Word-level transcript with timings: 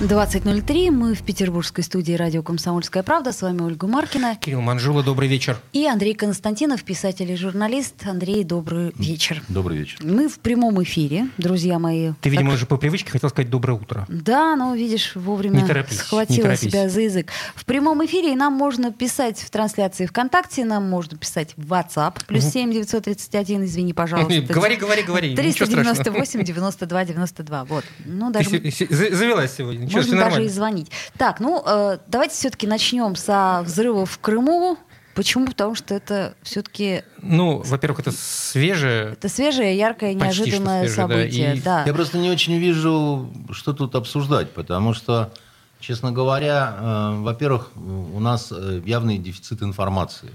20.03. 0.00 0.90
Мы 0.90 1.14
в 1.14 1.22
петербургской 1.22 1.82
студии 1.82 2.12
радио 2.12 2.42
«Комсомольская 2.42 3.02
правда». 3.02 3.32
С 3.32 3.40
вами 3.40 3.62
Ольга 3.62 3.86
Маркина. 3.86 4.36
Кирилл 4.36 4.60
Манжула, 4.60 5.02
добрый 5.02 5.26
вечер. 5.26 5.56
И 5.72 5.86
Андрей 5.86 6.12
Константинов, 6.12 6.84
писатель 6.84 7.30
и 7.32 7.34
журналист. 7.36 7.94
Андрей, 8.06 8.44
добрый 8.44 8.92
вечер. 8.96 9.42
Добрый 9.48 9.78
вечер. 9.78 9.96
Мы 10.02 10.28
в 10.28 10.38
прямом 10.40 10.82
эфире, 10.82 11.28
друзья 11.38 11.78
мои. 11.78 12.12
Ты, 12.20 12.28
видимо, 12.28 12.50
Так- 12.50 12.56
уже 12.58 12.66
по 12.66 12.76
привычке 12.76 13.10
хотел 13.10 13.30
сказать 13.30 13.48
доброе 13.48 13.72
утро. 13.72 14.04
Да, 14.10 14.54
но, 14.54 14.74
видишь, 14.74 15.12
вовремя 15.14 15.62
Не 15.62 15.66
торопись, 15.66 15.92
не 15.92 15.98
схватила 15.98 16.42
торопись. 16.48 16.70
себя 16.70 16.90
за 16.90 17.00
язык. 17.00 17.30
В 17.54 17.64
прямом 17.64 18.04
эфире 18.04 18.34
и 18.34 18.36
нам 18.36 18.52
можно 18.52 18.92
писать 18.92 19.38
в 19.40 19.48
трансляции 19.48 20.04
ВКонтакте, 20.04 20.66
нам 20.66 20.86
можно 20.90 21.16
писать 21.16 21.54
в 21.56 21.72
WhatsApp, 21.72 22.16
плюс 22.26 22.44
7 22.44 22.70
931, 22.70 23.64
извини, 23.64 23.94
пожалуйста. 23.94 24.42
Говори, 24.52 24.76
говори, 24.76 25.02
говори, 25.02 25.30
ничего 25.30 25.64
страшного. 25.64 25.94
398 25.94 26.44
92 26.44 27.04
92. 27.06 27.64
Вот. 27.64 27.84
Ну, 28.04 28.30
даже 28.30 28.50
завелась 28.90 29.54
сегодня. 29.56 29.85
Ничего, 29.86 30.00
Можно 30.02 30.18
даже 30.18 30.44
и 30.44 30.48
звонить. 30.48 30.90
Так, 31.16 31.40
ну, 31.40 31.62
э, 31.66 31.98
давайте 32.08 32.34
все-таки 32.34 32.66
начнем 32.66 33.16
со 33.16 33.62
взрыва 33.64 34.04
в 34.06 34.18
Крыму. 34.18 34.78
Почему? 35.14 35.46
Потому 35.46 35.74
что 35.74 35.94
это 35.94 36.34
все-таки 36.42 37.02
Ну, 37.22 37.62
во-первых, 37.64 38.00
это 38.00 38.12
свежее. 38.12 39.12
это 39.12 39.28
свежее, 39.30 39.76
яркое, 39.76 40.12
неожиданное 40.12 40.80
свежее, 40.86 41.06
да, 41.06 41.14
событие. 41.14 41.56
и- 41.56 41.60
Да. 41.60 41.84
Я 41.86 41.94
просто 41.94 42.18
не 42.18 42.28
очень 42.30 42.58
вижу, 42.58 43.32
что 43.52 43.72
тут 43.72 43.94
обсуждать, 43.94 44.50
потому 44.52 44.92
что, 44.92 45.32
честно 45.80 46.12
говоря, 46.12 46.76
э, 46.78 47.14
во-первых, 47.20 47.70
у 47.76 48.20
нас 48.20 48.52
э, 48.54 48.82
явный 48.84 49.16
дефицит 49.16 49.62
информации. 49.62 50.28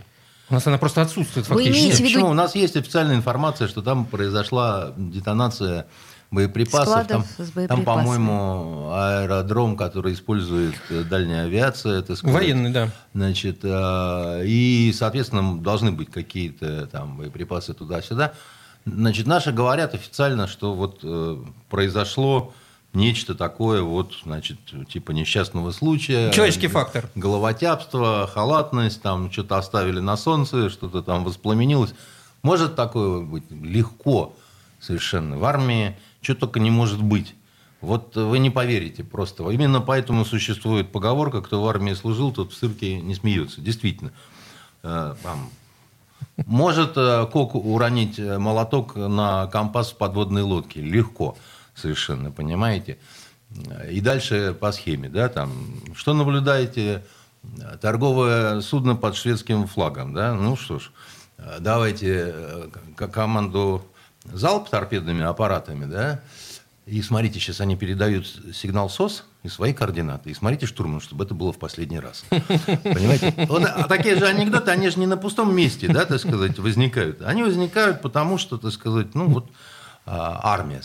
У 0.49 0.53
нас 0.55 0.65
она 0.67 0.77
просто 0.79 1.01
отсутствует 1.03 1.47
Вы 1.47 1.55
фактически. 1.55 1.79
имеете 1.79 1.97
в 1.97 1.99
виду- 1.99 2.09
Почему? 2.15 2.29
У 2.31 2.33
нас 2.33 2.55
есть 2.55 2.75
официальная 2.75 3.15
информация, 3.15 3.67
что 3.67 3.81
там 3.83 4.05
произошла 4.05 4.91
детонация 4.97 5.85
боеприпасов. 6.31 6.87
Складов 6.87 7.07
Там, 7.07 7.23
с 7.23 7.35
там, 7.35 7.53
боеприпасами. 7.55 7.85
по-моему, 7.85 8.91
аэродром, 8.93 9.75
который 9.77 10.13
использует 10.13 10.75
э, 10.89 11.03
дальняя 11.03 11.45
авиация, 11.45 12.01
сказать. 12.01 12.23
Военный, 12.23 12.71
да. 12.71 12.89
Значит, 13.13 13.59
э, 13.63 14.43
и, 14.45 14.93
соответственно, 14.95 15.59
должны 15.59 15.91
быть 15.91 16.09
какие-то 16.09 16.87
там 16.87 17.17
боеприпасы 17.17 17.73
туда-сюда. 17.73 18.33
Значит, 18.85 19.27
наши 19.27 19.51
говорят 19.51 19.93
официально, 19.93 20.47
что 20.47 20.73
вот 20.73 21.01
э, 21.03 21.37
произошло 21.69 22.53
нечто 22.93 23.35
такое, 23.35 23.81
вот, 23.81 24.13
значит, 24.23 24.57
типа 24.89 25.11
несчастного 25.11 25.71
случая. 25.71 26.31
Человеческий 26.31 26.67
фактор. 26.67 27.09
Головотяпство, 27.15 28.29
халатность, 28.33 29.01
там 29.01 29.31
что-то 29.31 29.57
оставили 29.57 29.99
на 29.99 30.17
солнце, 30.17 30.69
что-то 30.69 31.01
там 31.01 31.23
воспламенилось. 31.23 31.93
Может 32.41 32.75
такое 32.75 33.21
быть 33.21 33.43
легко 33.51 34.33
совершенно. 34.79 35.37
В 35.37 35.45
армии 35.45 35.95
что 36.21 36.35
только 36.35 36.59
не 36.59 36.71
может 36.71 37.01
быть. 37.01 37.35
Вот 37.81 38.15
вы 38.15 38.37
не 38.37 38.51
поверите 38.51 39.03
просто. 39.03 39.49
Именно 39.49 39.81
поэтому 39.81 40.23
существует 40.23 40.91
поговорка, 40.91 41.41
кто 41.41 41.61
в 41.61 41.67
армии 41.67 41.93
служил, 41.93 42.31
тот 42.31 42.53
в 42.53 42.55
цирке 42.55 43.01
не 43.01 43.15
смеется. 43.15 43.59
Действительно. 43.59 44.11
Э, 44.83 45.15
может 46.45 46.93
э, 46.95 47.25
кок 47.31 47.55
уронить 47.55 48.19
э, 48.19 48.37
молоток 48.37 48.95
на 48.95 49.47
компас 49.47 49.91
подводной 49.91 50.43
лодке? 50.43 50.79
Легко 50.81 51.35
совершенно, 51.73 52.31
понимаете? 52.31 52.99
И 53.89 53.99
дальше 53.99 54.55
по 54.57 54.71
схеме, 54.71 55.09
да, 55.09 55.27
там, 55.27 55.51
что 55.95 56.13
наблюдаете? 56.13 57.03
Торговое 57.81 58.61
судно 58.61 58.95
под 58.95 59.15
шведским 59.15 59.65
флагом, 59.65 60.13
да, 60.13 60.35
ну 60.35 60.55
что 60.55 60.77
ж, 60.77 60.91
давайте 61.59 62.35
команду 62.95 63.83
залп 64.25 64.69
торпедными 64.69 65.23
аппаратами, 65.23 65.85
да, 65.85 66.21
и 66.85 67.01
смотрите, 67.01 67.39
сейчас 67.39 67.61
они 67.61 67.75
передают 67.75 68.25
сигнал 68.53 68.89
СОС 68.89 69.23
и 69.43 69.49
свои 69.49 69.71
координаты. 69.71 70.31
И 70.31 70.33
смотрите 70.33 70.65
штурман, 70.65 70.99
чтобы 70.99 71.23
это 71.23 71.33
было 71.33 71.53
в 71.53 71.59
последний 71.59 71.99
раз. 71.99 72.25
Понимаете? 72.29 73.33
Вот, 73.47 73.63
а 73.63 73.87
такие 73.87 74.17
же 74.17 74.25
анекдоты, 74.25 74.71
они 74.71 74.89
же 74.89 74.99
не 74.99 75.05
на 75.05 75.15
пустом 75.15 75.55
месте, 75.55 75.87
да, 75.87 76.05
так 76.05 76.19
сказать, 76.19 76.57
возникают. 76.57 77.21
Они 77.21 77.43
возникают 77.43 78.01
потому, 78.01 78.37
что, 78.37 78.57
так 78.57 78.71
сказать, 78.71 79.13
ну 79.13 79.27
вот 79.29 79.49
а, 80.05 80.41
армия. 80.43 80.81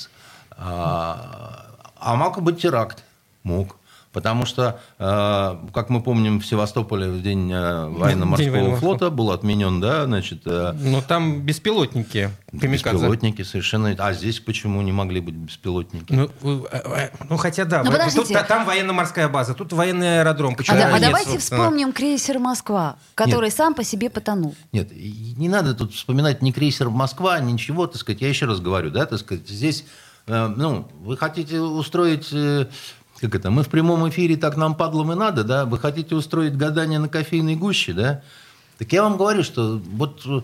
А, 0.51 1.67
а 1.99 2.15
мог 2.15 2.43
быть 2.43 2.61
теракт. 2.61 3.03
Мог. 3.43 3.77
Потому 4.17 4.47
что, 4.47 4.81
э, 4.99 5.57
как 5.75 5.91
мы 5.91 6.01
помним, 6.03 6.41
в 6.41 6.47
Севастополе 6.47 7.11
в 7.11 7.21
день 7.21 7.51
э, 7.53 7.85
День 7.91 7.99
военно-морского 7.99 8.51
военно-морского. 8.51 8.79
флота 8.81 9.11
был 9.11 9.31
отменен, 9.31 9.79
да, 9.79 10.07
значит, 10.07 10.41
э, 10.47 10.73
Но 10.73 11.03
там 11.03 11.43
беспилотники. 11.43 12.31
камикадзе. 12.51 12.97
беспилотники 12.97 13.43
совершенно. 13.43 13.95
А 13.99 14.15
здесь 14.15 14.41
почему 14.41 14.81
не 14.81 14.91
могли 14.93 15.21
быть 15.21 15.35
беспилотники? 15.35 16.11
Ну, 16.15 16.31
ну, 17.29 17.37
хотя 17.37 17.67
да, 17.67 17.81
Ну, 17.83 17.91
во- 17.91 17.99
подождите. 17.99 18.39
тут, 18.39 18.47
там 18.49 18.65
военно-морская 18.65 19.29
база, 19.29 19.53
тут 19.53 19.75
военный 19.75 20.21
аэродром. 20.23 20.55
А, 20.55 20.57
Почему 20.57 20.79
да- 20.79 20.87
а 20.87 20.93
нет, 20.93 21.03
давайте 21.03 21.33
собственно? 21.33 21.61
вспомним 21.65 21.93
крейсер 21.93 22.39
«Москва», 22.39 22.97
который 23.15 23.51
сам 23.51 23.75
по 23.75 23.85
себе 23.85 24.09
потонул. 24.09 24.55
Нет, 24.73 24.93
не 24.97 25.51
надо 25.51 25.75
тут 25.75 25.93
вспоминать 25.93 26.41
ни 26.41 26.53
крейсер 26.53 26.89
Москва, 26.89 27.39
ничего, 27.41 27.87
так 27.87 28.01
сказать. 28.01 28.23
Я 28.23 28.31
еще 28.31 28.47
раз 28.47 28.61
говорю, 28.61 28.89
да, 28.91 29.05
так 29.05 29.19
сказать, 29.19 29.47
здесь, 29.47 29.85
э, 30.27 30.47
ну, 30.57 30.89
вы 31.03 31.19
хотите 31.19 31.61
устроить, 31.61 32.31
э, 32.33 32.67
как 33.21 33.35
это, 33.35 33.51
мы 33.51 33.63
в 33.63 33.69
прямом 33.69 34.09
эфире, 34.09 34.37
так 34.37 34.57
нам 34.57 34.75
падлом 34.75 35.13
и 35.13 35.15
надо, 35.15 35.45
да, 35.45 35.65
вы 35.65 35.79
хотите 35.79 36.15
устроить 36.15 36.57
гадание 36.57 36.99
на 36.99 37.09
кофейной 37.09 37.57
гуще, 37.57 37.93
да, 37.93 38.23
так 38.79 38.93
я 38.93 39.03
вам 39.03 39.17
говорю, 39.17 39.43
что 39.43 39.81
вот 39.93 40.23
э, 40.27 40.41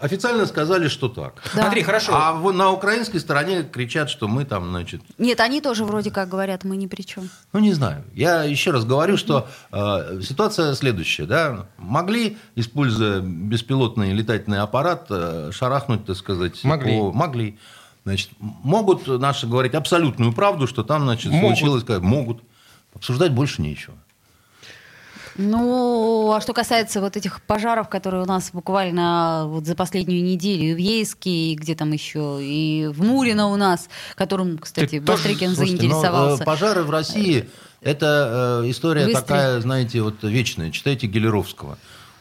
официально 0.00 0.46
сказали, 0.46 0.88
что 0.88 1.08
так. 1.08 1.42
Да. 1.54 1.66
Андрей, 1.66 1.82
хорошо. 1.82 2.12
А 2.14 2.32
вот 2.32 2.54
на 2.54 2.70
украинской 2.72 3.18
стороне 3.18 3.62
кричат, 3.62 4.10
что 4.10 4.26
мы 4.26 4.44
там, 4.44 4.70
значит, 4.70 5.00
Нет, 5.18 5.38
они 5.40 5.60
тоже 5.60 5.84
вроде 5.84 6.10
как 6.10 6.28
говорят, 6.28 6.64
мы 6.64 6.76
ни 6.76 6.86
при 6.86 7.02
чем. 7.02 7.28
Ну, 7.52 7.60
не 7.60 7.72
знаю. 7.72 8.04
Я 8.14 8.42
еще 8.42 8.72
раз 8.72 8.84
говорю, 8.84 9.16
что 9.16 9.46
э, 9.70 10.20
ситуация 10.22 10.74
следующая. 10.74 11.26
Да? 11.26 11.66
Могли, 11.78 12.36
используя 12.56 13.20
беспилотный 13.20 14.12
летательный 14.12 14.58
аппарат, 14.58 15.06
э, 15.10 15.50
шарахнуть, 15.52 16.06
так 16.06 16.16
сказать. 16.16 16.62
Могли. 16.64 16.98
по- 16.98 17.12
могли. 17.12 17.58
Значит, 18.04 18.30
могут 18.38 19.06
наши 19.06 19.46
говорить 19.46 19.74
абсолютную 19.74 20.32
правду, 20.32 20.66
что 20.66 20.82
там, 20.82 21.02
значит, 21.02 21.32
Могут. 21.32 21.58
случилось. 21.58 21.84
как- 21.84 22.02
Могут. 22.02 22.42
Обсуждать 22.94 23.32
больше 23.32 23.62
нечего. 23.62 23.94
Ну, 25.36 26.32
а 26.32 26.40
что 26.40 26.52
касается 26.52 27.00
вот 27.00 27.16
этих 27.16 27.40
пожаров, 27.42 27.88
которые 27.88 28.22
у 28.22 28.26
нас 28.26 28.50
буквально 28.52 29.44
вот 29.46 29.64
за 29.64 29.74
последнюю 29.76 30.22
неделю 30.24 30.64
и 30.72 30.74
в 30.74 30.78
Ейске, 30.78 31.30
и 31.30 31.54
где 31.54 31.74
там 31.74 31.92
еще, 31.92 32.38
и 32.42 32.88
в 32.92 33.02
Мурино 33.04 33.48
у 33.48 33.56
нас, 33.56 33.88
которым, 34.16 34.58
кстати, 34.58 34.98
Ты 34.98 35.00
Бастрыкин 35.00 35.54
Слушайте, 35.54 35.74
ну, 35.86 35.88
заинтересовался. 35.92 36.42
э, 36.42 36.46
пожары 36.46 36.82
в 36.82 36.90
России– 36.90 37.48
это 37.80 38.60
э, 38.64 38.70
история 38.70 39.04
Выстрел. 39.04 39.22
такая, 39.22 39.60
знаете, 39.60 40.02
вот 40.02 40.22
вечная. 40.22 40.70
Читайте 40.72 41.06
Гелеровского. 41.06 41.78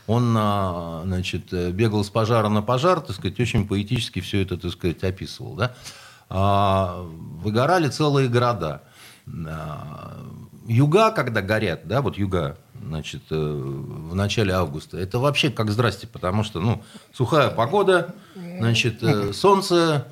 Он, 0.10 0.34
а, 0.36 1.04
значит, 1.06 1.54
э, 1.54 1.70
бегал 1.70 2.04
с 2.04 2.10
пожара 2.10 2.50
на 2.50 2.64
пожар, 2.64 3.00
так 3.00 3.16
сказать, 3.16 3.40
очень 3.40 3.68
поэтически 3.68 4.22
все 4.22 4.42
это, 4.42 4.58
так 4.58 4.72
сказать, 4.72 5.04
описывал. 5.04 5.54
Да? 5.54 5.76
А, 6.30 7.06
выгорали 7.44 7.90
целые 7.90 8.28
города. 8.28 8.82
А, 9.28 10.26
Юга, 10.66 11.12
когда 11.12 11.44
горят, 11.44 11.88
да, 11.88 12.02
вот 12.02 12.18
юга, 12.18 12.58
значит, 12.84 13.22
э, 13.30 13.36
в 13.36 14.16
начале 14.16 14.52
августа, 14.52 14.98
это 14.98 15.20
вообще 15.20 15.52
как 15.52 15.70
здрасте, 15.70 16.08
потому 16.08 16.44
что, 16.44 16.60
ну, 16.60 16.84
сухая 17.14 17.52
погода, 17.52 18.16
значит, 18.34 19.04
э, 19.04 19.32
солнце, 19.32 20.08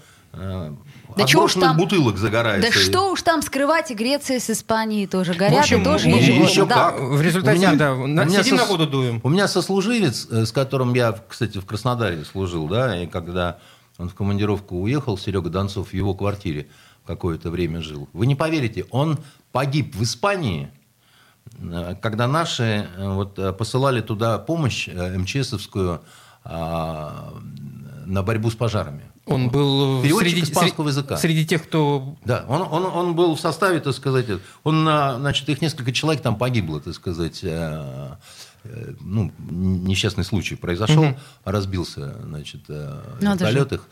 Да 1.16 1.24
от 1.24 1.30
чё 1.30 1.44
уж 1.46 1.54
там- 1.54 1.78
бутылок 1.78 2.18
загорается. 2.18 2.72
Да 2.72 2.78
что 2.78 3.12
уж 3.12 3.22
там 3.22 3.42
скрывать, 3.42 3.92
и 3.92 3.94
Греция 3.94 4.40
с 4.40 4.50
Испанией 4.50 5.08
тоже 5.08 5.34
горят, 5.34 5.62
общем, 5.62 5.82
и 5.82 5.84
тоже 5.84 6.10
ну, 6.10 6.18
еще 6.18 6.66
Да. 6.66 6.92
как. 6.92 7.00
В 7.00 7.22
результате, 7.22 7.58
У 7.58 7.62
меня- 7.62 7.76
да, 7.76 7.94
у 7.94 8.08
меня 8.08 8.44
сидим 8.44 8.56
сос- 8.56 8.60
на 8.60 8.66
воду 8.66 8.88
дуем. 8.88 9.22
У 9.24 9.30
меня 9.30 9.48
сослуживец, 9.48 10.28
э, 10.30 10.46
с 10.46 10.52
которым 10.52 10.94
я, 10.94 11.18
кстати, 11.28 11.58
в 11.60 11.66
Краснодаре 11.66 12.26
служил, 12.26 12.68
да, 12.68 13.02
и 13.02 13.08
когда 13.08 13.58
он 13.98 14.10
в 14.10 14.16
командировку 14.16 14.76
уехал, 14.78 15.18
Серега 15.18 15.50
Донцов 15.50 15.90
в 15.90 15.94
его 15.94 16.14
квартире 16.14 16.68
какое-то 17.06 17.50
время 17.50 17.82
жил. 17.82 18.10
Вы 18.14 18.26
не 18.28 18.36
поверите, 18.36 18.86
он 18.92 19.18
погиб 19.54 19.96
в 19.96 20.04
Испании, 20.04 20.70
э, 21.60 21.96
когда 22.02 22.28
наши 22.28 22.88
э, 22.98 23.10
вот, 23.10 23.58
посылали 23.58 24.02
туда 24.02 24.38
помощь 24.40 24.88
МЧСовскую 24.90 26.02
а, 26.50 27.34
на 28.06 28.24
борьбу 28.24 28.50
с 28.50 28.56
пожарами. 28.56 29.04
Он 29.28 29.50
был 29.50 30.02
Переводчик 30.02 30.32
среди, 30.32 30.44
испанского 30.52 30.86
среди- 30.86 30.98
языка. 31.00 31.18
среди 31.18 31.46
тех, 31.46 31.64
кто... 31.64 32.16
Да, 32.26 32.46
он, 32.48 32.62
он, 32.62 32.86
он 32.86 33.16
был 33.16 33.36
в 33.36 33.40
составе, 33.40 33.80
так 33.80 33.94
сказать, 33.94 34.26
он, 34.64 34.84
значит, 34.84 35.48
их 35.50 35.62
несколько 35.62 35.92
человек 35.92 36.22
там 36.24 36.38
погибло, 36.38 36.80
так 36.80 36.94
сказать, 36.94 37.40
э, 37.44 38.16
э, 38.64 38.94
ну, 39.02 39.32
несчастный 39.40 40.24
случай 40.24 40.56
произошел, 40.56 41.08
разбился, 41.44 42.16
значит, 42.24 42.62
э, 42.70 43.00
Надо 43.22 43.46
же. 43.46 43.52
вертолет 43.52 43.74
их. 43.74 43.88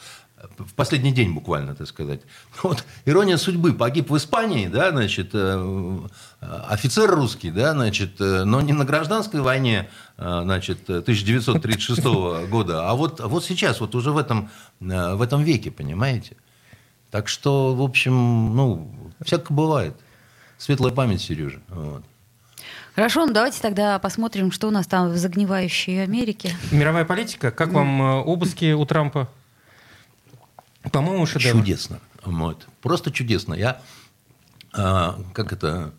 В 0.58 0.74
последний 0.74 1.12
день 1.12 1.34
буквально, 1.34 1.76
так 1.76 1.88
сказать. 1.88 2.22
Вот 2.64 2.84
ирония 3.06 3.38
судьбы. 3.38 3.74
Погиб 3.74 4.10
в 4.10 4.18
Испании, 4.18 4.68
да, 4.68 4.92
значит, 4.92 5.30
э, 5.34 6.00
офицер 6.70 7.10
русский, 7.10 7.52
да, 7.52 7.72
значит, 7.74 8.20
э, 8.20 8.44
но 8.44 8.62
не 8.62 8.74
на 8.74 8.86
гражданской 8.86 9.42
войне, 9.42 9.90
э, 10.18 10.42
значит, 10.44 10.90
1936 10.90 12.04
года, 12.50 12.90
а 12.90 12.96
вот, 12.96 13.20
вот 13.22 13.46
сейчас, 13.46 13.80
вот 13.80 13.96
уже 13.96 14.12
в 14.12 14.18
этом, 14.18 14.50
в 14.80 15.22
этом 15.22 15.44
веке, 15.44 15.72
понимаете? 15.72 16.36
Так 17.12 17.28
что, 17.30 17.74
в 17.74 17.82
общем, 17.82 18.56
ну, 18.56 18.94
всяко 19.24 19.54
бывает. 19.54 19.96
Светлая 20.58 20.94
память, 20.94 21.22
Сережа. 21.22 21.60
Вот. 21.70 22.04
Хорошо, 22.96 23.26
ну 23.26 23.34
давайте 23.34 23.62
тогда 23.62 24.00
посмотрим, 24.00 24.52
что 24.52 24.68
у 24.68 24.72
нас 24.72 24.88
там 24.88 25.10
в 25.10 25.18
загнивающей 25.18 26.02
Америке. 26.02 26.56
Мировая 26.72 27.04
политика. 27.04 27.52
Как 27.52 27.74
вам 27.74 28.02
э, 28.02 28.24
обыски 28.24 28.72
у 28.72 28.86
Трампа? 28.86 29.30
По-моему, 30.92 31.26
шедевр. 31.26 31.60
Чудесно. 31.60 32.00
Вот. 32.24 32.68
Просто 32.82 33.12
чудесно. 33.12 33.54
Я, 33.54 33.82
а, 34.74 35.20
как 35.34 35.54
это, 35.54 35.94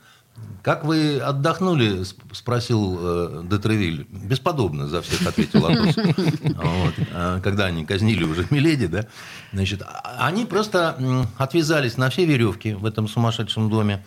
как 0.62 0.84
вы 0.84 1.18
отдохнули, 1.18 2.02
спросил 2.32 2.98
э, 2.98 3.44
Детревиль. 3.50 4.06
Бесподобно 4.10 4.88
за 4.88 5.02
всех 5.02 5.26
ответил 5.26 5.66
Атос. 5.66 5.96
Вот. 6.42 6.94
А, 7.12 7.40
когда 7.40 7.66
они 7.66 7.84
казнили 7.84 8.24
уже 8.24 8.46
Миледи, 8.50 8.86
да, 8.86 9.06
значит, 9.52 9.82
а, 9.82 10.26
они 10.26 10.44
просто 10.44 11.26
отвязались 11.38 11.96
на 11.96 12.10
все 12.10 12.24
веревки 12.24 12.74
в 12.74 12.84
этом 12.84 13.08
сумасшедшем 13.08 13.70
доме. 13.70 14.04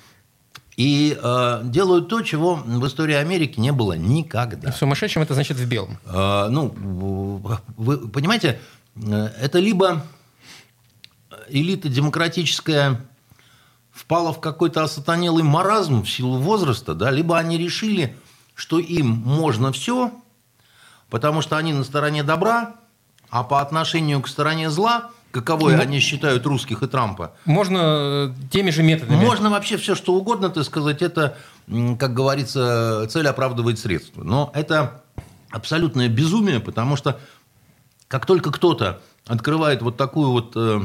И 0.79 1.17
э, 1.21 1.61
делают 1.65 2.07
то, 2.07 2.21
чего 2.21 2.55
в 2.55 2.87
истории 2.87 3.15
Америки 3.15 3.59
не 3.59 3.73
было 3.73 3.97
никогда. 3.97 4.71
В 4.71 4.77
сумасшедшем 4.77 5.21
это 5.21 5.33
значит 5.33 5.57
в 5.57 5.67
белом. 5.67 5.97
Э, 6.05 6.47
ну, 6.49 6.73
вы 7.75 8.07
понимаете, 8.07 8.61
э, 8.95 9.29
это 9.41 9.59
либо 9.59 10.05
элита 11.51 11.89
демократическая 11.89 13.05
впала 13.91 14.33
в 14.33 14.39
какой-то 14.39 14.83
осатанелый 14.83 15.43
маразм 15.43 16.03
в 16.03 16.09
силу 16.09 16.37
возраста, 16.37 16.93
да, 16.93 17.11
либо 17.11 17.37
они 17.37 17.57
решили, 17.57 18.15
что 18.55 18.79
им 18.79 19.07
можно 19.07 19.71
все, 19.71 20.11
потому 21.09 21.41
что 21.41 21.57
они 21.57 21.73
на 21.73 21.83
стороне 21.83 22.23
добра, 22.23 22.75
а 23.29 23.43
по 23.43 23.61
отношению 23.61 24.21
к 24.21 24.27
стороне 24.27 24.69
зла– 24.69 25.11
каковой 25.31 25.75
ну, 25.75 25.81
они 25.81 25.99
считают 25.99 26.45
русских 26.45 26.83
и 26.83 26.87
Трампа. 26.87 27.33
Можно 27.45 27.77
э, 27.77 28.33
теми 28.49 28.71
же 28.71 28.83
методами. 28.83 29.17
Можно 29.23 29.49
вообще 29.49 29.77
все, 29.77 29.95
что 29.95 30.13
угодно, 30.13 30.49
так 30.49 30.63
сказать, 30.63 31.01
это, 31.01 31.37
как 31.67 32.13
говорится, 32.13 33.07
цель 33.09 33.27
оправдывает 33.27 33.79
средства. 33.79 34.23
Но 34.23 34.51
это 34.55 35.03
абсолютное 35.51 36.07
безумие, 36.07 36.59
потому 36.59 36.95
что 36.95 37.19
как 38.07 38.25
только 38.25 38.51
кто-то 38.51 39.01
открывает 39.27 39.81
вот 39.81 39.97
такую 39.97 40.31
вот 40.31 40.53
э, 40.55 40.81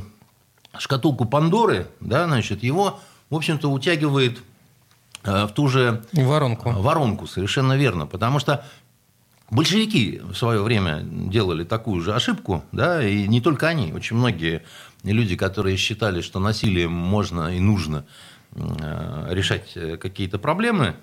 шкатулку 0.79 1.25
Пандоры, 1.25 1.87
да, 2.01 2.27
значит, 2.27 2.63
его, 2.63 3.01
в 3.31 3.37
общем-то, 3.37 3.71
утягивает 3.71 4.39
э, 5.25 5.47
в 5.47 5.53
ту 5.53 5.69
же 5.69 6.05
воронку. 6.13 6.71
Воронку, 6.71 7.27
совершенно 7.27 7.77
верно. 7.77 8.07
Потому 8.07 8.39
что 8.39 8.65
Большевики 9.51 10.21
в 10.25 10.35
свое 10.35 10.63
время 10.63 11.03
делали 11.05 11.65
такую 11.65 12.01
же 12.01 12.15
ошибку, 12.15 12.65
да, 12.73 13.07
и 13.07 13.29
не 13.29 13.41
только 13.41 13.69
они, 13.69 13.93
очень 13.93 14.17
многие 14.17 14.63
люди, 15.05 15.37
которые 15.37 15.77
считали, 15.77 16.23
что 16.23 16.41
насилием 16.41 16.91
можно 16.91 17.55
и 17.55 17.61
нужно 17.61 18.07
э, 18.55 19.27
решать 19.31 19.73
э, 19.77 19.99
какие-то 19.99 20.39
проблемы, 20.39 20.97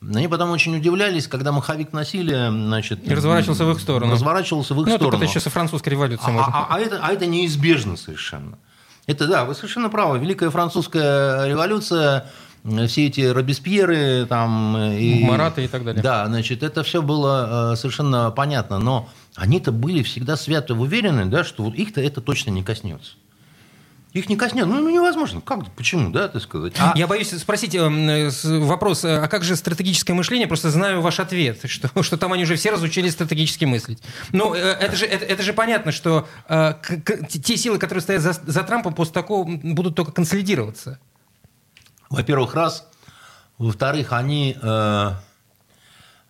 они 0.00 0.28
потом 0.28 0.50
очень 0.50 0.76
удивлялись, 0.76 1.28
когда 1.28 1.52
маховик 1.52 1.92
насилия, 1.92 2.50
значит... 2.50 3.06
И 3.06 3.14
разворачивался 3.14 3.64
в 3.64 3.70
их 3.72 3.80
сторону. 3.80 4.12
Разворачивался 4.12 4.74
в 4.74 4.80
их 4.80 4.86
ну, 4.86 4.96
сторону. 4.96 5.18
Ну, 5.18 5.22
это 5.22 5.32
сейчас 5.32 5.46
и 5.46 5.50
французская 5.50 5.90
революция 5.90 6.28
а, 6.28 6.32
можно. 6.32 6.52
А, 6.52 6.66
а, 6.70 6.80
это, 6.80 7.00
а 7.02 7.12
это 7.12 7.26
неизбежно 7.26 7.96
совершенно. 7.96 8.58
Это, 9.06 9.26
да, 9.26 9.44
вы 9.44 9.54
совершенно 9.54 9.90
правы. 9.90 10.18
Великая 10.18 10.50
французская 10.50 11.46
революция 11.46 12.26
все 12.86 13.06
эти 13.06 13.20
Робеспьеры 13.20 14.26
там... 14.26 14.76
И, 14.78 15.22
Мараты 15.24 15.64
и 15.64 15.68
так 15.68 15.84
далее. 15.84 16.02
Да, 16.02 16.26
значит, 16.26 16.62
это 16.62 16.82
все 16.82 17.02
было 17.02 17.72
э, 17.72 17.76
совершенно 17.76 18.30
понятно, 18.30 18.78
но 18.78 19.08
они-то 19.36 19.70
были 19.70 20.02
всегда 20.02 20.36
свято 20.36 20.74
уверены, 20.74 21.26
да, 21.26 21.44
что 21.44 21.64
вот 21.64 21.74
их-то 21.74 22.00
это 22.00 22.22
точно 22.22 22.50
не 22.50 22.62
коснется. 22.62 23.12
Их 24.14 24.28
не 24.28 24.36
коснется. 24.36 24.70
Ну, 24.70 24.80
ну, 24.80 24.90
невозможно. 24.90 25.40
Как? 25.40 25.68
Почему, 25.72 26.10
да, 26.10 26.28
так 26.28 26.40
сказать? 26.40 26.72
А... 26.78 26.92
Я 26.96 27.08
боюсь 27.08 27.30
спросить 27.30 27.74
э, 27.74 28.30
вопрос, 28.60 29.04
а 29.04 29.26
как 29.26 29.42
же 29.42 29.56
стратегическое 29.56 30.14
мышление? 30.14 30.46
Просто 30.46 30.70
знаю 30.70 31.02
ваш 31.02 31.18
ответ, 31.18 31.58
что, 31.64 32.02
что 32.04 32.16
там 32.16 32.32
они 32.32 32.44
уже 32.44 32.54
все 32.54 32.70
разучились 32.70 33.12
стратегически 33.12 33.64
мыслить. 33.64 33.98
Но 34.30 34.54
э, 34.54 34.58
это, 34.60 34.94
же, 34.94 35.04
это, 35.04 35.24
это 35.24 35.42
же 35.42 35.52
понятно, 35.52 35.90
что 35.90 36.28
э, 36.48 36.74
к, 36.74 37.02
к, 37.02 37.26
те 37.26 37.56
силы, 37.56 37.78
которые 37.78 38.02
стоят 38.02 38.22
за, 38.22 38.34
за 38.34 38.62
Трампом, 38.62 38.94
после 38.94 39.12
такого 39.12 39.44
будут 39.44 39.96
только 39.96 40.12
консолидироваться. 40.12 41.00
Во-первых, 42.08 42.54
раз. 42.54 42.86
Во-вторых, 43.58 44.12
они, 44.12 44.56
э, 44.62 45.10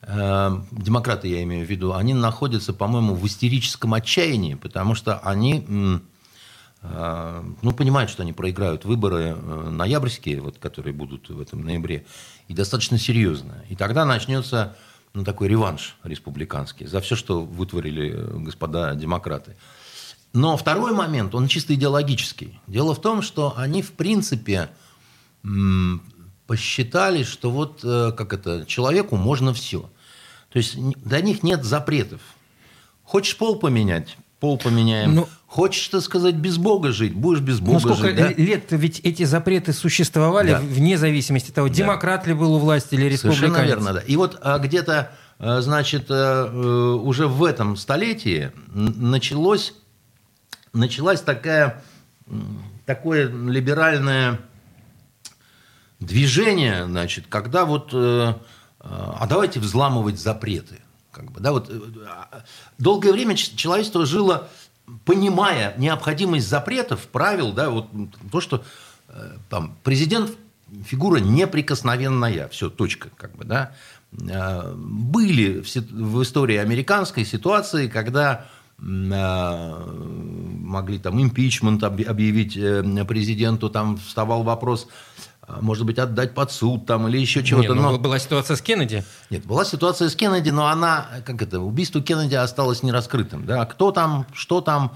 э, 0.01 0.51
демократы 0.71 1.29
я 1.29 1.43
имею 1.43 1.67
в 1.67 1.71
виду, 1.71 1.93
они 1.93 2.15
находятся, 2.15 2.73
по-моему, 2.73 3.15
в 3.15 3.27
истерическом 3.27 3.93
отчаянии, 3.93 4.55
потому 4.55 4.95
что 4.95 5.19
они 5.19 6.01
ну, 7.63 7.73
понимают, 7.73 8.11
что 8.11 8.23
они 8.23 8.33
проиграют 8.33 8.85
выборы 8.85 9.37
э, 9.37 9.71
ноябрьские, 9.71 10.41
вот, 10.41 10.59
которые 10.59 10.93
будут 10.93 11.31
в 11.31 11.41
этом 11.41 11.65
ноябре, 11.65 12.05
и 12.49 12.55
достаточно 12.55 12.99
серьезно. 12.99 13.65
И 13.71 13.77
тогда 13.77 14.05
начнется 14.05 14.77
ну, 15.15 15.25
такой 15.25 15.49
реванш 15.49 15.97
республиканский 16.03 16.87
за 16.87 17.01
все, 17.01 17.17
что 17.17 17.43
вытворили 17.43 18.13
э, 18.15 18.39
господа 18.39 18.95
демократы. 18.95 19.57
Но 20.35 20.57
второй 20.57 20.93
момент, 20.93 21.35
он 21.35 21.47
чисто 21.47 21.75
идеологический. 21.75 22.61
Дело 22.67 22.95
в 22.95 23.01
том, 23.01 23.23
что 23.23 23.55
они, 23.57 23.83
в 23.83 23.93
принципе, 23.93 24.69
посчитали, 26.47 27.23
что 27.23 27.51
вот 27.51 27.81
э, 27.85 28.13
как 28.13 28.33
это, 28.33 28.67
человеку 28.67 29.17
можно 29.17 29.55
все. 29.55 29.91
То 30.51 30.59
есть 30.59 30.77
для 30.77 31.21
них 31.21 31.43
нет 31.43 31.65
запретов. 31.65 32.21
Хочешь 33.05 33.37
пол 33.37 33.59
поменять? 33.59 34.17
Пол 34.41 34.59
поменяем. 34.59 35.15
Ну, 35.15 35.29
Хочешь, 35.55 35.87
так 35.87 36.01
сказать, 36.03 36.35
без 36.35 36.59
Бога 36.59 36.91
жить? 36.91 37.15
Будешь 37.15 37.39
без 37.39 37.61
Бога 37.61 37.79
сколько 37.79 38.09
жить. 38.09 38.17
Да? 38.17 38.29
лет 38.31 38.65
ведь 38.71 38.99
эти 39.05 39.23
запреты 39.23 39.73
существовали 39.73 40.51
да. 40.51 40.59
вне 40.59 40.99
зависимости 40.99 41.51
от 41.51 41.55
того, 41.55 41.69
да. 41.69 41.75
демократ 41.75 42.27
ли 42.27 42.35
был 42.35 42.55
у 42.55 42.59
власти 42.59 42.97
или 42.97 43.05
республиканец. 43.05 43.55
Совершенно 43.55 43.65
верно, 43.65 43.93
да. 43.93 44.01
И 44.01 44.17
вот 44.17 44.37
а, 44.43 44.59
где-то, 44.59 45.13
а, 45.39 45.61
значит, 45.61 46.07
а, 46.09 46.97
уже 46.97 47.29
в 47.29 47.45
этом 47.45 47.77
столетии 47.77 48.51
началось, 48.75 49.75
началась 50.73 51.21
такая, 51.21 51.85
такое 52.85 53.29
либеральное 53.29 54.41
движение, 56.01 56.85
значит, 56.87 57.27
когда 57.29 57.65
вот, 57.65 57.91
э, 57.93 57.97
э, 57.97 58.35
а 58.81 59.25
давайте 59.29 59.61
взламывать 59.61 60.19
запреты. 60.19 60.81
Как 61.13 61.31
бы, 61.31 61.39
да, 61.41 61.53
вот, 61.53 61.71
э, 61.71 61.81
долгое 62.79 63.13
время 63.13 63.37
человечество 63.37 64.05
жило, 64.05 64.49
понимая 65.05 65.75
необходимость 65.79 66.49
запретов, 66.49 67.07
правил, 67.09 67.53
да, 67.53 67.71
вот 67.71 67.89
то, 68.31 68.41
что 68.41 68.65
там, 69.49 69.77
президент 69.83 70.33
фигура 70.85 71.19
неприкосновенная, 71.19 72.49
все, 72.49 72.71
точка, 72.71 73.11
как 73.17 73.37
бы, 73.37 73.45
да. 73.45 73.73
Были 74.13 75.61
в 75.61 76.23
истории 76.23 76.57
американской 76.57 77.25
ситуации, 77.25 77.89
когда 77.89 78.47
могли 78.79 79.79
там 80.99 81.23
импичмент 81.23 81.85
объявить 81.85 82.55
президенту, 83.07 83.71
там 83.71 83.97
вставал 83.97 84.43
вопрос, 84.43 84.89
может 85.61 85.85
быть, 85.85 85.99
отдать 85.99 86.35
под 86.35 86.51
суд 86.51 86.87
там 86.87 87.09
или 87.09 87.19
еще 87.19 87.43
чего-то. 87.43 87.69
Нет, 87.69 87.77
ну, 87.77 87.93
но... 87.93 87.99
Была 87.99 88.19
ситуация 88.19 88.57
с 88.57 88.63
Кеннеди. 88.63 89.05
Нет, 89.31 89.45
была 89.45 89.65
ситуация 89.65 90.09
с 90.09 90.17
Кеннеди, 90.17 90.51
но 90.51 90.67
она, 90.67 91.07
как 91.25 91.43
это, 91.43 91.61
убийство 91.61 92.01
Кеннеди 92.01 92.35
осталось 92.35 92.83
нераскрытым. 92.83 93.47
Да? 93.47 93.65
Кто 93.67 93.91
там, 93.93 94.27
что 94.33 94.61
там, 94.61 94.93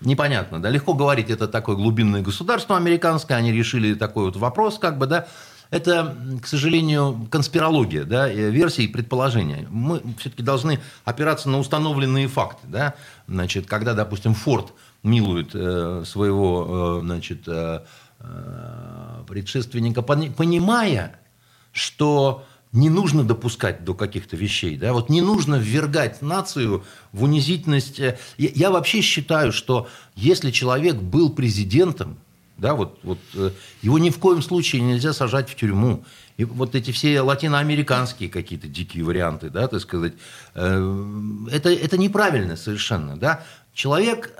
непонятно. 0.00 0.60
Да? 0.60 0.70
Легко 0.70 0.94
говорить, 0.94 1.30
это 1.30 1.48
такое 1.48 1.76
глубинное 1.76 2.22
государство 2.22 2.76
американское, 2.76 3.36
они 3.36 3.52
решили 3.52 3.94
такой 3.94 4.24
вот 4.24 4.36
вопрос, 4.36 4.78
как 4.78 4.98
бы, 4.98 5.06
да. 5.06 5.26
Это, 5.70 6.14
к 6.42 6.46
сожалению, 6.46 7.26
конспирология, 7.30 8.04
да, 8.04 8.28
версии 8.28 8.84
и 8.84 8.88
предположения. 8.88 9.66
Мы 9.70 10.02
все-таки 10.18 10.42
должны 10.42 10.80
опираться 11.06 11.48
на 11.48 11.58
установленные 11.58 12.28
факты. 12.28 12.66
Да? 12.66 12.94
Значит, 13.26 13.66
когда, 13.66 13.94
допустим, 13.94 14.34
Форд 14.34 14.74
милует 15.02 15.52
э, 15.54 16.02
своего 16.04 17.00
э, 17.00 17.06
значит, 17.06 17.44
э, 17.46 17.80
Э, 17.80 17.80
предшественника, 19.26 20.02
понимая, 20.02 21.18
что 21.72 22.44
не 22.72 22.88
нужно 22.88 23.22
допускать 23.22 23.84
до 23.84 23.94
каких-то 23.94 24.36
вещей. 24.36 24.76
Да? 24.76 24.92
Вот 24.92 25.10
не 25.10 25.20
нужно 25.20 25.56
ввергать 25.56 26.22
нацию 26.22 26.84
в 27.12 27.22
унизительность. 27.22 27.98
Я, 27.98 28.14
я 28.36 28.70
вообще 28.70 29.02
считаю, 29.02 29.52
что 29.52 29.88
если 30.14 30.50
человек 30.50 30.96
был 30.96 31.30
президентом, 31.30 32.16
да, 32.56 32.74
вот, 32.74 32.98
вот, 33.02 33.18
э, 33.34 33.50
его 33.82 33.98
ни 33.98 34.10
в 34.10 34.18
коем 34.18 34.40
случае 34.40 34.82
нельзя 34.82 35.12
сажать 35.12 35.50
в 35.50 35.56
тюрьму. 35.56 36.04
И 36.36 36.44
вот 36.44 36.74
эти 36.74 36.92
все 36.92 37.20
латиноамериканские 37.20 38.30
какие-то 38.30 38.68
дикие 38.68 39.04
варианты, 39.04 39.50
да, 39.50 39.68
так 39.68 39.80
сказать, 39.80 40.14
э, 40.54 41.40
это, 41.50 41.70
это 41.70 41.98
неправильно 41.98 42.56
совершенно. 42.56 43.16
Да? 43.16 43.42
Человек 43.74 44.34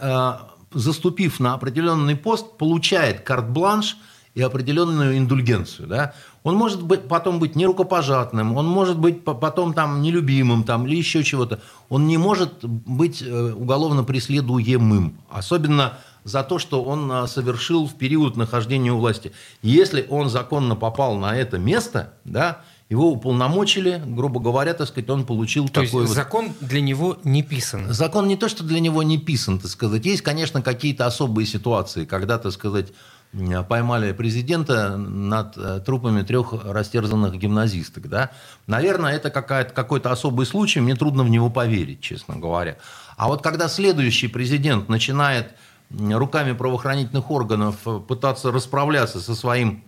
заступив 0.75 1.41
на 1.41 1.55
определенный 1.55 2.17
пост, 2.17 2.57
получает 2.59 3.21
карт-бланш 3.21 3.97
и 4.35 4.43
определенную 4.43 5.19
индульгенцию. 5.19 5.89
Да? 5.89 6.15
Он 6.43 6.57
может 6.57 6.83
быть, 6.83 7.07
потом 7.09 7.39
быть 7.39 7.55
нерукопожатным, 7.55 8.57
он 8.57 8.67
может 8.67 8.99
быть 8.99 9.25
по- 9.25 9.35
потом 9.35 9.75
там 9.75 10.03
нелюбимым 10.03 10.65
там, 10.65 10.87
или 10.87 10.97
еще 10.97 11.23
чего-то. 11.23 11.61
Он 11.89 12.07
не 12.07 12.19
может 12.19 12.65
быть 12.65 13.23
э, 13.23 13.53
уголовно 13.53 14.05
преследуемым. 14.05 15.19
Особенно 15.31 15.99
за 16.25 16.43
то, 16.43 16.59
что 16.59 16.83
он 16.83 17.11
а, 17.11 17.27
совершил 17.27 17.87
в 17.87 17.95
период 17.95 18.37
нахождения 18.37 18.93
у 18.93 18.99
власти. 18.99 19.33
Если 19.61 20.07
он 20.09 20.29
законно 20.31 20.77
попал 20.77 21.17
на 21.17 21.37
это 21.37 21.59
место, 21.59 22.15
да, 22.25 22.63
его 22.93 23.11
уполномочили, 23.11 24.03
грубо 24.07 24.39
говоря, 24.39 24.75
так 24.75 24.87
сказать, 24.87 25.09
он 25.09 25.25
получил 25.25 25.67
То 25.69 25.81
есть 25.81 25.93
такой 25.93 26.07
вот... 26.07 26.15
закон 26.15 26.53
для 26.61 26.83
него 26.83 27.17
не 27.25 27.43
писан. 27.43 27.91
Закон 27.91 28.29
не 28.29 28.37
то, 28.37 28.51
что 28.51 28.65
для 28.65 28.81
него 28.81 29.03
не 29.03 29.17
писан, 29.17 29.59
так 29.59 29.71
сказать. 29.71 30.05
Есть, 30.05 30.21
конечно, 30.21 30.61
какие-то 30.61 31.07
особые 31.07 31.47
ситуации, 31.47 32.05
когда, 32.05 32.37
так 32.37 32.53
сказать, 32.53 32.89
поймали 33.67 34.13
президента 34.13 34.99
над 34.99 35.57
э, 35.57 35.81
трупами 35.81 36.23
трех 36.23 36.53
растерзанных 36.65 37.39
гимназисток. 37.39 38.11
Да? 38.11 38.31
Наверное, 38.67 39.15
это 39.15 39.31
какой-то 39.31 40.13
особый 40.13 40.45
случай, 40.45 40.81
мне 40.81 40.95
трудно 40.95 41.25
в 41.25 41.31
него 41.31 41.49
поверить, 41.49 42.03
честно 42.03 42.37
говоря. 42.37 42.77
А 43.17 43.29
вот 43.29 43.43
когда 43.43 43.69
следующий 43.69 44.29
президент 44.29 44.91
начинает 44.91 45.55
руками 45.91 46.53
правоохранительных 46.53 47.31
органов 47.31 47.77
э, 47.87 48.01
пытаться 48.07 48.53
расправляться 48.53 49.19
со 49.23 49.35
своим 49.35 49.83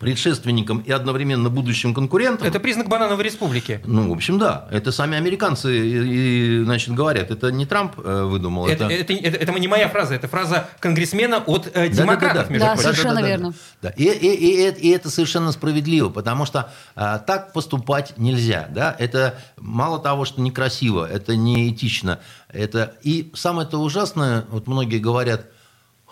предшественником 0.00 0.78
и 0.78 0.90
одновременно 0.90 1.50
будущим 1.50 1.92
конкурентом, 1.94 2.48
Это 2.48 2.58
признак 2.58 2.88
банановой 2.88 3.22
республики. 3.22 3.80
ну, 3.84 4.08
в 4.08 4.12
общем, 4.12 4.38
да. 4.38 4.66
Это 4.72 4.92
сами 4.92 5.16
американцы, 5.16 5.78
и, 5.78 6.60
и, 6.60 6.64
значит, 6.64 6.94
говорят. 6.94 7.30
Это 7.30 7.52
не 7.52 7.66
Трамп 7.66 7.92
э, 8.02 8.22
выдумал. 8.24 8.66
Это, 8.66 8.86
это, 8.86 9.12
это- 9.12 9.36
это 9.36 9.52
не 9.60 9.68
моя 9.68 9.88
фраза, 9.90 10.14
это 10.14 10.26
фраза 10.26 10.68
конгрессмена 10.80 11.38
от 11.46 11.70
э, 11.74 11.88
демократов, 11.90 12.48
между 12.48 12.66
Да, 12.66 12.72
прочим. 12.74 12.90
совершенно 12.94 13.22
верно. 13.24 13.52
Да. 13.82 13.90
И, 13.90 14.04
и- 14.04 14.34
и- 14.34 14.68
и- 14.68 14.88
и 14.88 14.90
это 14.90 15.10
совершенно 15.10 15.52
справедливо, 15.52 16.08
потому 16.08 16.46
что 16.46 16.72
а, 16.96 17.18
так 17.18 17.52
поступать 17.52 18.14
нельзя. 18.16 18.68
Да? 18.70 18.96
Это 18.98 19.38
мало 19.58 19.98
того, 19.98 20.24
что 20.24 20.40
некрасиво, 20.40 21.06
это 21.06 21.36
неэтично. 21.36 22.20
Это... 22.48 22.94
И 23.02 23.30
самое-то 23.34 23.78
ужасное, 23.78 24.44
вот 24.50 24.66
многие 24.66 24.98
говорят, 24.98 25.46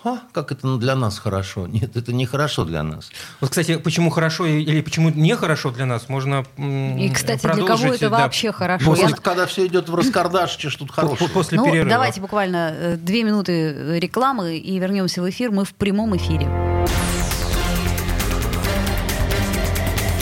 «А, 0.05 0.19
как 0.33 0.53
это 0.53 0.77
для 0.77 0.95
нас 0.95 1.19
хорошо. 1.19 1.67
Нет, 1.67 1.97
это 1.97 2.13
не 2.13 2.25
хорошо 2.25 2.65
для 2.65 2.83
нас. 2.85 3.11
Вот, 3.41 3.51
кстати, 3.51 3.77
почему 3.79 4.11
хорошо 4.11 4.47
или 4.47 4.81
почему 4.81 5.11
нехорошо 5.11 5.71
для 5.73 5.87
нас, 5.87 6.09
можно 6.09 6.45
м, 6.57 6.97
И, 6.99 7.11
кстати, 7.11 7.43
для 7.43 7.51
кого 7.51 7.67
продолжить, 7.67 7.95
это 8.03 8.11
да, 8.11 8.19
вообще 8.21 8.53
хорошо? 8.53 8.85
после- 8.85 9.09
Я- 9.09 9.17
когда 9.17 9.47
все 9.47 9.67
идет 9.67 9.89
в 9.89 9.95
раскардаш, 9.97 10.51
что 10.57 10.71
тут 10.79 10.93
хорошего. 10.93 11.29
после 11.29 11.59
ну, 11.59 11.65
перерыва. 11.65 11.91
давайте 11.91 12.21
буквально 12.21 12.73
э, 12.77 12.97
две 12.97 13.25
минуты 13.25 13.53
э, 13.53 13.99
рекламы 13.99 14.57
и 14.59 14.79
вернемся 14.79 15.21
в 15.21 15.29
эфир. 15.29 15.51
Мы 15.51 15.65
в 15.65 15.75
прямом 15.75 16.17
эфире. 16.17 16.49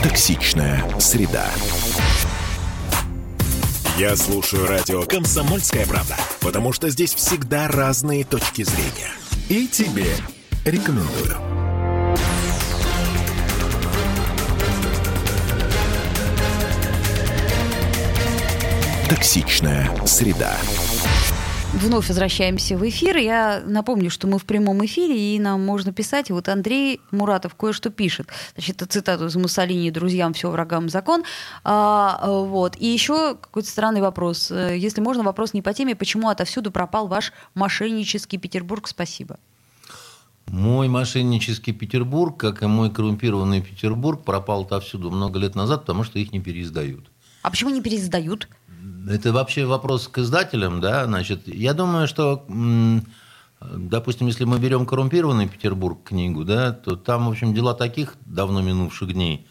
Токсичная 0.02 0.85
среда. 0.99 1.47
Я 3.99 4.14
слушаю 4.16 4.66
радио 4.66 5.02
«Комсомольская 5.04 5.87
правда», 5.87 6.16
потому 6.40 6.73
что 6.73 6.88
здесь 6.90 7.14
всегда 7.14 7.66
разные 7.68 8.25
точки 8.25 8.62
зрения. 8.62 9.11
И 9.48 9.68
тебе 9.68 10.06
рекомендую. 10.64 11.36
Токсичная 19.08 19.88
среда. 20.04 20.56
Вновь 21.76 22.09
возвращаемся 22.09 22.78
в 22.78 22.88
эфир. 22.88 23.18
Я 23.18 23.62
напомню, 23.64 24.11
что 24.11 24.26
мы 24.26 24.38
в 24.38 24.47
прямом 24.47 24.85
эфире, 24.87 25.37
и 25.37 25.38
нам 25.38 25.64
можно 25.64 25.92
писать. 25.92 26.30
И 26.30 26.33
вот 26.33 26.49
Андрей 26.49 27.02
Муратов 27.11 27.54
кое-что 27.54 27.90
пишет. 27.90 28.28
Значит, 28.54 28.76
это 28.76 28.87
цитату 28.87 29.26
из 29.26 29.37
Муссолини 29.37 29.90
«Друзьям 29.90 30.33
все 30.33 30.50
врагам 30.50 30.88
закон». 30.88 31.23
А, 31.64 32.28
вот. 32.28 32.76
И 32.78 32.87
еще 32.87 33.35
какой-то 33.35 33.68
странный 33.68 34.00
вопрос. 34.00 34.50
Если 34.50 35.02
можно, 35.02 35.23
вопрос 35.23 35.52
не 35.52 35.61
по 35.61 35.75
теме. 35.75 35.95
Почему 35.95 36.30
отовсюду 36.30 36.71
пропал 36.71 37.09
ваш 37.09 37.33
мошеннический 37.54 38.38
Петербург? 38.38 38.88
Спасибо. 38.88 39.38
Мой 40.47 40.88
мошеннический 40.88 41.75
Петербург, 41.75 42.38
как 42.38 42.62
и 42.62 42.66
мой 42.66 42.90
коррумпированный 42.90 43.61
Петербург, 43.61 44.25
пропал 44.25 44.62
отовсюду 44.62 45.11
много 45.11 45.38
лет 45.38 45.54
назад, 45.54 45.83
потому 45.83 46.04
что 46.04 46.18
их 46.18 46.33
не 46.33 46.40
переиздают. 46.40 47.11
А 47.42 47.50
почему 47.50 47.71
не 47.71 47.83
переиздают? 47.83 48.49
Это 49.08 49.32
вообще 49.32 49.64
вопрос 49.64 50.08
к 50.08 50.18
издателям, 50.18 50.80
да, 50.80 51.04
значит, 51.04 51.46
я 51.46 51.75
думаю, 51.75 52.08
что, 52.08 52.44
допустим, 53.60 54.26
если 54.26 54.44
мы 54.44 54.58
берем 54.58 54.84
коррумпированный 54.84 55.48
Петербург 55.48 56.02
книгу, 56.02 56.44
да, 56.44 56.72
то 56.72 56.96
там, 56.96 57.26
в 57.26 57.30
общем, 57.30 57.54
дела 57.54 57.75
таких 57.75 58.14
давно 58.25 58.62
минувших 58.62 59.12
дней, 59.12 59.46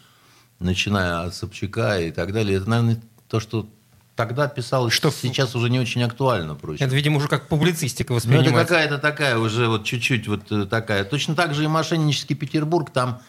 начиная 0.58 1.22
от 1.22 1.34
Собчака 1.34 2.00
и 2.00 2.10
так 2.10 2.32
далее, 2.32 2.58
это, 2.58 2.68
наверное, 2.68 3.00
то, 3.28 3.40
что 3.40 3.66
тогда 4.14 4.48
писалось, 4.48 4.92
Что 4.92 5.10
сейчас 5.10 5.54
уже 5.54 5.70
не 5.70 5.78
очень 5.78 6.02
актуально, 6.02 6.54
прочее. 6.54 6.86
Это, 6.86 6.94
видимо, 6.96 7.18
уже 7.18 7.28
как 7.28 7.48
публицистика 7.48 8.12
Ну, 8.12 8.18
это 8.18 8.26
воспринимается. 8.26 8.74
какая-то 8.74 8.98
такая 8.98 9.38
уже 9.38 9.68
вот 9.68 9.84
чуть-чуть 9.84 10.26
вот 10.26 10.50
э, 10.50 10.64
такая. 10.64 11.04
Точно 11.04 11.34
так 11.34 11.54
же 11.54 11.64
и 11.64 11.66
мошеннический 11.66 12.34
Петербург, 12.34 12.90
там 12.90 13.20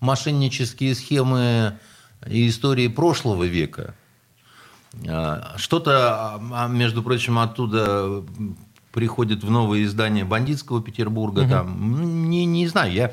мошеннические 0.00 0.94
схемы 0.94 1.78
и 2.26 2.48
истории 2.48 2.88
прошлого 2.88 3.44
века. 3.44 3.94
А, 5.08 5.54
Что-то, 5.56 6.40
а, 6.52 6.68
между 6.68 7.02
прочим, 7.02 7.38
оттуда 7.38 8.24
приходит 8.92 9.44
в 9.44 9.50
новое 9.50 9.84
издание 9.84 10.24
бандитского 10.24 10.82
Петербурга. 10.82 11.46
Там, 11.48 11.92
ну, 11.92 12.02
не, 12.02 12.46
не 12.46 12.66
знаю, 12.66 12.92
я, 12.92 13.12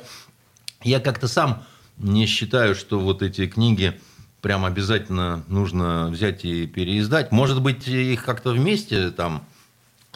я 0.84 1.00
как-то 1.00 1.28
сам 1.28 1.64
не 1.98 2.26
считаю, 2.26 2.76
что 2.76 3.00
вот 3.00 3.22
эти 3.22 3.48
книги 3.48 4.00
прям 4.42 4.66
обязательно 4.66 5.44
нужно 5.48 6.08
взять 6.10 6.46
и 6.46 6.68
переиздать. 6.68 7.32
Может 7.32 7.62
быть, 7.62 7.88
их 7.88 8.24
как-то 8.24 8.52
вместе 8.52 9.10
там 9.12 9.46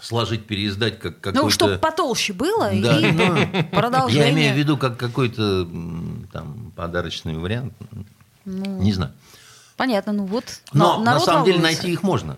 сложить, 0.02 0.46
переиздать 0.46 1.00
как 1.00 1.20
какой-то... 1.20 1.44
Ну, 1.44 1.50
чтобы 1.50 1.78
потолще 1.78 2.34
было, 2.34 2.70
Да, 2.74 3.00
и 3.00 3.12
ну, 3.12 3.64
продолжение. 3.72 4.28
Я 4.28 4.34
имею 4.34 4.54
в 4.56 4.58
виду 4.58 4.78
как 4.78 4.98
какой-то 4.98 5.68
там 6.32 6.72
подарочный 6.76 7.38
вариант. 7.38 7.74
Ну, 8.46 8.82
Не 8.82 8.94
знаю. 8.94 9.14
Понятно, 9.78 10.12
ну 10.12 10.26
вот. 10.26 10.44
Но 10.74 11.00
на- 11.00 11.20
самом 11.20 11.46
деле 11.46 11.58
волнуется. 11.60 11.82
найти 11.84 11.94
их 11.94 12.04
можно. 12.04 12.38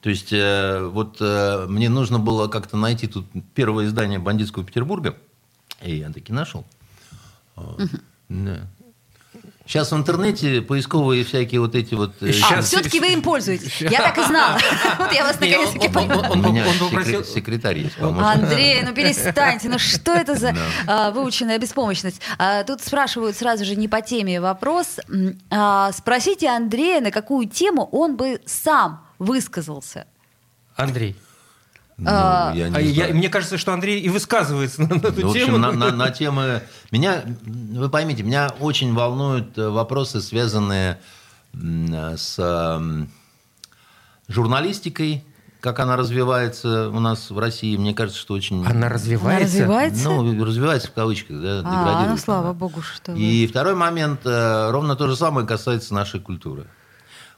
То 0.00 0.08
есть 0.08 0.32
э, 0.32 0.82
вот 0.86 1.18
э, 1.20 1.66
мне 1.68 1.90
нужно 1.90 2.18
было 2.18 2.48
как-то 2.48 2.78
найти 2.78 3.06
тут 3.06 3.26
первое 3.54 3.86
издание 3.86 4.18
«Бандитского 4.18 4.64
Петербурга», 4.64 5.16
и 5.82 5.96
я 5.96 6.10
таки 6.10 6.32
нашел. 6.32 6.64
А, 7.54 7.76
да. 8.30 8.66
Сейчас 9.70 9.92
в 9.92 9.96
интернете 9.96 10.62
поисковые 10.62 11.22
всякие 11.22 11.60
вот 11.60 11.76
эти 11.76 11.94
вот... 11.94 12.14
э, 12.22 12.30
А, 12.30 12.32
Щас- 12.32 12.64
все-таки 12.66 12.98
вы 12.98 13.12
им 13.12 13.22
пользуетесь. 13.22 13.80
Я 13.80 14.00
так 14.02 14.18
и 14.18 14.22
знала. 14.24 14.58
Вот 14.98 15.12
я 15.12 15.22
вас 15.22 15.40
Не, 15.40 15.50
наконец-таки 15.50 15.96
он- 15.96 16.10
он-. 16.10 16.44
У 16.44 16.50
меня 16.52 17.22
секретарь 17.22 17.78
есть. 17.78 17.94
Андрей, 18.00 18.82
ну 18.82 18.92
перестаньте, 18.92 19.68
ну 19.68 19.78
что 19.78 20.10
это 20.12 20.34
за 20.34 20.56
а, 20.88 21.12
выученная 21.12 21.58
беспомощность? 21.58 22.20
А, 22.36 22.64
тут 22.64 22.82
спрашивают 22.82 23.36
сразу 23.36 23.64
же 23.64 23.76
не 23.76 23.86
по 23.86 24.00
теме 24.02 24.40
вопрос. 24.40 24.98
А, 25.50 25.92
спросите 25.92 26.48
Андрея, 26.48 27.00
на 27.00 27.12
какую 27.12 27.48
тему 27.48 27.88
он 27.92 28.16
бы 28.16 28.40
сам 28.46 29.06
высказался. 29.20 30.06
Андрей. 30.74 31.14
Ну, 32.02 32.06
а, 32.10 32.52
я 32.54 32.68
не 32.70 32.76
А 32.76 32.80
я- 32.80 32.94
знаю. 32.94 33.16
мне 33.16 33.28
кажется, 33.28 33.58
что 33.58 33.72
Андрей 33.74 34.00
и 34.00 34.08
высказывается 34.08 34.80
на, 34.82 34.88
на 34.88 34.94
эту 35.08 35.20
Ну, 35.20 35.28
в 35.28 35.32
тему. 35.34 35.56
общем, 35.56 35.60
на, 35.60 35.72
на- 35.72 35.92
на 35.92 36.10
темы... 36.10 36.62
Меня, 36.90 37.22
вы 37.44 37.90
поймите, 37.90 38.22
меня 38.22 38.50
очень 38.58 38.94
волнуют 38.94 39.56
э, 39.58 39.68
вопросы, 39.68 40.20
связанные 40.22 40.98
с 41.52 42.38
м, 42.38 43.10
журналистикой, 44.28 45.24
как 45.60 45.78
она 45.80 45.96
развивается 45.96 46.88
у 46.88 47.00
нас 47.00 47.30
в 47.30 47.38
России. 47.38 47.76
Мне 47.76 47.92
кажется, 47.92 48.18
что 48.20 48.34
очень... 48.34 48.60
Она 48.62 48.70
Она 48.70 48.88
развивается. 48.88 49.44
развивается? 49.58 50.04
Ну, 50.08 50.44
развивается 50.44 50.88
в 50.88 50.92
кавычках, 50.94 51.40
да, 51.42 51.58
а, 51.58 51.62
деградирует 51.62 52.10
ну 52.10 52.16
слава 52.16 52.44
она. 52.50 52.52
богу, 52.54 52.80
что 52.80 53.12
вы. 53.12 53.18
И 53.18 53.46
второй 53.46 53.74
момент, 53.74 54.20
э, 54.24 54.70
ровно 54.70 54.96
то 54.96 55.06
же 55.06 55.16
самое 55.16 55.46
касается 55.46 55.92
нашей 55.92 56.20
культуры. 56.20 56.66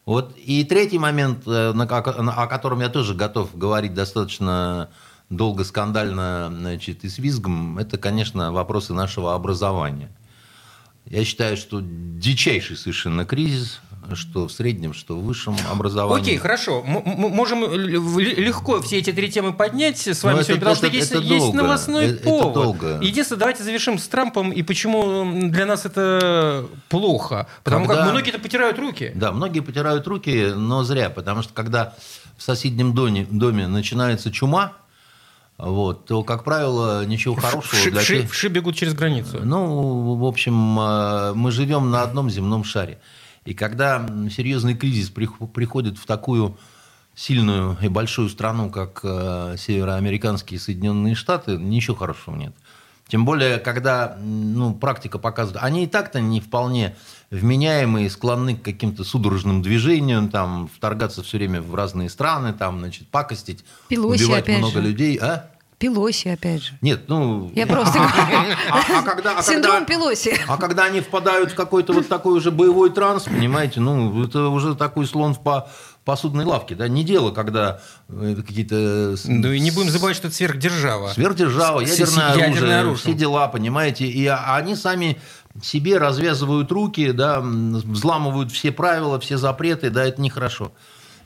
Вот. 0.04 0.36
И 0.36 0.64
третий 0.64 0.98
момент, 0.98 1.46
э, 1.46 1.72
о 1.72 2.46
котором 2.46 2.80
я 2.80 2.88
тоже 2.88 3.14
готов 3.14 3.56
говорить 3.56 3.94
достаточно 3.94 4.90
долго, 5.30 5.64
скандально 5.64 6.52
значит, 6.54 7.04
и 7.04 7.08
с 7.08 7.18
визгом, 7.18 7.78
это, 7.78 7.98
конечно, 7.98 8.52
вопросы 8.52 8.92
нашего 8.92 9.34
образования. 9.34 10.10
Я 11.06 11.24
считаю, 11.24 11.56
что 11.56 11.80
дичайший 11.82 12.76
совершенно 12.76 13.24
кризис, 13.24 13.80
что 14.16 14.48
в 14.48 14.52
среднем, 14.52 14.94
что 14.94 15.16
в 15.16 15.24
высшем 15.24 15.56
образовании. 15.70 16.22
Окей, 16.22 16.36
хорошо. 16.38 16.82
М- 16.86 16.96
м- 16.98 17.30
можем 17.32 17.62
легко 17.72 18.80
все 18.82 18.98
эти 18.98 19.12
три 19.12 19.30
темы 19.30 19.52
поднять 19.52 19.98
с 20.06 20.22
вами 20.22 20.34
Ну, 20.36 20.40
это- 20.40 20.48
сегодня, 20.48 20.60
потому 20.60 20.76
это- 20.76 20.86
что 20.86 20.96
есть, 20.96 21.10
это 21.12 21.20
есть 21.20 21.38
долго. 21.44 21.56
новостной 21.62 22.04
это 22.06 22.22
повод. 22.24 22.54
долго. 22.54 22.98
Единственное, 23.02 23.40
давайте 23.40 23.62
завершим 23.64 23.98
с 23.98 24.06
Трампом 24.08 24.50
и 24.52 24.62
почему 24.62 25.48
для 25.50 25.66
нас 25.66 25.84
это 25.86 26.66
плохо. 26.88 27.46
Потому 27.64 27.86
Когда- 27.86 28.02
как 28.04 28.12
многие-то 28.12 28.38
потирают 28.38 28.78
руки. 28.78 29.12
Да, 29.14 29.32
многие 29.32 29.60
потирают 29.60 30.06
руки, 30.06 30.52
но 30.56 30.84
зря, 30.84 31.10
потому 31.10 31.42
что 31.42 31.52
когда 31.54 31.94
в 32.36 32.42
соседнем 32.42 32.94
доме, 32.94 33.26
доме 33.30 33.66
начинается 33.68 34.30
чума, 34.32 34.72
вот, 35.58 36.06
то, 36.06 36.24
как 36.24 36.42
правило, 36.44 37.04
ничего 37.04 37.34
хорошего 37.36 37.62
Вши, 37.80 37.90
для 37.92 38.00
вши- 38.00 38.26
вши 38.26 38.48
бегут 38.48 38.74
через 38.74 38.94
границу. 38.94 39.40
Ну, 39.44 40.16
в 40.16 40.24
общем, 40.24 40.78
э, 40.80 41.32
мы 41.34 41.52
живем 41.52 41.90
на 41.90 42.02
одном 42.02 42.30
земном 42.30 42.64
шаре. 42.64 42.98
И 43.44 43.54
когда 43.54 44.06
серьезный 44.30 44.74
кризис 44.74 45.10
прих- 45.10 45.48
приходит 45.52 45.98
в 45.98 46.06
такую 46.06 46.56
сильную 47.14 47.76
и 47.82 47.88
большую 47.88 48.28
страну, 48.28 48.70
как 48.70 49.00
э, 49.02 49.56
североамериканские 49.58 50.60
Соединенные 50.60 51.14
Штаты, 51.14 51.56
ничего 51.56 51.96
хорошего 51.96 52.36
нет. 52.36 52.54
Тем 53.08 53.26
более, 53.26 53.58
когда 53.58 54.16
ну, 54.18 54.72
практика 54.72 55.18
показывает, 55.18 55.62
они 55.62 55.84
и 55.84 55.86
так-то 55.86 56.20
не 56.22 56.40
вполне 56.40 56.96
вменяемые, 57.30 58.08
склонны 58.08 58.56
к 58.56 58.62
каким-то 58.62 59.04
судорожным 59.04 59.60
движениям, 59.60 60.30
там, 60.30 60.70
вторгаться 60.74 61.22
все 61.22 61.36
время 61.36 61.60
в 61.60 61.74
разные 61.74 62.08
страны, 62.08 62.54
там, 62.54 62.78
значит, 62.78 63.08
пакостить, 63.08 63.66
Пелоси, 63.88 64.24
убивать 64.24 64.48
много 64.48 64.80
же. 64.80 64.88
людей. 64.88 65.18
А? 65.20 65.50
Пелоси, 65.82 66.28
опять 66.28 66.62
же. 66.62 66.78
Нет, 66.80 67.08
ну... 67.08 67.50
Я 67.56 67.66
просто 67.66 67.98
А, 67.98 68.06
а- 68.70 69.02
а 69.04 69.38
а 69.38 69.42
Синдром 69.42 69.84
Пелоси. 69.84 70.32
а 70.46 70.56
когда 70.56 70.84
они 70.84 71.00
впадают 71.00 71.50
в 71.50 71.54
какой-то 71.56 71.92
вот 71.92 72.06
такой 72.06 72.34
уже 72.34 72.52
боевой 72.52 72.90
транс, 72.90 73.24
понимаете, 73.24 73.80
ну, 73.80 74.22
это 74.22 74.46
уже 74.46 74.76
такой 74.76 75.08
слон 75.08 75.34
в 75.34 75.40
по- 75.42 75.68
посудной 76.04 76.44
лавке, 76.44 76.76
да, 76.76 76.86
не 76.86 77.02
дело, 77.02 77.32
когда 77.32 77.80
э, 78.08 78.36
какие-то... 78.46 79.16
с- 79.16 79.24
Ну 79.24 79.50
и 79.50 79.58
не 79.58 79.72
будем 79.72 79.90
забывать, 79.90 80.14
что 80.14 80.28
это 80.28 80.36
сверхдержава. 80.36 81.08
Сверхдержава, 81.08 81.80
ядерное 81.80 82.82
оружие, 82.82 82.96
все 82.98 83.12
дела, 83.14 83.48
понимаете, 83.48 84.06
и 84.06 84.24
они 84.28 84.76
сами 84.76 85.20
себе 85.64 85.98
развязывают 85.98 86.70
руки, 86.70 87.10
да, 87.10 87.40
взламывают 87.40 88.52
все 88.52 88.70
правила, 88.70 89.18
все 89.18 89.36
запреты, 89.36 89.90
да, 89.90 90.04
это 90.04 90.20
нехорошо. 90.20 90.70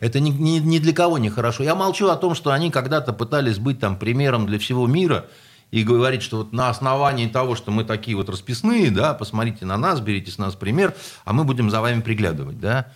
Это 0.01 0.21
ни, 0.21 0.31
ни, 0.31 0.59
ни 0.59 0.79
для 0.79 0.93
кого 0.93 1.19
не 1.19 1.31
хорошо. 1.31 1.63
Я 1.63 1.75
молчу 1.75 2.09
о 2.09 2.17
том, 2.17 2.35
что 2.35 2.51
они 2.51 2.71
когда-то 2.71 3.13
пытались 3.13 3.59
быть 3.59 3.81
там 3.81 3.97
примером 3.97 4.47
для 4.47 4.59
всего 4.59 4.87
мира 4.87 5.27
и 5.71 5.83
говорить, 5.83 6.23
что 6.23 6.39
вот 6.39 6.53
на 6.53 6.69
основании 6.69 7.27
того, 7.27 7.57
что 7.57 7.71
мы 7.71 7.85
такие 7.85 8.17
вот 8.17 8.29
расписные, 8.29 8.91
да, 8.91 9.15
посмотрите 9.15 9.65
на 9.65 9.77
нас, 9.77 10.01
берите 10.01 10.31
с 10.31 10.39
нас 10.39 10.55
пример, 10.55 10.95
а 11.25 11.33
мы 11.33 11.45
будем 11.45 11.71
за 11.71 11.81
вами 11.81 12.01
приглядывать, 12.01 12.61
да. 12.61 12.87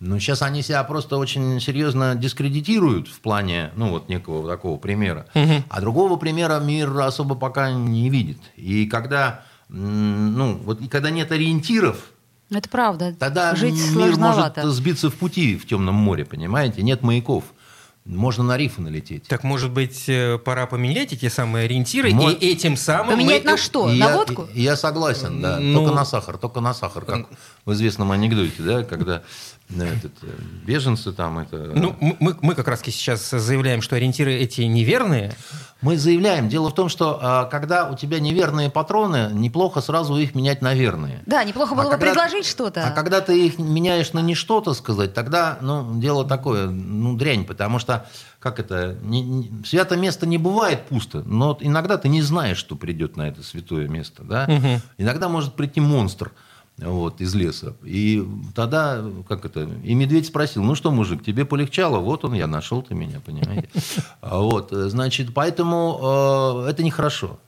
Но 0.00 0.18
сейчас 0.18 0.42
они 0.42 0.62
себя 0.62 0.82
просто 0.84 1.16
очень 1.16 1.60
серьезно 1.60 2.14
дискредитируют 2.14 3.08
в 3.08 3.20
плане, 3.20 3.70
ну, 3.76 3.90
вот 3.90 4.08
некого 4.08 4.42
вот 4.42 4.48
такого 4.48 4.78
примера. 4.78 5.26
А 5.34 5.80
другого 5.80 6.16
примера 6.16 6.58
мир 6.60 6.98
особо 7.00 7.34
пока 7.34 7.72
не 7.72 8.10
видит. 8.10 8.38
И 8.56 8.86
когда, 8.86 9.44
ну, 9.68 10.60
вот 10.64 10.80
и 10.80 10.88
когда 10.88 11.10
нет 11.10 11.32
ориентиров, 11.32 12.13
Это 12.54 12.68
правда. 12.68 13.14
тогда 13.18 13.54
Жить 13.54 13.74
мир 13.74 13.92
сложновато. 14.14 14.62
может 14.62 14.74
сбиться 14.76 15.10
в 15.10 15.14
пути 15.14 15.56
в 15.56 15.66
темном 15.66 15.94
море, 15.94 16.24
понимаете? 16.24 16.82
Нет 16.82 17.02
маяков. 17.02 17.44
Можно 18.04 18.44
на 18.44 18.58
рифы 18.58 18.82
налететь. 18.82 19.26
Так, 19.28 19.44
может 19.44 19.70
быть, 19.70 20.04
э, 20.08 20.36
пора 20.36 20.66
поменять 20.66 21.14
эти 21.14 21.28
самые 21.30 21.64
ориентиры, 21.64 22.12
Мо- 22.12 22.30
и 22.32 22.50
этим 22.52 22.76
самым... 22.76 23.14
Поменять 23.14 23.44
мы- 23.44 23.52
на 23.52 23.56
что? 23.56 23.88
И 23.90 23.98
на 23.98 24.04
я, 24.10 24.16
водку? 24.16 24.46
Я 24.52 24.76
согласен, 24.76 25.40
да. 25.40 25.58
Ну- 25.58 25.78
Только 25.80 25.94
на 25.94 26.04
сахар, 26.04 26.36
только 26.36 26.60
на 26.60 26.74
сахар, 26.74 27.06
как 27.06 27.26
в 27.64 27.72
известном 27.72 28.12
анекдоте, 28.12 28.52
да, 28.62 28.82
когда 28.84 29.22
этот, 29.70 30.12
э, 30.22 30.28
беженцы 30.66 31.12
там 31.12 31.38
это. 31.38 31.56
Ну, 31.74 31.96
мы, 32.20 32.36
мы 32.40 32.54
как 32.54 32.68
раз 32.68 32.82
сейчас 32.84 33.30
заявляем, 33.30 33.80
что 33.82 33.96
ориентиры 33.96 34.32
эти 34.34 34.60
неверные. 34.62 35.34
Мы 35.80 35.98
заявляем. 35.98 36.48
Дело 36.48 36.70
в 36.70 36.74
том, 36.74 36.88
что 36.88 37.18
а, 37.20 37.44
когда 37.46 37.90
у 37.90 37.96
тебя 37.96 38.18
неверные 38.20 38.70
патроны, 38.70 39.30
неплохо 39.32 39.80
сразу 39.80 40.16
их 40.16 40.34
менять 40.34 40.62
на 40.62 40.72
верные. 40.74 41.22
Да, 41.26 41.44
неплохо 41.44 41.74
было 41.74 41.82
А 41.82 41.86
бы 41.86 41.90
когда- 41.98 42.06
предложить 42.06 42.46
что-то. 42.46 42.86
А 42.86 42.90
когда 42.90 43.20
ты 43.20 43.46
их 43.46 43.58
меняешь 43.58 44.12
на 44.12 44.20
не 44.20 44.34
что-то 44.34 44.72
сказать, 44.74 45.12
тогда, 45.12 45.58
ну, 45.60 45.98
дело 46.00 46.24
такое, 46.26 46.68
ну, 46.68 47.16
дрянь, 47.16 47.44
потому 47.44 47.78
что, 47.78 48.06
как 48.38 48.60
это, 48.60 48.96
не- 49.02 49.20
не- 49.22 49.64
свято 49.64 49.96
место 49.96 50.26
не 50.26 50.38
бывает 50.38 50.86
пусто, 50.86 51.22
но 51.26 51.58
иногда 51.60 51.98
ты 51.98 52.08
не 52.08 52.22
знаешь, 52.22 52.58
что 52.58 52.76
придет 52.76 53.16
на 53.16 53.28
это 53.28 53.42
святое 53.42 53.88
место, 53.88 54.22
да? 54.22 54.80
Иногда 54.98 55.28
может 55.28 55.54
прийти 55.54 55.80
монстр, 55.80 56.32
вот, 56.78 57.20
из 57.20 57.34
леса. 57.34 57.76
И 57.84 58.26
тогда, 58.54 59.04
как 59.28 59.44
это, 59.44 59.68
и 59.84 59.94
медведь 59.94 60.26
спросил, 60.26 60.62
ну 60.62 60.74
что, 60.74 60.90
мужик, 60.90 61.24
тебе 61.24 61.44
полегчало? 61.44 61.98
Вот 61.98 62.24
он, 62.24 62.34
я 62.34 62.46
нашел 62.46 62.82
ты 62.82 62.94
меня, 62.94 63.20
понимаете? 63.20 63.68
А 64.20 64.40
Вот, 64.40 64.72
э, 64.72 64.88
значит, 64.88 65.32
поэтому 65.34 66.64
э, 66.66 66.70
это 66.70 66.82
нехорошо. 66.82 67.38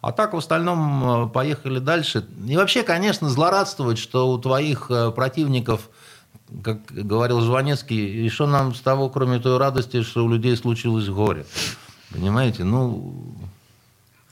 А 0.00 0.12
так, 0.12 0.32
в 0.32 0.36
остальном, 0.36 1.26
э, 1.26 1.28
поехали 1.28 1.78
дальше. 1.78 2.26
И 2.46 2.56
вообще, 2.56 2.82
конечно, 2.82 3.28
злорадствовать, 3.28 3.98
что 3.98 4.30
у 4.30 4.38
твоих 4.38 4.90
э, 4.90 5.10
противников, 5.10 5.90
как 6.62 6.86
говорил 6.86 7.40
Жванецкий, 7.40 8.26
и 8.26 8.28
что 8.28 8.46
нам 8.46 8.74
с 8.74 8.80
того, 8.80 9.10
кроме 9.10 9.40
той 9.40 9.58
радости, 9.58 10.02
что 10.02 10.24
у 10.24 10.28
людей 10.28 10.56
случилось 10.56 11.08
горе. 11.08 11.44
Понимаете? 12.12 12.64
Ну, 12.64 13.34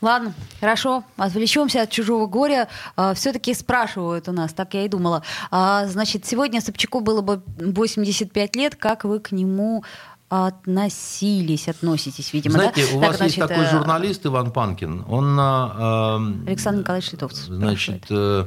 Ладно, 0.00 0.32
хорошо, 0.60 1.02
отвлечемся 1.16 1.82
от 1.82 1.90
чужого 1.90 2.26
горя. 2.26 2.68
Все-таки 3.14 3.52
спрашивают 3.52 4.28
у 4.28 4.32
нас, 4.32 4.52
так 4.52 4.74
я 4.74 4.84
и 4.84 4.88
думала. 4.88 5.24
А, 5.50 5.86
значит, 5.86 6.24
сегодня 6.24 6.60
Собчаку 6.60 7.00
было 7.00 7.20
бы 7.20 7.42
85 7.58 8.56
лет. 8.56 8.76
Как 8.76 9.04
вы 9.04 9.18
к 9.18 9.32
нему 9.32 9.82
относились, 10.28 11.68
относитесь, 11.68 12.32
видимо, 12.32 12.54
знаете, 12.54 12.86
да? 12.90 12.96
у 12.96 13.00
Так, 13.00 13.08
вас 13.08 13.16
значит, 13.16 13.36
есть 13.38 13.48
такой 13.48 13.64
э, 13.64 13.70
журналист 13.70 14.26
Иван 14.26 14.52
Панкин. 14.52 15.04
Он 15.08 15.36
на, 15.36 16.16
эм, 16.18 16.44
Александр 16.46 16.80
Николаевич 16.80 17.12
Литовцев 17.12 17.44
значит, 17.46 18.04
э, 18.10 18.46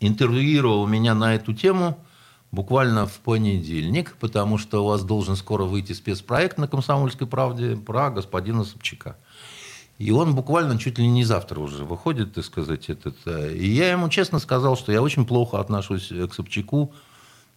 интервьюировал 0.00 0.86
меня 0.86 1.14
на 1.14 1.34
эту 1.34 1.52
тему 1.52 1.98
буквально 2.50 3.06
в 3.06 3.18
понедельник, 3.20 4.16
потому 4.18 4.56
что 4.56 4.84
у 4.84 4.88
вас 4.88 5.02
должен 5.02 5.36
скоро 5.36 5.64
выйти 5.64 5.92
спецпроект 5.92 6.56
на 6.56 6.66
«Комсомольской 6.66 7.26
правде» 7.26 7.76
про 7.76 8.10
господина 8.10 8.64
Собчака. 8.64 9.16
И 9.98 10.10
он 10.10 10.34
буквально 10.34 10.78
чуть 10.78 10.98
ли 10.98 11.06
не 11.06 11.24
завтра 11.24 11.60
уже 11.60 11.84
выходит, 11.84 12.34
так 12.34 12.44
сказать, 12.44 12.90
этот. 12.90 13.16
э, 13.26 13.54
И 13.54 13.68
я 13.68 13.92
ему 13.92 14.08
честно 14.08 14.40
сказал, 14.40 14.76
что 14.76 14.90
я 14.90 15.00
очень 15.00 15.24
плохо 15.24 15.60
отношусь 15.60 16.10
э, 16.10 16.26
к 16.26 16.34
Собчаку. 16.34 16.92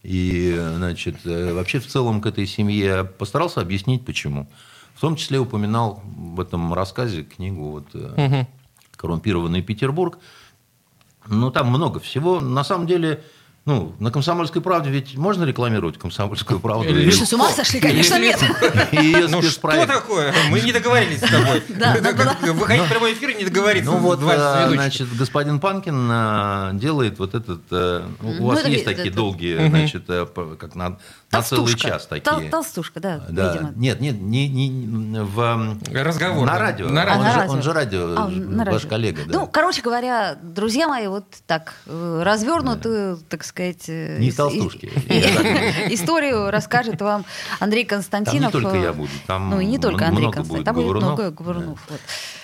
И, 0.04 0.56
значит, 0.76 1.16
э, 1.24 1.52
вообще 1.52 1.80
в 1.80 1.86
целом 1.86 2.20
к 2.20 2.26
этой 2.26 2.46
семье 2.46 2.84
Я 2.84 3.04
постарался 3.04 3.60
объяснить, 3.60 4.04
почему. 4.04 4.48
В 4.94 5.00
том 5.00 5.16
числе 5.16 5.38
упоминал 5.40 6.02
в 6.04 6.40
этом 6.40 6.72
рассказе 6.74 7.24
книгу 7.24 7.70
вот, 7.70 7.86
«Коррумпированный 8.96 9.62
Петербург». 9.62 10.18
Ну, 11.26 11.50
там 11.50 11.68
много 11.68 12.00
всего. 12.00 12.40
На 12.40 12.64
самом 12.64 12.86
деле, 12.86 13.22
ну, 13.68 13.92
на 13.98 14.10
«Комсомольской 14.10 14.62
правде» 14.62 14.88
ведь 14.88 15.14
можно 15.18 15.44
рекламировать 15.44 15.98
«Комсомольскую 15.98 16.58
правду»? 16.58 16.88
Или 16.88 17.04
Вы 17.04 17.10
что, 17.12 17.26
с 17.26 17.34
ума 17.34 17.50
сошли? 17.50 17.80
Конечно, 17.80 18.18
нет. 18.18 18.42
Ну 19.28 19.42
что 19.42 19.86
такое? 19.86 20.32
Мы 20.50 20.60
не 20.60 20.72
договорились 20.72 21.18
с 21.18 21.28
тобой. 21.28 21.62
Выходить 22.54 22.84
в 22.84 22.88
прямой 22.88 23.12
эфир 23.12 23.28
и 23.28 23.34
не 23.34 23.44
договориться. 23.44 23.90
Ну 23.90 23.98
вот, 23.98 24.20
э, 24.22 24.70
значит, 24.70 25.14
господин 25.14 25.60
Панкин 25.60 26.08
э, 26.10 26.70
делает 26.80 27.18
вот 27.18 27.34
этот... 27.34 27.60
э, 27.70 28.06
У 28.22 28.26
Ну, 28.26 28.46
вас 28.46 28.60
это 28.60 28.70
есть 28.70 28.86
такие 28.86 29.10
долгие, 29.10 29.68
значит, 29.68 30.06
как 30.06 30.74
на, 30.74 30.96
на 31.30 31.42
целый 31.42 31.64
Толстушка. 31.66 31.88
час 31.90 32.08
Тол- 32.10 32.20
такие. 32.20 32.50
Толстушка, 32.50 33.00
да, 33.00 33.20
Да. 33.28 33.52
видимо. 33.52 33.72
Нет, 33.76 34.00
нет, 34.00 34.20
не, 34.20 34.48
не 34.48 35.20
в 35.22 35.76
Разговор, 35.92 36.46
на 36.46 36.54
да. 36.54 36.58
радио. 36.58 36.88
На 36.88 37.02
А, 37.02 37.04
радио. 37.04 37.18
Он, 37.20 37.24
на 37.26 37.32
же, 37.32 37.38
радио. 37.38 37.52
он 37.52 37.62
же 37.62 37.72
радио, 37.72 38.14
А, 38.16 38.28
на 38.28 38.64
ваш 38.64 38.74
радио. 38.74 38.88
коллега, 38.88 39.22
да. 39.26 39.38
Ну, 39.40 39.46
короче 39.46 39.82
говоря, 39.82 40.38
друзья 40.42 40.88
мои, 40.88 41.06
вот 41.06 41.26
так, 41.46 41.74
э, 41.86 42.22
развернутую, 42.24 43.18
так 43.28 43.44
сказать... 43.44 43.84
э, 43.88 44.18
Не 44.18 44.32
толстушки, 44.32 44.86
Историю 45.92 46.50
расскажет 46.50 47.00
вам 47.02 47.24
Андрей 47.60 47.84
Константинов. 47.84 48.52
Там 48.52 48.60
не 48.62 48.66
только 48.66 48.78
э, 48.78 48.82
я 48.84 48.92
буду, 48.92 49.10
там 49.26 49.50
Ну, 49.50 49.60
и 49.60 49.66
не 49.66 49.78
только 49.78 50.06
Андрей 50.06 50.30
Константинов, 50.30 50.64
там 50.64 50.74
будет 50.76 50.96
много 50.96 51.30
говорунов. 51.30 51.78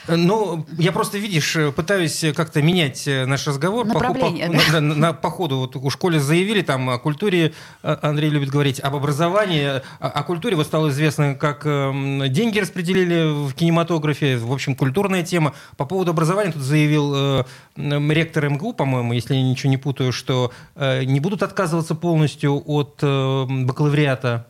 Ну, 0.08 0.66
я 0.78 0.92
просто, 0.92 1.18
видишь, 1.18 1.56
э, 1.56 1.72
пытаюсь 1.72 2.22
э, 2.24 2.32
как-то 2.32 2.60
менять 2.62 3.08
э, 3.08 3.24
наш 3.26 3.46
разговор. 3.46 3.86
По 3.86 3.94
Направление, 3.94 4.50
по, 4.50 4.72
на, 4.72 4.80
на- 4.80 4.94
на- 4.94 5.12
по 5.12 5.30
ходу 5.30 5.58
вот 5.58 5.76
у 5.76 5.90
школе 5.90 6.20
заявили 6.20 6.60
там 6.60 6.90
о 6.90 6.98
культуре, 6.98 7.52
э, 7.82 7.96
Андрей 8.02 8.28
любит 8.30 8.50
говорить, 8.50 8.80
об 8.80 8.94
образовании, 8.96 9.66
о, 9.66 9.82
о 10.00 10.22
культуре. 10.22 10.56
Вот 10.56 10.66
стало 10.66 10.90
известно, 10.90 11.34
как 11.34 11.64
эм, 11.64 12.22
деньги 12.30 12.58
распределили 12.58 13.48
в 13.48 13.54
кинематографе, 13.54 14.36
в 14.36 14.52
общем, 14.52 14.74
культурная 14.76 15.22
тема. 15.22 15.54
По 15.76 15.86
поводу 15.86 16.10
образования 16.10 16.52
тут 16.52 16.62
заявил 16.62 17.12
э, 17.14 17.44
ректор 17.76 18.48
МГУ, 18.50 18.74
по-моему, 18.74 19.12
если 19.14 19.34
я 19.34 19.42
ничего 19.42 19.70
не 19.70 19.78
путаю, 19.78 20.12
что 20.12 20.52
э, 20.74 21.04
не 21.04 21.20
будут 21.20 21.42
отказываться 21.42 21.94
полностью 21.94 22.62
от 22.66 22.98
э, 23.02 23.44
бакалавриата. 23.48 24.46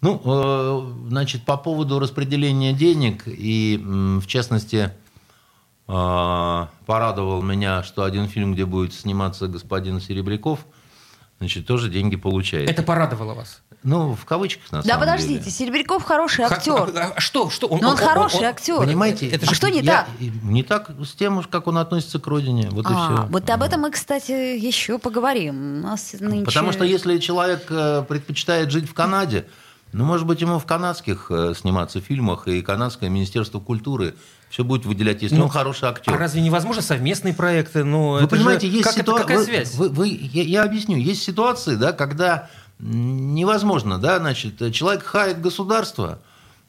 Ну, 0.00 0.20
э, 0.24 1.08
значит, 1.08 1.44
по 1.44 1.56
поводу 1.56 1.98
распределения 1.98 2.72
денег 2.72 3.22
и, 3.26 3.80
в 3.82 4.26
частности, 4.26 4.92
э, 5.88 6.66
порадовал 6.86 7.42
меня, 7.42 7.82
что 7.82 8.04
один 8.04 8.28
фильм, 8.28 8.54
где 8.54 8.66
будет 8.66 8.92
сниматься 8.92 9.48
господин 9.48 10.00
Серебряков, 10.00 10.60
значит, 11.38 11.66
тоже 11.66 11.88
деньги 11.90 12.16
получает. 12.16 12.68
Это 12.70 12.82
порадовало 12.82 13.34
вас? 13.34 13.60
Ну, 13.82 14.14
в 14.14 14.24
кавычках, 14.24 14.72
на 14.72 14.78
Да 14.82 14.88
самом 14.88 15.00
подождите, 15.00 15.40
деле. 15.40 15.50
Серебряков 15.50 16.04
хороший 16.04 16.46
актер. 16.46 16.72
а- 16.96 17.12
а 17.16 17.20
что? 17.20 17.50
что? 17.50 17.68
Но 17.68 17.90
он 17.90 17.96
хороший 17.98 18.44
актер. 18.44 18.78
Понимаете, 18.78 19.28
Это 19.28 19.44
А 19.44 19.48
же 19.50 19.54
что 19.54 19.68
не 19.68 19.80
я- 19.80 20.06
так? 20.06 20.08
Не 20.42 20.62
так 20.62 20.90
с 21.04 21.12
тем, 21.12 21.36
уж, 21.36 21.48
как 21.48 21.66
он 21.66 21.76
относится 21.76 22.18
к 22.18 22.26
родине. 22.26 22.68
Вот 22.70 22.86
и 22.86 22.94
А, 22.94 23.14
все. 23.16 23.26
вот 23.30 23.50
об 23.50 23.62
этом 23.62 23.82
мы, 23.82 23.90
кстати, 23.90 24.32
еще 24.58 24.98
поговорим. 24.98 25.80
У 25.80 25.86
нас 25.86 26.14
нынче... 26.18 26.46
Потому 26.46 26.72
что 26.72 26.84
если 26.84 27.18
человек 27.18 27.66
э, 27.68 28.04
предпочитает 28.08 28.70
жить 28.70 28.88
в 28.88 28.94
Канаде, 28.94 29.44
Ну, 29.94 30.04
может 30.04 30.26
быть, 30.26 30.40
ему 30.40 30.58
в 30.58 30.66
канадских 30.66 31.26
э, 31.30 31.54
сниматься 31.54 32.00
фильмах, 32.00 32.48
и 32.48 32.62
канадское 32.62 33.08
Министерство 33.08 33.60
культуры 33.60 34.16
все 34.50 34.64
будет 34.64 34.86
выделять, 34.86 35.22
если 35.22 35.36
Ну, 35.36 35.44
он 35.44 35.48
хороший 35.50 35.88
актер. 35.88 36.12
А 36.12 36.18
разве 36.18 36.42
невозможно 36.42 36.82
совместные 36.82 37.32
проекты? 37.32 37.84
Ну, 37.84 38.18
Вы 38.20 38.26
понимаете, 38.26 38.66
же... 38.66 38.72
есть 38.72 38.88
как 38.88 38.98
это, 38.98 39.12
ситуа- 39.12 39.18
какая 39.20 39.38
вы- 39.38 39.44
связь? 39.44 39.74
вы- 39.76 39.88
вы- 39.90 40.08
я, 40.08 40.42
я 40.42 40.62
объясню. 40.64 40.96
Есть 40.96 41.22
ситуации, 41.22 41.76
да, 41.76 41.92
когда 41.92 42.50
невозможно, 42.80 43.98
да, 43.98 44.18
значит, 44.18 44.72
человек 44.74 45.04
хает 45.04 45.40
государство, 45.40 46.18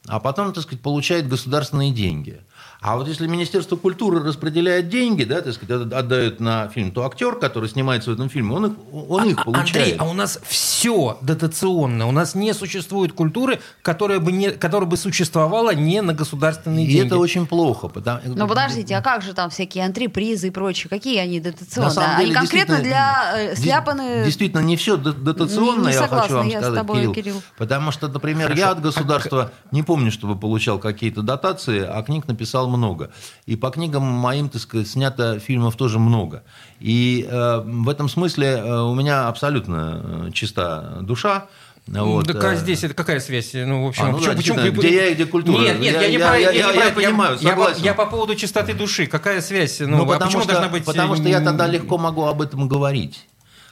а 0.06 0.20
потом, 0.20 0.52
так 0.52 0.62
сказать, 0.62 0.80
получает 0.80 1.28
государственные 1.28 1.90
деньги. 1.90 2.40
А 2.86 2.96
вот 2.96 3.08
если 3.08 3.26
Министерство 3.26 3.74
культуры 3.74 4.22
распределяет 4.22 4.88
деньги, 4.88 5.24
да, 5.24 5.40
так 5.40 5.52
сказать, 5.54 5.82
отда- 5.82 5.98
отдает 5.98 6.38
на 6.38 6.68
фильм, 6.68 6.92
то 6.92 7.04
актер, 7.04 7.34
который 7.34 7.68
снимается 7.68 8.10
в 8.10 8.14
этом 8.14 8.28
фильме, 8.28 8.54
он 8.54 8.66
их, 8.66 8.72
он 9.08 9.28
их 9.28 9.38
А- 9.40 9.44
получает. 9.44 9.76
Андрей, 9.76 9.96
а 9.98 10.04
у 10.08 10.12
нас 10.12 10.38
все 10.46 11.18
дотационно. 11.20 12.06
У 12.06 12.12
нас 12.12 12.36
не 12.36 12.54
существует 12.54 13.12
культуры, 13.12 13.58
которая 13.82 14.20
бы, 14.20 14.30
не, 14.30 14.52
которая 14.52 14.88
бы 14.88 14.96
существовала 14.96 15.74
не 15.74 16.00
на 16.00 16.14
государственные 16.14 16.86
И 16.86 16.88
деньги. 16.92 17.06
это 17.08 17.18
очень 17.18 17.48
плохо. 17.48 17.88
Потому... 17.88 18.20
Ну 18.24 18.46
подождите, 18.46 18.94
а 18.94 19.02
как 19.02 19.22
же 19.22 19.32
там 19.34 19.50
всякие 19.50 19.84
антрепризы 19.84 20.46
и 20.46 20.50
прочее? 20.50 20.88
Какие 20.88 21.18
они 21.18 21.40
На 21.40 21.50
дотационные? 21.50 22.06
Они 22.06 22.26
деле, 22.26 22.34
конкретно 22.38 22.74
действительно, 22.76 22.82
для 22.84 23.32
э, 23.36 23.56
сляпаны... 23.56 24.24
Действительно, 24.24 24.60
не 24.60 24.76
все 24.76 24.96
дотационно, 24.96 25.80
Не- 25.80 25.86
не 25.88 25.92
я 25.92 25.98
согласна 26.02 26.22
хочу 26.22 26.34
вам 26.36 26.46
я 26.46 26.58
с 26.60 26.62
сказать, 26.62 26.78
тобой, 26.78 26.96
Кирилл. 26.98 27.12
Кирилл. 27.14 27.42
Потому 27.58 27.90
что, 27.90 28.06
например, 28.06 28.44
Хорошо. 28.46 28.60
я 28.60 28.70
от 28.70 28.80
государства 28.80 29.50
не 29.72 29.82
помню, 29.82 30.12
чтобы 30.12 30.38
получал 30.38 30.78
какие-то 30.78 31.22
дотации, 31.22 31.82
а 31.84 32.00
книг 32.04 32.28
написал 32.28 32.68
много. 32.76 33.10
И 33.46 33.56
по 33.56 33.70
книгам 33.70 34.02
моим, 34.04 34.48
так 34.48 34.60
сказать, 34.62 34.88
снято 34.88 35.38
фильмов 35.38 35.76
тоже 35.76 35.98
много. 35.98 36.42
И 36.80 37.26
э, 37.28 37.60
в 37.64 37.88
этом 37.88 38.08
смысле 38.08 38.46
э, 38.46 38.80
у 38.82 38.94
меня 38.94 39.28
абсолютно 39.28 40.26
э, 40.28 40.30
чиста 40.32 40.98
душа. 41.02 41.46
Вот, 41.88 42.26
Так 42.26 42.42
а 42.42 42.54
э, 42.54 42.56
здесь 42.56 42.82
это 42.82 42.94
какая 42.94 43.20
связь? 43.20 43.52
Ну, 43.54 43.84
в 43.84 43.88
общем, 43.88 44.04
А, 44.04 44.08
ну 44.08 44.18
да, 44.18 44.34
действительно, 44.34 44.62
вы- 44.62 44.70
где 44.72 44.94
я 44.94 45.06
и 45.08 45.14
где 45.14 45.24
культура. 45.24 45.62
Нет, 45.62 45.78
нет, 45.78 45.94
Я- 45.94 46.02
я, 46.02 46.08
не 46.08 46.14
я- 46.16 46.28
про- 46.28 46.38
я- 46.38 46.50
я- 46.50 46.72
я 46.72 46.90
понимаю, 46.92 47.38
я, 47.40 47.50
по- 47.52 47.56
согласен. 47.62 47.84
я 47.84 47.94
по 47.94 48.06
поводу 48.06 48.34
чистоты 48.34 48.74
души. 48.74 49.06
Какая 49.06 49.40
связь? 49.40 49.78
Ну, 49.80 49.88
Ну, 49.88 50.02
а 50.02 50.06
потому, 50.06 50.26
почему 50.26 50.42
что, 50.42 50.52
должна 50.52 50.68
быть... 50.68 50.84
потому 50.84 51.14
что 51.14 51.28
я 51.28 51.40
тогда 51.40 51.66
легко 51.68 51.96
могу 51.96 52.24
об 52.24 52.42
этом 52.42 52.66
говорить. 52.68 53.26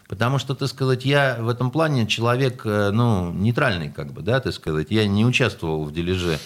Потому 0.06 0.38
что, 0.38 0.54
так 0.54 0.68
сказать, 0.68 1.04
я 1.06 1.38
в 1.40 1.48
этом 1.48 1.70
плане 1.70 2.06
человек, 2.06 2.62
ну, 2.64 3.32
нейтральный, 3.32 3.90
как 3.90 4.12
бы, 4.12 4.20
да, 4.22 4.38
так 4.38 4.52
сказать. 4.52 4.88
Я 4.90 5.06
не 5.08 5.24
участвовал 5.24 5.84
в 5.84 5.92
дележе 5.92 6.38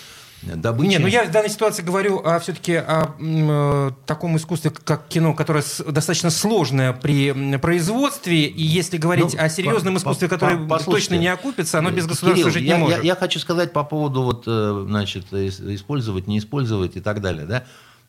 добычи. 0.43 0.89
Не, 0.91 0.99
ну 0.99 1.07
я 1.07 1.25
в 1.25 1.31
данной 1.31 1.51
ситуации 1.51 1.83
говорю 1.83 2.19
о 2.25 2.39
все-таки 2.39 2.75
о 2.75 3.15
м, 3.19 3.49
э, 3.51 3.91
таком 4.07 4.37
искусстве, 4.37 4.71
как 4.71 5.09
кино, 5.09 5.35
которое 5.35 5.63
с- 5.63 5.83
достаточно 5.85 6.31
сложное 6.31 6.93
при 6.93 7.57
производстве, 7.59 8.45
и 8.47 8.63
если 8.63 8.97
говорить 8.99 9.35
Ну, 9.35 9.41
о 9.43 9.49
серьезном 9.49 9.95
по- 9.95 9.99
искусстве, 9.99 10.29
по- 10.29 10.35
которое 10.35 10.67
по- 10.69 10.79
точно 10.79 11.15
не 11.15 11.29
окупится, 11.29 11.79
оно 11.79 11.91
без 11.91 12.05
Кирилл, 12.05 12.09
государства 12.09 12.51
жить 12.51 12.63
я, 12.63 12.77
не 12.77 12.81
я- 12.83 12.89
может. 12.89 13.05
Я, 13.05 13.17
хочу 13.17 13.39
сказать 13.41 13.73
по 13.73 13.85
поводу 13.85 14.23
вот, 14.23 14.45
э, 14.47 14.85
значит, 14.87 15.33
ис- 15.33 15.75
использовать, 15.75 16.27
не 16.27 16.39
использовать 16.39 16.97
и 16.97 17.01
так 17.01 17.21
далее, 17.21 17.45
да. 17.47 17.65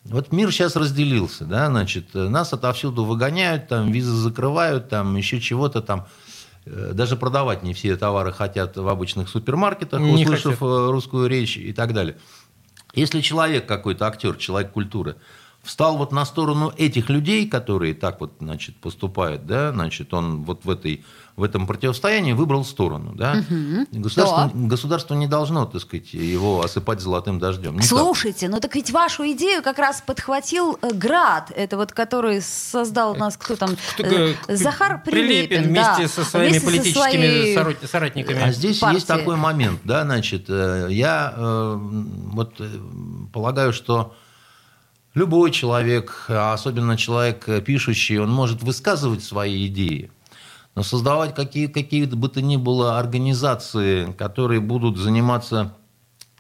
Вот 0.05 0.31
мир 0.31 0.51
сейчас 0.51 0.75
разделился, 0.77 1.43
да, 1.45 1.67
значит, 1.67 2.09
э, 2.15 2.29
нас 2.29 2.53
отовсюду 2.53 3.03
выгоняют, 3.03 3.67
там 3.67 3.91
визы 3.91 4.11
закрывают, 4.13 4.87
там 4.89 5.15
еще 5.17 5.41
чего-то 5.41 5.81
там. 5.81 6.05
Э, 6.71 6.91
Даже 6.93 7.15
продавать 7.15 7.63
не 7.63 7.73
все 7.73 7.95
товары 7.97 8.32
хотят 8.32 8.77
в 8.77 8.88
обычных 8.88 9.29
супермаркетах, 9.29 9.99
Не 10.01 10.23
услышав 10.23 10.60
хотят. 10.60 10.62
э, 10.62 10.91
русскую 10.91 11.27
речь 11.27 11.58
и 11.58 11.73
так 11.73 11.93
далее. 11.93 12.17
Если 12.93 13.21
человек 13.21 13.65
какой-то 13.67 14.05
актер, 14.08 14.36
человек 14.36 14.71
культуры, 14.71 15.15
встал 15.69 15.97
вот 15.97 16.12
на 16.12 16.25
сторону 16.25 16.73
этих 16.77 17.10
людей, 17.12 17.47
которые 17.47 17.93
так 17.93 18.19
вот, 18.21 18.34
значит, 18.39 18.75
поступают, 18.77 19.45
да, 19.45 19.71
значит, 19.71 20.12
он 20.15 20.43
вот 20.43 20.65
в, 20.65 20.69
этой, 20.71 21.05
в 21.36 21.43
этом 21.43 21.67
противостоянии 21.67 22.34
выбрал 22.34 22.65
сторону, 22.65 23.13
да. 23.13 23.43
Государство, 23.91 24.49
государство 24.55 25.13
не 25.13 25.27
должно, 25.27 25.67
так 25.67 25.79
сказать, 25.82 26.12
его 26.13 26.63
осыпать 26.63 27.01
золотым 27.01 27.38
дождем. 27.38 27.73
Никак. 27.75 27.86
Слушайте, 27.86 28.49
ну 28.49 28.60
так 28.60 28.73
ведь 28.73 28.89
вашу 28.89 29.23
идею 29.34 29.62
как 29.62 29.77
раз 29.77 30.01
подхватил 30.03 30.79
э, 30.82 30.91
Град, 30.91 31.51
это 31.55 31.77
вот 31.77 31.91
который 31.91 32.41
создал 32.41 33.15
нас, 33.15 33.38
кто 33.38 33.55
там, 33.55 33.69
Кто- 33.93 34.03
э, 34.08 34.34
э, 34.47 34.55
Захар 34.55 35.03
Прилепин, 35.03 35.65
вместе 35.65 36.01
да. 36.01 36.08
со 36.08 36.23
своими 36.25 36.49
Вместе 36.58 36.60
со 36.62 36.65
политическими 36.65 37.01
своей- 37.12 37.55
сород- 37.55 37.88
соратниками. 37.88 38.41
А 38.41 38.51
здесь 38.51 38.79
партии. 38.79 38.95
есть 38.95 39.08
такой 39.08 39.36
момент, 39.36 39.82
да, 39.84 40.01
значит, 40.03 40.45
э, 40.49 40.88
я 40.89 41.32
э, 41.38 41.77
вот 41.79 42.55
э, 42.60 42.67
полагаю, 43.32 43.71
что 43.71 44.15
любой 45.13 45.52
человек, 45.52 46.26
а 46.28 46.54
особенно 46.54 46.98
человек 46.98 47.48
э, 47.48 47.62
пишущий, 47.62 48.17
он 48.17 48.32
может 48.32 48.62
высказывать 48.62 49.24
свои 49.24 49.67
идеи, 49.67 50.12
но 50.76 50.84
создавать 50.84 51.36
какие, 51.36 51.67
какие 51.67 52.06
бы 52.06 52.30
то 52.30 52.41
ни 52.41 52.58
было 52.58 53.00
организации, 53.00 54.12
которые 54.13 54.62
будут 54.62 54.98
заниматься 54.98 55.76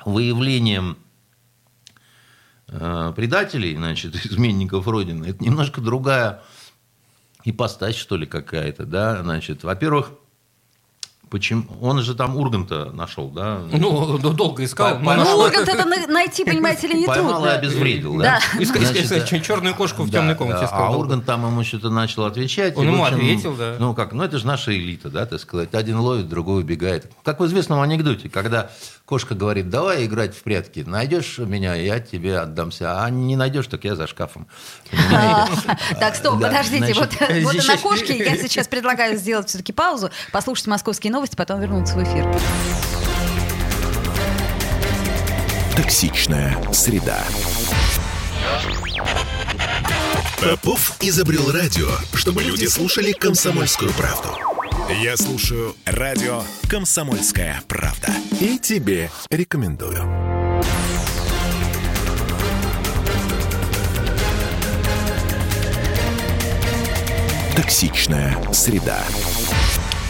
выявлением 0.05 0.97
э, 2.67 3.13
предателей, 3.15 3.75
значит, 3.75 4.15
изменников 4.25 4.87
Родины, 4.87 5.25
это 5.25 5.43
немножко 5.43 5.81
другая 5.81 6.41
ипостась, 7.43 7.95
что 7.95 8.17
ли, 8.17 8.25
какая-то, 8.25 8.85
да, 8.85 9.23
значит, 9.23 9.63
во-первых, 9.63 10.11
Почему? 11.29 11.63
Он 11.79 12.01
же 12.01 12.15
там 12.15 12.35
Урганта 12.37 12.85
нашел, 12.91 13.29
да? 13.29 13.59
Ну, 13.71 14.17
долго 14.17 14.63
искал. 14.63 14.95
По- 14.95 14.99
но 14.99 15.05
по- 15.05 15.13
Ну, 15.13 15.19
нашел. 15.19 15.39
Ургант 15.41 15.69
это 15.69 15.85
на- 15.87 16.07
найти, 16.07 16.43
понимаете 16.43 16.87
ли, 16.87 16.95
не 17.01 17.05
Поймал 17.05 17.33
трудно. 17.41 17.47
и 17.49 17.57
обезвредил, 17.57 18.17
да? 18.17 18.39
Да. 18.57 18.63
Искать, 18.63 18.81
искать, 18.83 19.07
Значит, 19.07 19.43
черную 19.45 19.75
кошку 19.75 20.03
в 20.03 20.09
Да, 20.09 20.19
темной 20.19 20.33
комнате 20.35 20.61
да. 20.61 20.65
искал. 20.65 20.79
А 20.85 20.87
долго. 20.91 21.01
Ургант 21.03 21.25
там 21.25 21.45
ему 21.45 21.63
что-то 21.63 21.91
начал 21.91 22.25
отвечать. 22.25 22.75
Он 22.77 22.83
и, 22.83 22.87
ему 22.91 23.03
общем, 23.03 23.17
ответил, 23.17 23.53
да. 23.55 23.75
Ну 23.79 23.93
как, 23.93 24.13
ну 24.13 24.23
это 24.23 24.39
же 24.39 24.47
наша 24.47 24.75
элита, 24.75 25.09
да, 25.11 25.27
так 25.27 25.39
сказать. 25.39 25.73
Один 25.75 25.99
ловит, 25.99 26.27
другой 26.29 26.61
убегает. 26.63 27.11
Как 27.23 27.39
в 27.39 27.45
известном 27.45 27.79
анекдоте, 27.81 28.27
когда 28.27 28.71
кошка 29.09 29.33
говорит, 29.33 29.71
давай 29.71 30.05
играть 30.05 30.37
в 30.37 30.43
прятки, 30.43 30.83
найдешь 30.85 31.39
меня, 31.39 31.73
я 31.73 31.99
тебе 31.99 32.37
отдамся, 32.37 33.03
а 33.03 33.09
не 33.09 33.35
найдешь, 33.35 33.65
так 33.65 33.83
я 33.83 33.95
за 33.95 34.05
шкафом. 34.05 34.47
Понимаете? 34.91 35.77
Так, 35.99 36.15
стоп, 36.15 36.39
подождите. 36.39 36.93
Вот 36.93 37.67
на 37.67 37.77
кошке 37.77 38.15
я 38.19 38.37
сейчас 38.37 38.67
предлагаю 38.67 39.17
сделать 39.17 39.49
все-таки 39.49 39.73
паузу, 39.73 40.11
послушать 40.31 40.67
московские 40.67 41.11
новости, 41.11 41.35
потом 41.35 41.59
вернуться 41.59 41.95
в 41.95 42.03
эфир. 42.03 42.23
Токсичная 45.75 46.55
среда. 46.71 47.23
Попов 50.39 50.93
изобрел 50.99 51.51
радио, 51.51 51.89
чтобы 52.13 52.43
люди 52.43 52.67
слушали 52.67 53.13
комсомольскую 53.13 53.91
правду. 53.93 54.29
Я 54.89 55.15
слушаю 55.17 55.75
радио 55.85 56.41
«Комсомольская 56.69 57.61
правда». 57.67 58.07
И 58.39 58.57
тебе 58.57 59.09
рекомендую. 59.29 60.03
Токсичная 67.55 68.37
среда. 68.53 68.99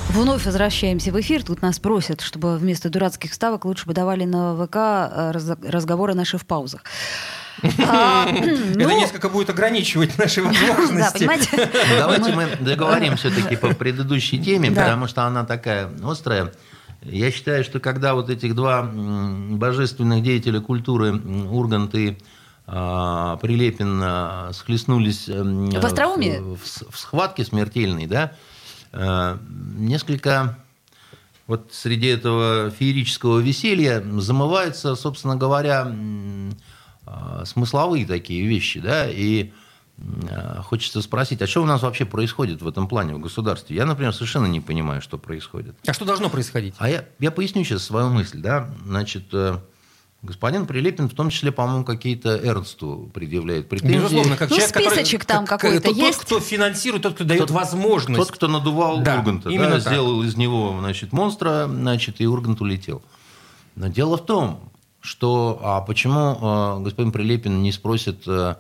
Вновь 0.10 0.46
возвращаемся 0.46 1.12
в 1.12 1.20
эфир. 1.20 1.44
Тут 1.44 1.62
нас 1.62 1.80
просят, 1.80 2.22
чтобы 2.22 2.58
вместо 2.58 2.90
дурацких 2.90 3.34
ставок 3.34 3.66
лучше 3.66 3.86
бы 3.86 3.94
давали 3.94 4.26
на 4.26 4.56
ВК 4.56 4.76
э, 4.76 5.32
раз- 5.32 5.58
разговоры 5.64 6.16
наши 6.16 6.38
в 6.38 6.46
паузах. 6.46 6.84
А, 7.88 8.28
Это 8.30 8.78
ну, 8.78 8.98
несколько 8.98 9.30
будет 9.30 9.50
ограничивать 9.50 10.18
наши 10.18 10.42
возможности. 10.44 11.20
понимаете? 11.20 11.70
Давайте 11.98 12.32
мы 12.34 12.48
договорим 12.60 13.16
все-таки 13.18 13.56
по 13.56 13.74
предыдущей 13.74 14.40
теме, 14.44 14.72
потому 14.72 15.08
что 15.08 15.24
она 15.24 15.46
такая 15.46 15.90
острая. 16.04 16.52
Я 17.02 17.32
считаю, 17.32 17.64
что 17.64 17.80
когда 17.80 18.14
вот 18.14 18.30
этих 18.30 18.56
два 18.56 18.84
божественных 18.84 20.22
деятеля 20.22 20.60
культуры, 20.60 21.14
Ургант 21.16 21.96
и 21.96 22.18
а, 22.68 23.38
Прилепин, 23.38 24.02
а, 24.04 24.52
схлестнулись 24.54 25.30
м, 25.30 25.70
В 25.70 25.86
остроумии? 25.86 26.40
в, 26.40 26.58
в 26.92 27.00
схватке 27.00 27.46
смертельной, 27.46 28.06
да, 28.06 28.34
э, 28.92 29.38
несколько 29.78 30.58
вот 31.48 31.70
среди 31.72 32.08
этого 32.08 32.70
феерического 32.70 33.40
веселья 33.40 34.04
замываются, 34.20 34.96
собственно 34.96 35.36
говоря, 35.36 35.92
смысловые 37.46 38.06
такие 38.06 38.46
вещи, 38.46 38.80
да, 38.80 39.10
и 39.10 39.52
м, 39.98 40.62
хочется 40.64 41.02
спросить, 41.02 41.42
а 41.42 41.48
что 41.48 41.62
у 41.62 41.66
нас 41.66 41.82
вообще 41.82 42.06
происходит 42.06 42.62
в 42.62 42.68
этом 42.68 42.88
плане 42.88 43.14
в 43.16 43.20
государстве? 43.20 43.76
Я, 43.76 43.86
например, 43.86 44.14
совершенно 44.14 44.46
не 44.46 44.62
понимаю, 44.62 45.02
что 45.02 45.18
происходит. 45.18 45.76
А 45.88 45.94
что 45.94 46.06
должно 46.06 46.30
происходить? 46.30 46.74
А 46.78 46.90
я, 46.90 47.06
я 47.20 47.32
поясню 47.32 47.64
сейчас 47.64 47.84
свою 47.84 48.10
мысль, 48.10 48.40
да, 48.40 48.70
значит, 48.86 49.26
э, 49.34 49.58
господин 50.22 50.66
Прилепин 50.68 51.10
в 51.10 51.14
том 51.14 51.30
числе, 51.30 51.52
по-моему, 51.52 51.84
какие-то 51.84 52.38
Эрнсту 52.38 53.10
предъявляет 53.14 53.68
претензии. 53.70 53.96
Безусловно, 53.96 54.38
как 54.38 54.50
Ну, 54.50 54.56
человек, 54.56 54.74
который- 54.74 54.92
списочек 54.96 55.26
там 55.26 55.46
как- 55.46 55.62
какой-то 55.62 55.88
тот, 55.90 55.98
есть? 55.98 56.20
Тот, 56.20 56.26
кто 56.28 56.40
финансирует, 56.40 57.04
тот, 57.04 57.16
кто 57.16 57.24
дает 57.26 57.42
Тот- 57.42 57.52
возможность. 57.52 58.18
Тот, 58.20 58.32
кто 58.32 58.48
надувал 58.48 59.02
Да, 59.02 59.18
Урганта, 59.18 59.50
именно 59.50 59.70
да, 59.78 59.80
так. 59.82 59.94
сделал 59.94 60.24
из 60.24 60.38
него 60.38 60.78
значит, 60.80 61.12
монстра, 61.12 61.68
значит, 61.68 62.22
и 62.22 62.28
Ургант 62.28 62.62
улетел. 62.62 63.02
Но 63.76 63.88
дело 63.88 64.18
в 64.18 64.26
том, 64.26 64.69
что 65.02 65.60
а 65.64 65.82
почему 65.82 66.38
э, 66.80 66.84
господин 66.84 67.12
Прилепин 67.12 67.62
не 67.62 67.72
спросит 67.72 68.28
э, 68.28 68.56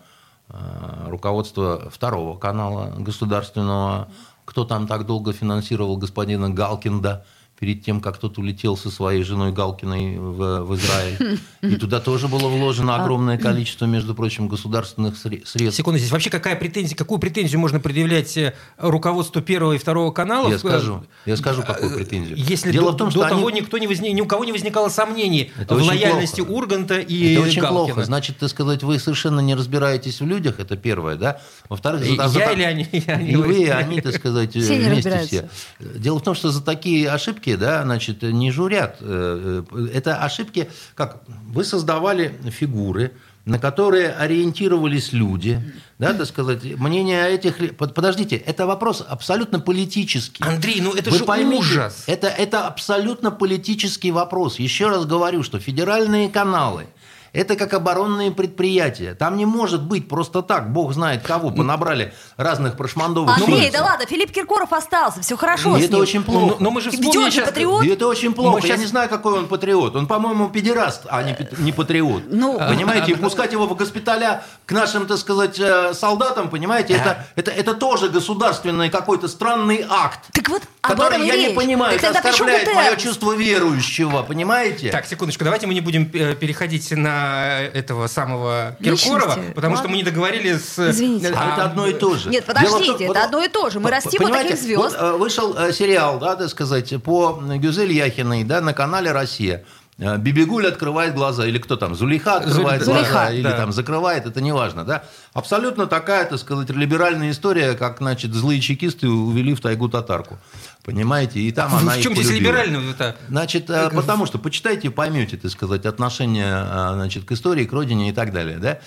э, 0.49 1.07
руководство 1.07 1.89
второго 1.91 2.37
канала 2.37 2.93
государственного, 2.97 4.07
кто 4.45 4.65
там 4.65 4.87
так 4.87 5.05
долго 5.05 5.33
финансировал 5.33 5.97
господина 5.97 6.49
Галкинда, 6.49 7.25
перед 7.59 7.83
тем, 7.83 7.99
как 7.99 8.17
тот 8.17 8.37
улетел 8.37 8.77
со 8.77 8.89
своей 8.89 9.21
женой 9.23 9.51
Галкиной 9.51 10.17
в, 10.17 10.61
в 10.63 10.75
Израиль. 10.75 11.39
И 11.61 11.75
туда 11.75 11.99
тоже 11.99 12.27
было 12.29 12.47
вложено 12.47 12.95
огромное 12.95 13.37
количество, 13.37 13.85
между 13.85 14.15
прочим, 14.15 14.47
государственных 14.47 15.15
сре- 15.15 15.45
средств. 15.45 15.75
Секунду, 15.77 15.99
здесь 15.99 16.11
вообще 16.11 16.29
какая 16.29 16.55
претензия, 16.55 16.95
какую 16.95 17.19
претензию 17.19 17.59
можно 17.59 17.79
предъявлять 17.81 18.37
э, 18.37 18.53
руководству 18.77 19.41
первого 19.41 19.73
и 19.73 19.77
второго 19.77 20.11
каналов? 20.11 20.51
Я 20.51 20.57
скажу, 20.57 21.03
я 21.25 21.35
скажу, 21.35 21.63
какую 21.63 21.91
Э, 21.91 21.95
претензию. 21.97 22.37
Если 22.37 22.71
Дело 22.71 22.91
до, 22.91 22.93
в 22.93 22.97
том, 22.97 23.07
до 23.09 23.19
что 23.19 23.29
того 23.29 23.47
они- 23.47 23.59
никто 23.59 23.77
не 23.77 23.87
возник, 23.87 24.13
ни 24.13 24.21
у 24.21 24.25
кого 24.25 24.45
не 24.45 24.51
возникало 24.53 24.87
сомнений 24.89 25.51
Это 25.59 25.75
в 25.75 25.81
лояльности 25.83 26.41
плохо. 26.41 26.51
Урганта 26.51 26.99
и 26.99 27.33
Это 27.33 27.41
очень 27.43 27.61
Галкина. 27.61 27.85
плохо. 27.93 28.03
Значит, 28.05 28.37
так 28.37 28.49
сказать, 28.49 28.83
вы 28.83 28.99
совершенно 28.99 29.41
не 29.41 29.53
разбираетесь 29.55 30.21
в 30.21 30.25
людях, 30.25 30.59
это 30.59 30.77
первое, 30.77 31.15
да? 31.17 31.41
Во-вторых, 31.67 32.05
за- 32.05 32.27
за 32.29 32.39
я 32.39 32.45
так- 32.45 32.55
или 32.55 32.63
они? 32.63 32.87
Я 32.93 33.15
не 33.17 33.31
И 33.31 33.35
вы, 33.35 33.63
и 33.63 33.67
они, 33.67 33.99
так 33.99 34.15
сказать, 34.15 34.51
Все 34.51 34.59
не 34.77 34.85
вместе 34.85 35.09
разбираются. 35.09 35.49
все. 35.77 35.99
Дело 35.99 36.19
в 36.19 36.23
том, 36.23 36.35
что 36.35 36.51
за 36.51 36.63
такие 36.63 37.09
ошибки, 37.09 37.48
да, 37.55 37.83
значит, 37.83 38.21
не 38.21 38.51
журят. 38.51 38.97
Э, 39.01 39.63
э, 39.71 39.87
Это 39.93 40.17
ошибки, 40.17 40.69
как 40.95 41.21
вы 41.47 41.63
создавали 41.63 42.33
фигуры, 42.49 43.13
на 43.45 43.59
которые 43.59 44.09
ориентировались 44.11 45.11
люди, 45.11 45.61
да, 45.97 46.13
так 46.13 46.27
сказать, 46.27 46.63
мнение 46.63 47.29
этих... 47.31 47.75
Подождите, 47.77 48.35
это 48.35 48.67
вопрос 48.67 49.03
абсолютно 49.07 49.59
политический. 49.59 50.43
Андрей, 50.43 50.81
ну 50.81 50.93
это 50.93 51.09
Вы 51.09 51.17
же 51.17 51.25
поймите, 51.25 51.57
ужас. 51.57 52.03
Это, 52.07 52.27
это 52.27 52.67
абсолютно 52.67 53.31
политический 53.31 54.11
вопрос. 54.11 54.59
Еще 54.59 54.87
раз 54.87 55.05
говорю, 55.05 55.43
что 55.43 55.59
федеральные 55.59 56.29
каналы 56.29 56.87
это 57.33 57.55
как 57.55 57.73
оборонные 57.73 58.31
предприятия. 58.31 59.13
Там 59.15 59.37
не 59.37 59.45
может 59.45 59.83
быть 59.83 60.07
просто 60.07 60.41
так, 60.41 60.71
бог 60.73 60.93
знает 60.93 61.21
кого, 61.23 61.51
понабрали 61.51 62.13
разных 62.37 62.75
прошмандовых. 62.77 63.37
Андрей, 63.37 63.55
улиц. 63.65 63.73
да 63.73 63.83
ладно, 63.83 64.05
Филипп 64.05 64.31
Киркоров 64.31 64.73
остался, 64.73 65.21
все 65.21 65.37
хорошо 65.37 65.77
И 65.77 65.81
с 65.81 65.85
это 65.85 65.93
ним. 65.93 66.01
очень 66.01 66.19
Ну, 66.19 66.25
плохо. 66.25 66.55
но 66.59 66.71
мы 66.71 66.81
же 66.81 66.89
Ведь 66.89 66.99
вспомнили 66.99 67.19
он 67.25 67.31
же 67.31 67.31
сейчас- 67.37 67.49
патриот. 67.49 67.83
И 67.83 67.87
это 67.89 68.07
очень 68.07 68.33
плохо. 68.33 68.57
Мы 68.57 68.61
Я 68.61 68.67
щас- 68.67 68.79
не 68.79 68.85
знаю, 68.85 69.09
какой 69.09 69.33
он 69.37 69.47
патриот. 69.47 69.95
Он, 69.95 70.07
по-моему, 70.07 70.49
педераст, 70.49 71.03
а 71.09 71.23
не, 71.23 71.35
не 71.59 71.71
патриот. 71.71 72.23
Ну, 72.29 72.57
понимаете, 72.57 73.11
и 73.11 73.15
пускать 73.15 73.51
его 73.51 73.67
в 73.67 73.75
госпиталя 73.75 74.43
к 74.65 74.71
нашим, 74.71 75.05
так 75.07 75.17
сказать, 75.17 75.59
э, 75.59 75.93
солдатам, 75.93 76.49
понимаете, 76.49 76.93
это, 76.93 77.25
это, 77.35 77.51
это 77.51 77.73
тоже 77.73 78.09
государственный 78.09 78.89
какой-то 78.89 79.27
странный 79.27 79.85
акт. 79.89 80.19
Так 80.33 80.49
вот, 80.49 80.63
об 80.81 80.97
который 80.97 81.27
я 81.27 81.35
не 81.35 81.47
речь. 81.47 81.55
понимаю, 81.55 81.99
Так 81.99 82.15
это 82.15 82.29
оскорбляет 82.29 82.65
ГТР? 82.67 82.75
мое 82.75 82.95
чувство 82.95 83.33
верующего, 83.35 84.23
понимаете? 84.23 84.89
Так, 84.91 85.05
секундочку, 85.05 85.43
давайте 85.43 85.67
мы 85.67 85.73
не 85.73 85.81
будем 85.81 86.09
э, 86.13 86.35
переходить 86.35 86.89
на 86.91 87.59
этого 87.73 88.07
самого 88.07 88.77
Киркорова, 88.81 89.27
Личности, 89.35 89.53
потому 89.53 89.75
ладно. 89.75 89.77
что 89.77 89.91
мы 89.91 89.97
не 89.97 90.03
договорились 90.03 90.63
с... 90.63 90.89
Извините. 90.91 91.33
А 91.35 91.53
это 91.53 91.65
одно 91.65 91.85
и 91.87 91.93
то 91.93 92.15
же. 92.15 92.29
Нет, 92.29 92.45
Дело 92.45 92.55
подождите, 92.55 92.85
том- 92.93 92.95
это 92.95 93.07
вот- 93.07 93.17
одно 93.17 93.43
и 93.43 93.47
то 93.49 93.69
же. 93.69 93.79
Мы 93.81 93.91
растим 93.91 94.11
от 94.21 94.27
понимаете, 94.27 94.49
таких 94.51 94.63
звезд. 94.63 94.81
Вот, 94.81 94.95
э, 94.97 95.11
вышел 95.17 95.55
э, 95.57 95.73
сериал, 95.73 96.17
да, 96.19 96.35
так 96.37 96.49
сказать, 96.49 96.93
по 97.03 97.33
Гюзель 97.57 97.91
Яхиной, 97.91 98.43
да, 98.45 98.61
на 98.61 98.73
канале 98.73 99.11
«Россия». 99.11 99.63
Э, 99.99 100.17
Бибигуль 100.17 100.65
открывает 100.65 101.13
глаза, 101.13 101.45
или 101.45 101.57
кто 101.57 101.75
там, 101.75 101.93
Зулейха 101.93 102.37
открывает 102.37 102.81
Зуль- 102.81 102.93
глаза, 102.93 103.09
Зулейха, 103.09 103.33
или 103.33 103.43
да. 103.43 103.57
там 103.57 103.73
закрывает, 103.73 104.25
это 104.25 104.39
не 104.39 104.53
важно, 104.53 104.85
да. 104.85 105.03
Абсолютно 105.33 105.87
такая, 105.87 106.25
так 106.25 106.39
сказать, 106.39 106.69
либеральная 106.69 107.31
история, 107.31 107.73
как, 107.73 107.97
значит, 107.97 108.33
злые 108.33 108.61
чекисты 108.61 109.09
увели 109.09 109.53
в 109.53 109.59
тайгу 109.59 109.89
татарку. 109.89 110.39
Понимаете, 110.85 111.41
и 111.41 111.51
там 111.51 111.75
она 111.81 111.93
В 111.93 112.01
чем 112.01 112.13
здесь 112.15 112.31
либерального-то? 112.31 113.17
Значит, 113.27 113.69
э, 113.69 113.89
потому 113.89 114.25
что 114.25 114.37
почитайте 114.39 114.89
поймете, 114.89 115.35
так 115.35 115.51
сказать, 115.51 115.85
отношение 115.85 116.65
э, 116.65 116.91
значит, 116.93 117.25
к 117.25 117.33
истории, 117.33 117.65
к 117.65 117.73
родине 117.73 118.09
и 118.09 118.13
так 118.13 118.31
далее. 118.31 118.57
Да? 118.57 118.79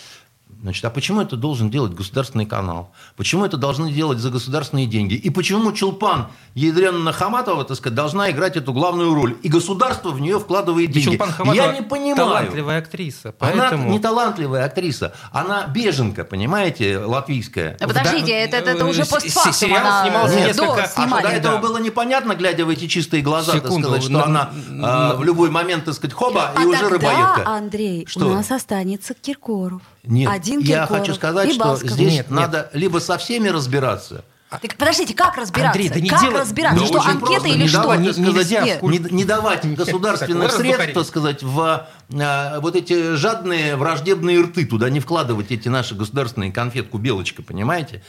Значит, 0.62 0.84
а 0.84 0.90
почему 0.90 1.20
это 1.20 1.36
должен 1.36 1.70
делать 1.70 1.92
государственный 1.92 2.46
канал? 2.46 2.92
Почему 3.16 3.44
это 3.44 3.56
должны 3.56 3.90
делать 3.90 4.18
за 4.18 4.30
государственные 4.30 4.86
деньги? 4.86 5.14
И 5.14 5.28
почему 5.28 5.72
Чулпан 5.72 6.28
Ядрена 6.54 7.12
Хаматова, 7.12 7.64
так 7.64 7.76
сказать, 7.76 7.96
должна 7.96 8.30
играть 8.30 8.56
эту 8.56 8.72
главную 8.72 9.12
роль? 9.12 9.36
И 9.42 9.48
государство 9.48 10.10
в 10.10 10.20
нее 10.20 10.38
вкладывает 10.38 10.86
Да 10.90 10.92
деньги. 10.94 11.08
Чулпан 11.08 11.32
Хаматова 11.32 11.66
Я 11.66 11.72
не 11.72 11.82
понимаю. 11.82 12.14
талантливая 12.16 12.78
актриса, 12.78 13.34
Она 13.40 13.52
поэтому... 13.62 13.90
не 13.90 13.98
талантливая 13.98 14.64
актриса, 14.64 15.14
она 15.32 15.66
беженка, 15.66 16.22
понимаете, 16.22 16.98
латвийская. 16.98 17.76
А 17.80 17.88
Подождите, 17.88 18.26
Да, 18.26 18.58
это, 18.58 18.70
это 18.70 18.86
уже 18.86 19.02
э, 19.02 19.06
постфактум. 19.06 19.52
сериал 19.52 19.80
она 19.84 20.04
снимался 20.04 20.34
до 20.36 20.40
несколько- 20.46 20.72
А 20.72 20.76
до 20.86 20.86
снимания. 20.92 21.28
этого 21.30 21.54
да. 21.56 21.60
было 21.60 21.78
непонятно, 21.78 22.34
глядя 22.36 22.64
в 22.66 22.68
эти 22.68 22.86
чистые 22.86 23.24
глаза, 23.24 23.54
так 23.54 23.62
Секунду, 23.64 23.88
сказать, 23.88 24.04
что 24.04 24.12
на- 24.12 24.24
она 24.24 24.50
на- 24.68 25.12
э, 25.14 25.16
в 25.16 25.24
любой 25.24 25.50
момент, 25.50 25.86
так 25.86 25.94
сказать, 25.94 26.14
хоба, 26.14 26.52
А 26.54 26.62
и 26.62 26.66
уже 26.66 26.78
тогда, 26.78 26.94
рыбоедка. 26.94 27.42
Андрей, 27.48 28.06
Что? 28.06 28.26
у 28.28 28.34
нас 28.34 28.48
останется 28.52 29.14
Киркоров. 29.14 29.82
Нет, 30.04 30.28
Один 30.30 30.58
я 30.60 30.80
Киркоров 30.80 31.00
хочу 31.00 31.14
сказать, 31.14 31.48
и 31.48 31.52
что 31.52 31.64
Басков. 31.64 31.90
здесь 31.90 32.12
Нет, 32.12 32.30
нет. 32.30 32.30
надо 32.30 32.70
либо 32.72 32.98
со 32.98 33.18
всеми 33.18 33.48
разбираться, 33.48 34.24
Так 34.50 34.74
подождите, 34.76 35.14
как 35.14 35.36
разбираться? 35.36 35.70
Андрей, 35.70 35.88
да 35.90 36.00
не 36.00 36.08
как 36.08 36.20
делай- 36.22 36.40
разбираться? 36.40 36.80
Ну, 36.80 36.86
что, 36.86 37.00
анкета 37.00 37.18
просто, 37.26 37.48
или 37.48 37.62
не 37.62 37.68
что? 37.68 37.82
давать, 37.82 38.00
Не- 38.00 38.12
сказать, 38.12 38.34
нельзя 38.34 38.60
Нет. 38.64 38.82
не, 38.82 38.98
не 38.98 39.24
давать 39.24 39.74
государственных 39.74 40.50
Так, 40.50 40.60
средств, 40.60 40.92
так 40.94 41.04
сказать, 41.06 41.42
в 41.44 41.86
э, 42.10 42.58
вот 42.60 42.74
эти 42.76 43.14
жадные 43.14 43.76
враждебные 43.76 44.40
рты, 44.42 44.66
туда 44.66 44.90
не 44.90 44.98
вкладывать 44.98 45.52
эти 45.52 45.68
наши 45.68 45.94
государственные 45.94 46.50
конфетку 46.52 46.98
белочка, 46.98 47.42
понимаете? 47.42 48.02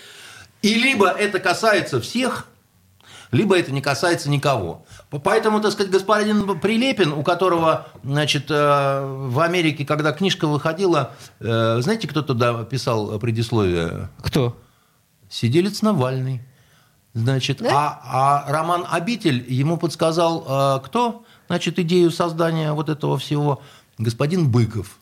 И 0.64 0.74
либо 0.74 1.10
это 1.10 1.40
касается 1.40 2.02
всех, 2.02 2.48
либо 3.34 3.58
это 3.58 3.72
не 3.74 3.82
касается 3.82 4.30
никого. 4.30 4.86
По- 5.10 5.20
Поэтому, 5.20 5.60
так 5.60 5.72
сказать, 5.74 5.92
господин 5.92 6.60
Прилепин, 6.60 7.12
у 7.12 7.24
которого, 7.24 7.88
значит, 8.04 8.46
э, 8.50 9.06
в 9.28 9.40
Америке, 9.40 9.86
когда 9.86 10.14
книжка 10.14 10.48
выходила, 10.48 11.12
э, 11.40 11.80
знаете, 11.82 12.08
кто 12.08 12.22
туда 12.22 12.64
писал 12.64 13.20
предисловие? 13.20 14.10
Кто? 14.22 14.56
Сиделец 15.30 15.82
Навальный. 15.82 16.42
Значит, 17.16 17.62
а, 17.62 18.02
а 18.48 18.52
Роман 18.52 18.86
Обитель 18.90 19.46
ему 19.48 19.78
подсказал 19.78 20.46
э, 20.48 20.86
кто? 20.86 21.26
Значит, 21.48 21.78
идею 21.80 22.10
создания 22.12 22.72
вот 22.74 22.90
этого 22.90 23.18
всего 23.18 23.62
господин 23.98 24.50
Быков. 24.50 24.98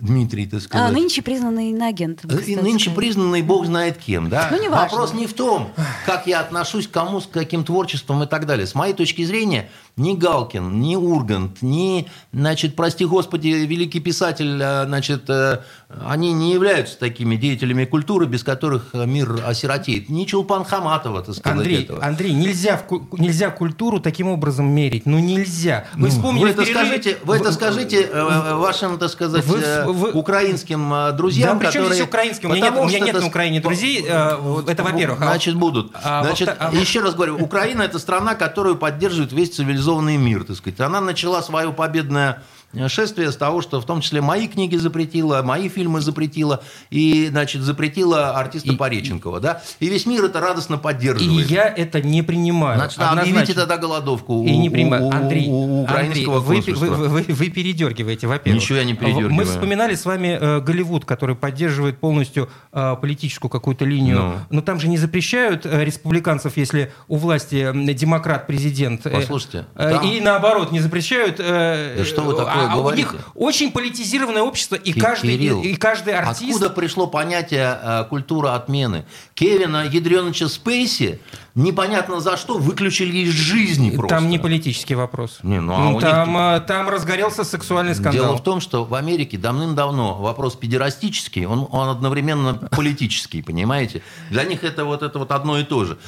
Дмитрий, 0.00 0.46
так 0.46 0.60
А, 0.60 0.62
сказать. 0.62 0.92
нынче 0.92 1.22
признанный 1.22 1.70
иноагентом, 1.70 2.30
И 2.30 2.34
кстати. 2.36 2.50
нынче 2.58 2.90
признанный 2.90 3.42
бог 3.42 3.66
знает 3.66 3.96
кем, 3.98 4.28
да? 4.28 4.48
Ну, 4.50 4.62
неважно. 4.62 4.82
Вопрос 4.98 5.14
не 5.14 5.26
в 5.26 5.32
том, 5.32 5.70
как 6.04 6.26
я 6.26 6.40
отношусь 6.40 6.86
к 6.86 6.90
кому, 6.90 7.20
с 7.20 7.26
каким 7.26 7.64
творчеством 7.64 8.22
и 8.22 8.26
так 8.26 8.46
далее. 8.46 8.66
С 8.66 8.74
моей 8.74 8.92
точки 8.92 9.24
зрения, 9.24 9.70
ни 9.96 10.14
Галкин, 10.14 10.80
ни 10.80 10.96
Ургант, 10.96 11.62
ни, 11.62 12.08
значит, 12.32 12.76
прости 12.76 13.04
господи, 13.06 13.48
великий 13.48 14.00
писатель, 14.00 14.60
э, 14.60 14.84
значит, 14.86 15.24
э, 15.30 15.60
они 16.06 16.32
не 16.32 16.52
являются 16.52 16.98
такими 16.98 17.36
деятелями 17.36 17.84
культуры, 17.86 18.26
без 18.26 18.42
которых 18.42 18.90
э, 18.92 19.06
мир 19.06 19.40
осиротеет. 19.46 20.10
Ни 20.10 20.24
Чулпан 20.24 20.64
Хаматова, 20.64 21.22
так 21.22 21.34
сказать, 21.34 21.58
Андрей, 21.58 21.84
этого. 21.84 22.04
Андрей, 22.04 22.32
нельзя, 22.34 22.82
нельзя 23.12 23.50
культуру 23.50 24.00
таким 24.00 24.28
образом 24.28 24.66
мерить. 24.68 25.06
Ну 25.06 25.18
нельзя. 25.18 25.86
Вы 25.94 26.10
вспомнили 26.10 26.44
Вы 26.44 26.50
это 26.50 26.62
перерыве- 26.62 26.72
скажите, 26.74 27.18
вы 27.24 27.36
это 27.36 27.52
скажите 27.52 28.02
э, 28.02 28.54
вашим, 28.56 28.98
так 28.98 29.08
сказать, 29.10 29.44
Вы- 29.46 29.60
э, 29.60 29.85
вы- 29.92 30.12
украинским 30.12 30.92
э, 30.92 31.12
друзьям, 31.12 31.58
Да, 31.58 31.66
которые... 31.66 31.92
здесь 31.94 32.06
украинские? 32.06 32.50
У 32.50 32.54
меня 32.54 32.70
нет- 32.70 32.78
у 32.80 32.84
меня 32.86 32.98
нет 33.00 33.12
так 33.12 33.22
на 33.22 33.28
Украине 33.28 33.60
друзей, 33.60 34.04
э, 34.06 34.62
это 34.68 34.82
во-первых. 34.82 35.20
А- 35.22 35.24
Значит, 35.26 35.54
будут. 35.56 35.92
а 36.02 36.22
Значит, 36.24 36.48
во-втор- 36.48 36.68
а- 36.72 36.74
еще 36.74 37.00
раз 37.00 37.14
говорю, 37.14 37.36
Украина 37.38 37.82
это 37.82 37.98
страна, 37.98 38.34
которую 38.34 38.76
поддерживает 38.76 39.32
весь 39.32 39.54
цивилизованный 39.54 40.16
мир, 40.16 40.44
так 40.44 40.56
сказать. 40.56 40.80
Она 40.80 41.00
начала 41.00 41.42
свое 41.42 41.72
победное 41.72 42.42
шествие 42.88 43.32
с 43.32 43.36
того, 43.36 43.62
что 43.62 43.80
в 43.80 43.86
том 43.86 44.00
числе 44.00 44.20
мои 44.20 44.48
книги 44.48 44.76
запретила, 44.76 45.42
мои 45.42 45.68
фильмы 45.68 46.00
запретила, 46.00 46.62
и, 46.90 47.28
значит, 47.30 47.62
запретила 47.62 48.30
артиста 48.38 48.72
И- 48.72 48.76
Пореченкова, 48.76 49.40
да? 49.40 49.62
И 49.80 49.88
весь 49.88 50.04
мир 50.06 50.24
это 50.24 50.40
радостно 50.40 50.74
И 50.74 50.78
поддерживает. 50.78 51.50
я 51.50 51.68
это 51.68 52.02
не 52.02 52.22
принимаю. 52.22 52.78
Значит, 52.78 52.98
объявите 53.00 53.30
Однозначно. 53.30 53.54
тогда 53.62 53.76
голодовку 53.78 54.44
И 54.44 54.52
у, 54.52 54.60
не 54.60 54.70
принимаю. 54.70 55.04
у- 55.04 55.10
Андрей, 55.12 55.46
у 55.48 55.64
Андрей 55.64 55.84
украинского 55.84 56.38
вы, 56.40 56.54
консульства. 56.56 56.86
вы, 56.86 57.08
вы, 57.08 57.24
вы 57.28 57.48
передергиваете, 57.50 58.26
во-первых. 58.26 58.62
Ничего 58.62 58.78
я 58.78 58.84
не 58.84 58.94
передергиваю. 58.94 59.32
Мы 59.32 59.44
вспоминали 59.44 59.94
с 59.94 60.04
вами 60.04 60.38
э, 60.40 60.60
Голливуд, 60.60 61.04
который 61.04 61.34
поддерживает 61.36 61.98
полностью 61.98 62.48
э, 62.72 62.96
политическую 63.00 63.50
какую-то 63.50 63.84
линию. 63.84 64.18
Ну. 64.18 64.34
Но 64.50 64.60
там 64.60 64.80
же 64.80 64.88
не 64.88 64.98
запрещают 64.98 65.64
э, 65.64 65.84
республиканцев, 65.84 66.56
если 66.56 66.92
у 67.08 67.16
власти 67.16 67.70
демократ-президент. 67.94 69.06
э, 69.06 69.10
Послушайте, 69.10 69.66
э, 69.74 69.90
там- 69.92 70.04
И 70.06 70.20
наоборот, 70.20 70.72
не 70.72 70.80
запрещают. 70.80 71.36
э, 71.40 71.94
Да 71.98 72.04
что 72.04 72.22
вы 72.22 72.34
такое 72.34 72.55
а, 72.56 72.72
а 72.72 72.76
у 72.76 72.78
говорите? 72.82 73.10
них 73.12 73.16
очень 73.34 73.72
политизированное 73.72 74.42
общество, 74.42 74.74
и 74.74 74.92
каждый, 74.92 75.36
Кирилл, 75.36 75.62
и, 75.62 75.68
и 75.68 75.76
каждый 75.76 76.14
артист... 76.14 76.56
Откуда 76.56 76.70
пришло 76.70 77.06
понятие 77.06 77.78
э, 77.82 78.04
культура 78.08 78.54
отмены? 78.54 79.04
Кевина 79.34 79.84
Ядреновича 79.86 80.48
Спейси 80.48 81.20
непонятно 81.54 82.20
за 82.20 82.36
что 82.36 82.58
выключили 82.58 83.18
из 83.18 83.32
жизни 83.32 83.90
просто. 83.90 84.16
Там 84.16 84.28
не 84.28 84.38
политический 84.38 84.94
вопрос. 84.94 85.38
Не, 85.42 85.60
ну, 85.60 85.74
а 85.74 85.88
у 85.88 85.92
них 85.92 86.00
там, 86.00 86.26
тут- 86.26 86.62
э, 86.64 86.66
там 86.66 86.88
разгорелся 86.88 87.44
сексуальный 87.44 87.94
скандал. 87.94 88.12
Дело 88.12 88.36
в 88.36 88.42
том, 88.42 88.60
что 88.60 88.84
в 88.84 88.94
Америке 88.94 89.38
давным-давно 89.38 90.14
вопрос 90.14 90.54
педерастический, 90.54 91.46
он, 91.46 91.66
он 91.70 91.88
одновременно 91.88 92.54
политический, 92.54 93.42
понимаете? 93.42 94.02
Для 94.30 94.44
них 94.44 94.64
это 94.64 94.84
вот, 94.84 95.02
это 95.02 95.18
вот 95.18 95.30
одно 95.32 95.58
и 95.58 95.64
то 95.64 95.84
же. 95.84 95.98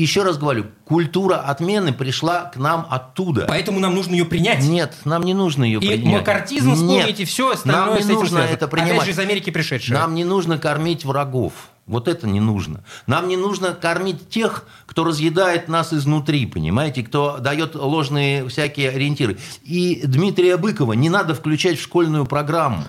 Еще 0.00 0.22
раз 0.22 0.38
говорю, 0.38 0.66
культура 0.84 1.36
отмены 1.36 1.92
пришла 1.92 2.44
к 2.44 2.56
нам 2.56 2.86
оттуда. 2.88 3.46
Поэтому 3.48 3.80
нам 3.80 3.94
нужно 3.94 4.12
ее 4.14 4.24
принять. 4.24 4.62
Нет, 4.64 4.94
нам 5.04 5.22
не 5.24 5.34
нужно 5.34 5.64
ее 5.64 5.80
И 5.80 5.86
принять. 5.86 6.20
макартизм, 6.20 6.68
Нет, 6.68 6.76
вспомните, 6.76 7.24
все 7.24 7.50
остальное 7.52 7.84
нам 7.86 7.94
не 7.96 8.02
с 8.02 8.06
этим 8.06 8.14
нужно 8.14 8.28
связано. 8.38 8.54
это 8.54 8.64
Опять 8.66 8.84
принимать. 8.84 9.04
же, 9.06 9.10
из 9.12 9.18
Америки 9.18 9.50
пришедшее. 9.50 9.98
Нам 9.98 10.14
не 10.14 10.24
нужно 10.24 10.58
кормить 10.58 11.04
врагов. 11.04 11.52
Вот 11.86 12.06
это 12.06 12.26
не 12.28 12.38
нужно. 12.38 12.84
Нам 13.06 13.28
не 13.28 13.36
нужно 13.38 13.72
кормить 13.72 14.28
тех, 14.28 14.64
кто 14.84 15.04
разъедает 15.04 15.68
нас 15.68 15.92
изнутри, 15.94 16.44
понимаете, 16.44 17.02
кто 17.02 17.38
дает 17.38 17.74
ложные 17.74 18.46
всякие 18.48 18.90
ориентиры. 18.90 19.38
И 19.64 20.02
Дмитрия 20.04 20.58
Быкова 20.58 20.92
не 20.92 21.08
надо 21.08 21.34
включать 21.34 21.78
в 21.78 21.82
школьную 21.82 22.26
программу. 22.26 22.84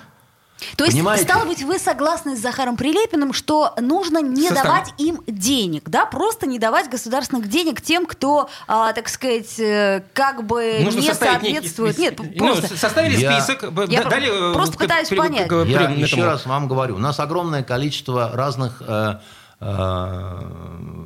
То 0.75 0.83
есть, 0.83 0.95
Понимаете? 0.97 1.23
стало 1.23 1.45
быть, 1.45 1.63
вы 1.63 1.79
согласны 1.79 2.35
с 2.35 2.39
Захаром 2.39 2.75
Прилепиным, 2.75 3.31
что 3.33 3.73
нужно 3.79 4.19
не 4.21 4.47
Состав. 4.49 4.63
давать 4.65 4.93
им 4.97 5.21
денег, 5.27 5.83
да, 5.89 6.05
просто 6.05 6.47
не 6.47 6.59
давать 6.59 6.89
государственных 6.89 7.47
денег 7.47 7.81
тем, 7.81 8.05
кто, 8.05 8.49
а, 8.67 8.91
так 8.93 9.07
сказать, 9.09 9.57
э, 9.59 10.03
как 10.13 10.45
бы 10.45 10.79
Нужно 10.83 10.99
не 10.99 11.05
некий 11.07 11.17
соответствует. 11.17 11.93
список. 11.95 12.19
Нет, 12.19 12.33
Ну, 12.35 12.47
просто. 12.55 12.75
составили 12.77 13.15
Я- 13.17 13.39
список, 13.41 13.63
Я 13.89 14.03
да- 14.03 14.09
дали... 14.09 14.51
э, 14.51 14.53
просто 14.53 14.75
к- 14.75 14.79
пытаюсь 14.81 15.07
при- 15.07 15.17
понять. 15.17 15.47
к- 15.47 15.63
Я 15.65 15.79
при- 15.87 16.01
еще 16.01 16.23
раз 16.25 16.45
вам 16.45 16.67
говорю, 16.67 16.95
у 16.95 16.99
нас 16.99 17.19
огромное 17.19 17.63
количество 17.63 18.31
разных 18.33 18.81
э, 18.85 19.15
э, 19.61 20.39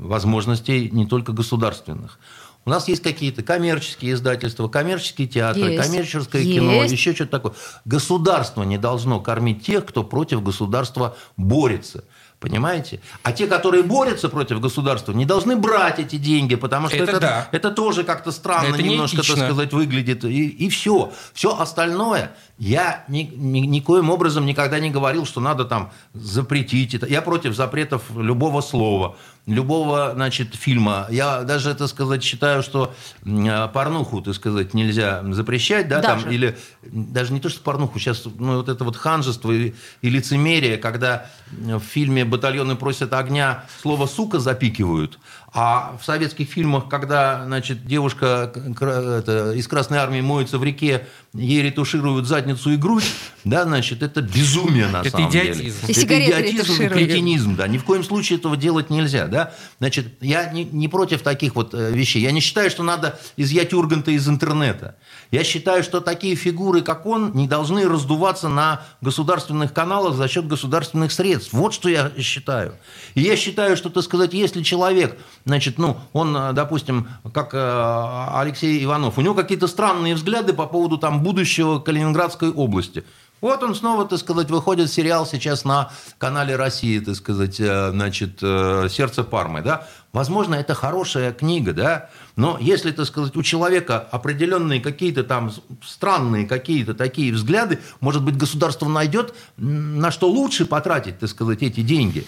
возможностей, 0.01 0.89
не 0.91 1.05
только 1.05 1.31
государственных. 1.31 2.19
У 2.65 2.69
нас 2.69 2.87
есть 2.87 3.03
какие-то 3.03 3.43
коммерческие 3.43 4.13
издательства, 4.13 4.67
коммерческие 4.67 5.27
театры, 5.27 5.71
Есть. 5.71 5.83
коммерческое 5.87 6.43
кино, 6.43 6.71
Есть. 6.83 6.93
еще 6.93 7.13
что-то 7.13 7.31
такое. 7.31 7.53
Государство 7.83 8.63
не 8.63 8.77
должно 8.77 9.19
кормить 9.19 9.65
тех, 9.65 9.85
кто 9.85 10.03
против 10.03 10.41
государства 10.43 11.17
борется. 11.35 12.05
Понимаете? 12.39 12.99
А 13.23 13.31
те, 13.31 13.47
которые 13.47 13.83
борются 13.83 14.27
против 14.27 14.59
государства, 14.59 15.13
не 15.13 15.25
должны 15.25 15.55
брать 15.55 15.99
эти 15.99 16.17
деньги, 16.17 16.55
потому 16.55 16.89
что 16.89 16.97
Это 16.97 17.11
это, 17.11 17.19
да. 17.21 17.47
это 17.53 17.71
тоже 17.71 18.03
как-то 18.03 18.33
странно 18.33 18.73
Это 18.73 18.83
немножко, 18.83 19.17
так 19.25 19.37
сказать, 19.37 19.71
выглядит. 19.71 20.25
И, 20.25 20.49
и 20.49 20.67
все. 20.67 21.13
Все 21.33 21.57
остальное 21.57 22.33
я 22.57 23.05
ни, 23.07 23.31
ни- 23.33 23.65
никоим 23.65 24.09
образом 24.09 24.45
никогда 24.45 24.79
не 24.79 24.89
говорил, 24.89 25.25
что 25.25 25.39
надо 25.39 25.63
там 25.63 25.91
запретить 26.13 26.93
это. 26.93 27.07
Я 27.07 27.21
против 27.21 27.55
запретов 27.55 28.03
любого 28.13 28.59
слова, 28.59 29.15
любого, 29.45 30.11
значит, 30.13 30.55
фильма. 30.55 31.07
Я 31.09 31.43
даже, 31.43 31.75
так 31.75 31.89
сказать, 31.89 32.23
считаю, 32.23 32.63
что 32.63 32.93
а, 33.25 33.67
порнуху, 33.67 34.21
так 34.21 34.35
сказать, 34.35 34.73
нельзя 34.73 35.21
запрещать, 35.31 35.87
да, 35.87 36.01
там, 36.01 36.21
Даже. 36.21 36.33
или 36.33 36.57
даже 36.81 37.33
не 37.33 37.39
то, 37.39 37.49
что 37.49 37.61
порнуху, 37.61 37.99
сейчас 37.99 38.23
ну, 38.25 38.57
вот 38.57 38.69
это 38.69 38.83
вот 38.83 38.95
ханжество 38.95 39.51
и, 39.51 39.73
и 40.01 40.09
лицемерие, 40.09 40.77
когда 40.77 41.27
в 41.51 41.79
фильме 41.79 42.25
«Батальоны 42.25 42.75
просят 42.75 43.13
огня» 43.13 43.65
слово 43.81 44.07
«сука» 44.07 44.39
запикивают, 44.39 45.19
а 45.53 45.95
в 46.01 46.05
советских 46.05 46.49
фильмах, 46.49 46.89
когда, 46.89 47.43
значит, 47.45 47.85
девушка 47.85 48.51
это, 48.55 49.51
из 49.51 49.67
Красной 49.67 49.99
Армии 49.99 50.21
моется 50.21 50.57
в 50.57 50.63
реке, 50.63 51.07
ей 51.33 51.61
ретушируют 51.61 52.27
задницу 52.27 52.71
и 52.71 52.75
грудь, 52.75 53.05
да, 53.43 53.63
значит, 53.65 54.01
это 54.01 54.21
безумие 54.21 54.87
на 54.87 55.01
Это 55.01 55.11
самом 55.11 55.29
идиотизм. 55.29 55.59
деле. 55.59 55.73
И 55.87 55.91
Это 55.91 56.23
идиотизм, 56.23 56.57
ретушируют. 56.57 56.93
кретинизм, 56.93 57.55
да. 57.55 57.67
Ни 57.67 57.77
в 57.77 57.83
коем 57.83 58.03
случае 58.03 58.39
этого 58.39 58.57
делать 58.57 58.89
нельзя, 58.89 59.27
да. 59.27 59.53
Значит, 59.79 60.07
я 60.21 60.51
не, 60.51 60.63
не 60.65 60.87
против 60.87 61.21
таких 61.21 61.55
вот 61.55 61.73
э, 61.73 61.91
вещей. 61.91 62.21
Я 62.21 62.31
не 62.31 62.39
считаю, 62.39 62.71
что 62.71 62.81
надо 62.81 63.19
изъять 63.37 63.73
Урганта 63.73 64.11
из 64.11 64.27
интернета. 64.27 64.95
Я 65.29 65.43
считаю, 65.43 65.83
что 65.83 65.99
такие 65.99 66.35
фигуры, 66.35 66.81
как 66.81 67.05
он, 67.05 67.33
не 67.33 67.47
должны 67.47 67.87
раздуваться 67.87 68.49
на 68.49 68.81
государственных 69.01 69.73
каналах 69.73 70.15
за 70.15 70.27
счет 70.27 70.47
государственных 70.47 71.11
средств. 71.11 71.53
Вот 71.53 71.73
что 71.73 71.89
я 71.89 72.11
считаю. 72.17 72.75
И 73.13 73.21
я 73.21 73.35
считаю, 73.35 73.77
что, 73.77 73.89
так 73.89 74.03
сказать, 74.03 74.33
если 74.33 74.63
человек, 74.63 75.17
значит, 75.45 75.77
ну, 75.77 75.97
он, 76.13 76.35
э, 76.35 76.53
допустим, 76.53 77.07
как 77.33 77.53
э, 77.53 78.27
Алексей 78.33 78.83
Иванов, 78.83 79.17
у 79.17 79.21
него 79.21 79.33
какие-то 79.33 79.67
странные 79.67 80.15
взгляды 80.15 80.53
по 80.53 80.65
поводу 80.65 80.97
там 80.97 81.21
будущего 81.21 81.79
Калининградской 81.79 82.51
области. 82.51 83.03
Вот 83.41 83.61
он 83.61 83.75
снова, 83.75 84.05
так 84.05 84.19
сказать, 84.19 84.49
выходит 84.49 84.89
сериал 84.89 85.25
сейчас 85.25 85.65
на 85.65 85.91
канале 86.17 86.55
России, 86.55 86.99
так 86.99 87.15
сказать, 87.15 87.59
э, 87.59 87.91
значит, 87.91 88.39
«Сердце 88.39 89.23
Пармы», 89.23 89.61
да. 89.61 89.87
Возможно, 90.13 90.55
это 90.55 90.75
хорошая 90.75 91.33
книга, 91.33 91.73
да, 91.73 92.09
но 92.35 92.57
если, 92.61 92.91
так 92.91 93.07
сказать, 93.07 93.35
у 93.35 93.41
человека 93.41 93.99
определенные 93.99 94.79
какие-то 94.79 95.23
там 95.23 95.51
странные 95.83 96.45
какие-то 96.45 96.93
такие 96.93 97.33
взгляды, 97.33 97.79
может 97.99 98.23
быть, 98.23 98.37
государство 98.37 98.87
найдет 98.87 99.33
на 99.57 100.11
что 100.11 100.29
лучше 100.29 100.65
потратить, 100.65 101.19
так 101.19 101.29
сказать, 101.29 101.63
эти 101.63 101.81
деньги. 101.81 102.25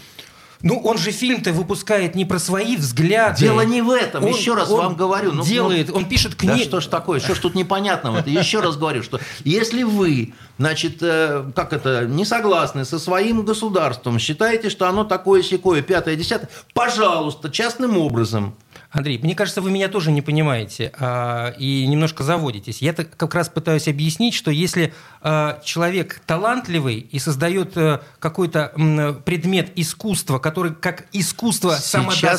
Ну, 0.62 0.80
он 0.80 0.98
же 0.98 1.12
фильм-то 1.12 1.52
выпускает 1.54 2.16
не 2.16 2.26
про 2.26 2.40
свои 2.40 2.76
взгляды. 2.78 3.40
Дело 3.40 3.62
не 3.62 3.82
в 3.82 3.92
этом, 3.92 4.24
Он- 4.24 4.32
еще 4.32 4.56
раз 4.56 4.70
он 4.70 4.78
вам 4.80 4.96
говорю. 4.96 5.32
ну, 5.34 5.44
делает, 5.44 5.90
ну, 5.90 5.96
он 5.96 6.06
пишет 6.06 6.32
Да 6.32 6.38
книги. 6.54 6.64
что 6.64 6.80
ж 6.80 6.88
такое, 6.88 7.20
что 7.20 7.36
ж 7.36 7.40
тут 7.40 7.56
непонятного-то? 7.56 8.30
Еще 8.46 8.60
раз 8.62 8.78
говорю, 8.78 9.04
что 9.04 9.20
если 9.44 9.84
вы, 9.84 10.34
значит, 10.58 10.98
э, 11.02 11.46
как 11.56 11.74
это, 11.74 12.06
не 12.06 12.26
согласны 12.26 12.86
со 12.86 13.00
своим 13.00 13.44
государством, 13.44 14.18
считаете, 14.20 14.70
что 14.70 14.88
оно 14.88 15.04
такое 15.04 15.44
секое, 15.44 15.82
пятое, 15.82 16.16
десятое, 16.16 16.50
пожалуйста, 16.74 17.50
частным 17.50 17.98
образом. 17.98 18.56
Андрей, 18.96 19.20
мне 19.22 19.36
кажется, 19.36 19.60
вы 19.62 19.72
меня 19.72 19.90
тоже 19.90 20.10
не 20.10 20.22
понимаете 20.22 20.94
а, 20.98 21.50
и 21.58 21.86
немножко 21.86 22.24
заводитесь. 22.24 22.82
Я 22.82 22.94
так 22.94 23.10
как 23.18 23.36
раз 23.36 23.50
пытаюсь 23.50 23.90
объяснить, 23.90 24.34
что 24.34 24.52
если 24.52 24.94
а, 25.22 25.60
человек 25.66 26.22
талантливый 26.26 27.00
и 27.00 27.20
создает 27.20 27.74
а, 27.76 28.02
какой-то 28.20 28.72
м, 28.78 29.22
предмет 29.26 29.74
искусства, 29.76 30.40
который 30.40 30.74
как 30.74 31.08
искусство 31.12 31.72
Сейчас 31.76 31.88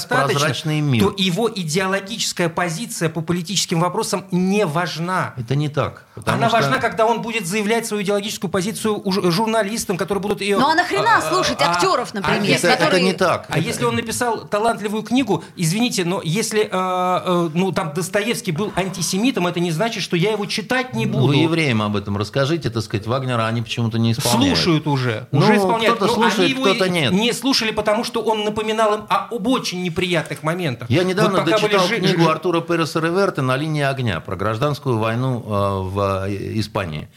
самодостаточно, 0.07 0.81
мир. 0.81 1.05
то 1.05 1.15
его 1.19 1.51
идеологическая 1.55 2.49
позиция 2.49 3.11
по 3.11 3.21
политическим 3.21 3.81
вопросам 3.81 4.25
не 4.31 4.65
важна. 4.65 5.35
Это 5.37 5.57
не 5.57 5.69
так. 5.69 6.05
Она 6.25 6.49
что- 6.49 6.57
важна, 6.57 6.79
когда 6.79 7.05
он 7.05 7.21
будет 7.21 7.47
заявлять 7.47 7.85
свою 7.87 8.03
идеологическую 8.03 8.51
позицию 8.51 9.03
журналистам, 9.31 9.99
которые 9.99 10.23
будут 10.23 10.41
ее... 10.41 10.57
Ну 10.57 10.67
а 10.71 10.75
нахрена 10.75 11.21
слушать 11.21 11.61
а, 11.61 11.73
актеров, 11.73 12.11
а 12.13 12.17
например, 12.17 12.43
если- 12.45 12.71
это, 12.71 12.79
которые... 12.79 13.03
это 13.03 13.13
не 13.13 13.13
так. 13.13 13.45
А 13.51 13.59
если 13.59 13.85
он 13.85 13.97
написал 13.97 14.47
талантливую 14.49 15.03
книгу, 15.03 15.45
извините, 15.55 16.07
но 16.07 16.23
если 16.25 16.46
э, 16.55 16.69
э, 16.71 17.51
ну 17.55 17.73
там 17.73 17.93
Достоевский 17.95 18.53
был 18.53 18.73
антисемитом, 18.77 19.47
это 19.47 19.61
не 19.61 19.71
значит, 19.71 20.03
что 20.03 20.17
я 20.17 20.33
его 20.33 20.47
читать 20.47 20.95
не 20.95 21.07
Ну, 21.07 21.13
буду. 21.13 21.27
Вы 21.29 21.37
евреям 21.37 21.83
об 21.83 21.97
этом 21.97 22.17
расскажите, 22.17 22.71
так 22.71 22.83
сказать, 22.83 23.07
Вагнера 23.07 23.47
они 23.47 23.63
почему-то 23.63 23.99
не 23.99 24.13
исполняют. 24.13 24.57
Слушают 24.59 24.87
уже, 24.87 25.27
Ну, 25.33 25.41
уже 25.41 25.57
исполняют. 25.57 25.97
кто-то 25.97 26.07
Но 26.07 26.13
слушает, 26.31 26.59
кто-то 26.59 26.89
нет. 26.89 27.13
Не 27.13 27.33
слушали, 27.33 27.71
потому 27.73 28.05
что 28.05 28.21
он 28.23 28.45
напоминал 28.45 28.95
им 28.95 29.01
о- 29.09 29.29
об 29.35 29.47
очень 29.49 29.83
неприятных 29.83 30.43
моментах. 30.43 30.91
Я 30.91 31.05
недавно 31.05 31.41
Вот 31.41 31.51
дочитал 31.51 31.87
были 31.89 32.01
книгу 32.01 32.29
Артура 32.29 32.61
Переса 32.61 33.01
Реверта 33.01 33.43
«На 33.43 33.57
линии 33.57 33.83
огня» 33.83 34.21
про 34.21 34.37
гражданскую 34.37 34.99
войну 34.99 35.43
э, 35.47 35.81
в 35.83 36.27
э, 36.29 36.59
Испании. 36.61 37.09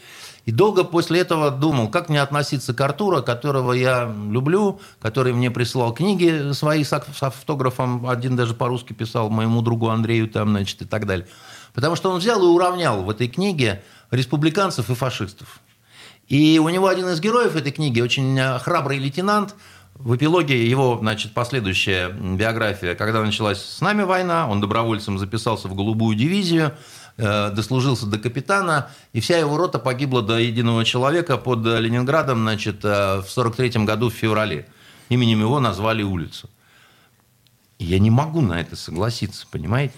И 0.46 0.52
долго 0.52 0.84
после 0.84 1.20
этого 1.20 1.50
думал, 1.50 1.88
как 1.88 2.08
мне 2.08 2.22
относиться 2.22 2.72
к 2.72 2.80
Артуру, 2.80 3.22
которого 3.22 3.72
я 3.72 4.12
люблю, 4.30 4.80
который 5.00 5.32
мне 5.32 5.50
присылал 5.50 5.92
книги 5.92 6.52
свои 6.52 6.82
с 6.82 6.92
ав- 6.92 7.06
с 7.14 7.22
автографом, 7.22 8.08
один 8.08 8.36
даже 8.36 8.54
по-русски 8.54 8.92
писал 8.92 9.28
моему 9.28 9.62
другу 9.62 9.90
Андрею 9.90 10.28
там, 10.28 10.50
значит, 10.50 10.82
и 10.82 10.84
так 10.86 11.06
далее. 11.06 11.26
Потому 11.74 11.94
что 11.94 12.10
он 12.10 12.18
взял 12.18 12.42
и 12.42 12.46
уравнял 12.46 13.02
в 13.02 13.10
этой 13.10 13.28
книге 13.28 13.82
республиканцев 14.10 14.90
и 14.90 14.94
фашистов. 14.94 15.60
И 16.26 16.58
у 16.58 16.68
него 16.68 16.88
один 16.88 17.08
из 17.08 17.20
героев 17.20 17.56
этой 17.56 17.72
книги, 17.72 18.00
очень 18.00 18.38
э, 18.38 18.58
храбрый 18.60 18.98
лейтенант, 18.98 19.54
в 19.94 20.16
эпилоге 20.16 20.66
его, 20.66 20.96
значит, 21.00 21.34
последующая 21.34 22.08
биография, 22.08 22.94
когда 22.94 23.22
началась 23.22 23.62
с 23.62 23.80
нами 23.82 24.02
война, 24.02 24.48
он 24.48 24.60
добровольцем 24.60 25.18
записался 25.18 25.68
в 25.68 25.74
голубую 25.74 26.16
дивизию, 26.16 26.72
дослужился 27.50 28.06
до 28.06 28.18
капитана, 28.18 28.90
и 29.12 29.20
вся 29.20 29.38
его 29.38 29.56
рота 29.56 29.78
погибла 29.78 30.22
до 30.22 30.38
единого 30.38 30.84
человека 30.84 31.36
под 31.36 31.66
э, 31.66 31.80
Ленинградом, 31.80 32.40
значит, 32.40 32.84
э, 32.84 33.20
в 33.20 33.28
43 33.28 33.84
году 33.84 34.10
в 34.10 34.14
феврале. 34.14 34.68
Именем 35.08 35.40
его 35.40 35.60
назвали 35.60 36.02
улицу. 36.02 36.48
Я 37.78 37.98
не 37.98 38.10
могу 38.10 38.40
на 38.40 38.60
это 38.60 38.76
согласиться, 38.76 39.46
понимаете? 39.50 39.94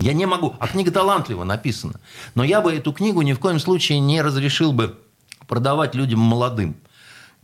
Я 0.00 0.12
не 0.12 0.26
могу. 0.26 0.54
А 0.60 0.68
книга 0.68 0.90
талантливо 0.90 1.44
написана. 1.44 2.00
Но 2.34 2.44
я 2.44 2.60
бы 2.60 2.72
эту 2.72 2.92
книгу 2.92 3.22
ни 3.22 3.32
в 3.32 3.38
коем 3.38 3.58
случае 3.58 4.00
не 4.00 4.22
разрешил 4.22 4.72
бы 4.72 4.98
продавать 5.46 5.94
людям 5.94 6.20
молодым, 6.20 6.76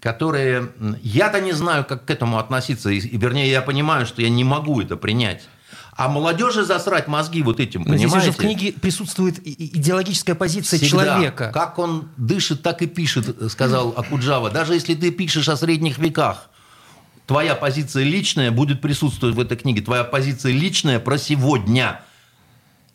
которые... 0.00 0.72
Я-то 1.02 1.40
не 1.40 1.52
знаю, 1.52 1.84
как 1.84 2.04
к 2.04 2.10
этому 2.10 2.38
относиться. 2.38 2.90
И, 2.90 3.00
вернее, 3.16 3.50
я 3.50 3.60
понимаю, 3.60 4.06
что 4.06 4.22
я 4.22 4.28
не 4.28 4.44
могу 4.44 4.80
это 4.80 4.96
принять. 4.96 5.48
А 5.96 6.08
молодежи 6.08 6.64
засрать 6.64 7.06
мозги 7.08 7.42
вот 7.42 7.60
этим, 7.60 7.82
Но 7.82 7.96
здесь 7.96 8.10
понимаете? 8.10 8.30
уже 8.30 8.38
в 8.38 8.40
книге 8.40 8.72
присутствует 8.72 9.38
идеологическая 9.44 10.34
позиция 10.34 10.78
Всегда. 10.78 11.04
человека. 11.04 11.50
Как 11.52 11.78
он 11.78 12.08
дышит, 12.16 12.62
так 12.62 12.82
и 12.82 12.86
пишет, 12.86 13.50
сказал 13.50 13.94
Акуджава. 13.96 14.50
Даже 14.50 14.74
если 14.74 14.94
ты 14.94 15.10
пишешь 15.10 15.48
о 15.48 15.56
средних 15.56 15.98
веках, 15.98 16.48
твоя 17.26 17.54
позиция 17.54 18.04
личная 18.04 18.50
будет 18.50 18.80
присутствовать 18.80 19.36
в 19.36 19.40
этой 19.40 19.56
книге. 19.56 19.82
Твоя 19.82 20.04
позиция 20.04 20.52
личная 20.52 21.00
про 21.00 21.18
сегодня. 21.18 22.00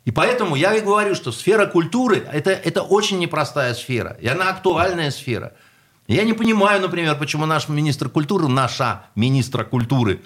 И 0.04 0.10
поэтому 0.10 0.56
я 0.56 0.74
и 0.74 0.80
говорю, 0.80 1.14
что 1.14 1.30
сфера 1.30 1.66
культуры 1.66 2.26
это, 2.32 2.50
это 2.50 2.82
очень 2.82 3.18
непростая 3.18 3.74
сфера. 3.74 4.16
И 4.20 4.26
она 4.26 4.50
актуальная 4.50 5.10
сфера. 5.10 5.52
Я 6.08 6.24
не 6.24 6.32
понимаю, 6.32 6.80
например, 6.80 7.16
почему 7.16 7.46
наш 7.46 7.68
министр 7.68 8.08
культуры, 8.08 8.48
наша 8.48 9.04
министра 9.14 9.62
культуры, 9.62 10.22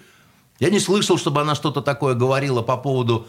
Я 0.60 0.70
не 0.70 0.78
слышал, 0.78 1.18
чтобы 1.18 1.40
она 1.40 1.56
что-то 1.56 1.82
такое 1.82 2.14
говорила 2.14 2.62
по 2.62 2.76
поводу 2.76 3.26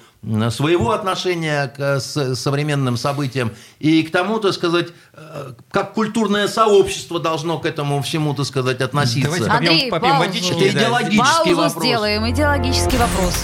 своего 0.52 0.92
отношения 0.92 1.68
к 1.76 2.00
современным 2.00 2.98
событиям 2.98 3.52
и 3.80 4.04
к 4.04 4.12
тому, 4.12 4.40
так 4.40 4.54
сказать, 4.54 4.90
э, 5.14 5.54
как 5.72 5.94
культурное 5.94 6.48
сообщество 6.48 7.20
должно 7.20 7.58
к 7.58 7.66
этому 7.66 8.02
всему, 8.04 8.36
так 8.36 8.46
сказать, 8.46 8.80
относиться. 8.82 9.32
Давайте 9.32 9.50
попьем, 9.50 9.72
Андрей, 9.72 9.92
попьем 9.92 10.12
паузу. 10.12 10.28
водички. 10.28 10.54
Это 10.54 10.78
идеологический 10.78 11.18
Паузу 11.46 11.56
вопрос. 11.56 11.84
сделаем. 11.84 12.30
Идеологический 12.30 12.98
вопрос. 12.98 13.36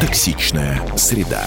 Токсичная 0.00 0.82
среда. 0.96 1.46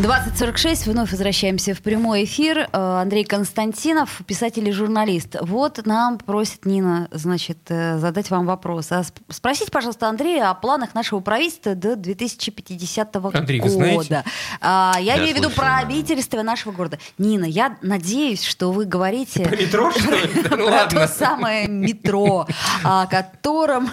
2046, 0.00 0.86
вновь 0.86 1.10
возвращаемся 1.10 1.74
в 1.74 1.82
прямой 1.82 2.24
эфир. 2.24 2.70
Э, 2.72 3.00
Андрей 3.02 3.22
Константинов, 3.24 4.22
писатель 4.26 4.66
и 4.66 4.72
журналист. 4.72 5.36
Вот 5.42 5.84
нам 5.84 6.16
просит 6.16 6.64
Нина, 6.64 7.08
значит, 7.10 7.58
э, 7.68 7.98
задать 7.98 8.30
вам 8.30 8.46
вопрос. 8.46 8.92
А 8.92 9.00
сп- 9.00 9.20
спросите, 9.28 9.70
пожалуйста, 9.70 10.08
Андрея 10.08 10.48
о 10.48 10.54
планах 10.54 10.94
нашего 10.94 11.20
правительства 11.20 11.74
до 11.74 11.96
2050 11.96 13.16
Андрей, 13.34 13.60
года. 13.60 13.70
знаете? 13.70 14.24
А, 14.62 14.94
я, 15.00 15.16
Я 15.16 15.18
имею 15.18 15.34
в 15.34 15.38
виду 15.38 15.50
про 15.50 15.80
обительство 15.80 16.40
нашего 16.42 16.72
города. 16.72 16.98
Нина, 17.18 17.44
я 17.44 17.76
надеюсь, 17.82 18.42
что 18.42 18.72
вы 18.72 18.86
говорите... 18.86 19.44
Про 19.44 19.56
метро, 19.56 19.90
что 19.90 20.10
ли? 20.12 20.30
Ну 20.50 20.66
Про 20.68 20.86
то 20.86 21.08
самое 21.08 21.68
метро, 21.68 22.46
о 22.84 23.06
котором 23.06 23.90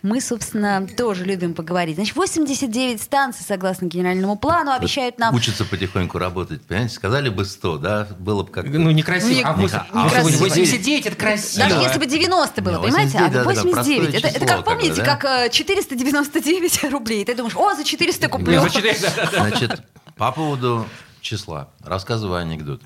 мы, 0.00 0.22
собственно, 0.22 0.86
тоже 0.96 1.24
любим 1.26 1.52
поговорить. 1.52 1.96
Значит, 1.96 2.16
89 2.16 3.02
станций, 3.02 3.44
согласно 3.46 3.84
генеральному 3.84 4.36
плану, 4.36 4.70
обещают 4.72 5.18
нам... 5.18 5.34
Учатся 5.50 5.64
потихоньку 5.64 6.18
работать, 6.18 6.62
понимаете? 6.62 6.94
Сказали 6.94 7.28
бы 7.28 7.44
100, 7.44 7.78
да, 7.78 8.06
было 8.20 8.44
бы 8.44 8.52
как 8.52 8.66
Ну, 8.66 8.90
некрасиво. 8.92 9.30
Ну, 9.30 9.34
не- 9.34 9.42
а 9.42 9.54
не- 9.56 9.62
8, 9.62 9.78
а 9.92 10.08
сегодня 10.10 10.38
89. 10.38 10.68
89 10.70 11.06
это 11.06 11.16
красиво. 11.16 11.68
Даже 11.68 11.80
если 11.82 11.98
бы 11.98 12.06
90 12.06 12.62
было, 12.62 12.76
Не, 12.76 12.82
понимаете? 12.82 13.18
А 13.18 13.22
89, 13.22 13.32
да, 13.32 13.38
да, 13.40 13.44
89. 13.44 13.74
простое 13.74 14.20
Это, 14.20 14.28
это 14.38 14.46
как, 14.46 14.64
помните, 14.64 15.02
да? 15.02 15.16
как 15.16 15.24
э, 15.24 15.50
499 15.50 16.84
рублей. 16.92 17.24
Ты 17.24 17.34
думаешь, 17.34 17.56
о, 17.56 17.74
за 17.74 17.82
400 17.82 18.26
Ну, 18.28 18.30
куплю. 18.30 18.62
да, 18.62 18.70
да, 19.16 19.30
да. 19.32 19.48
Значит, 19.48 19.82
по 20.16 20.30
поводу 20.30 20.86
числа. 21.20 21.68
Рассказываю 21.82 22.38
анекдот. 22.38 22.80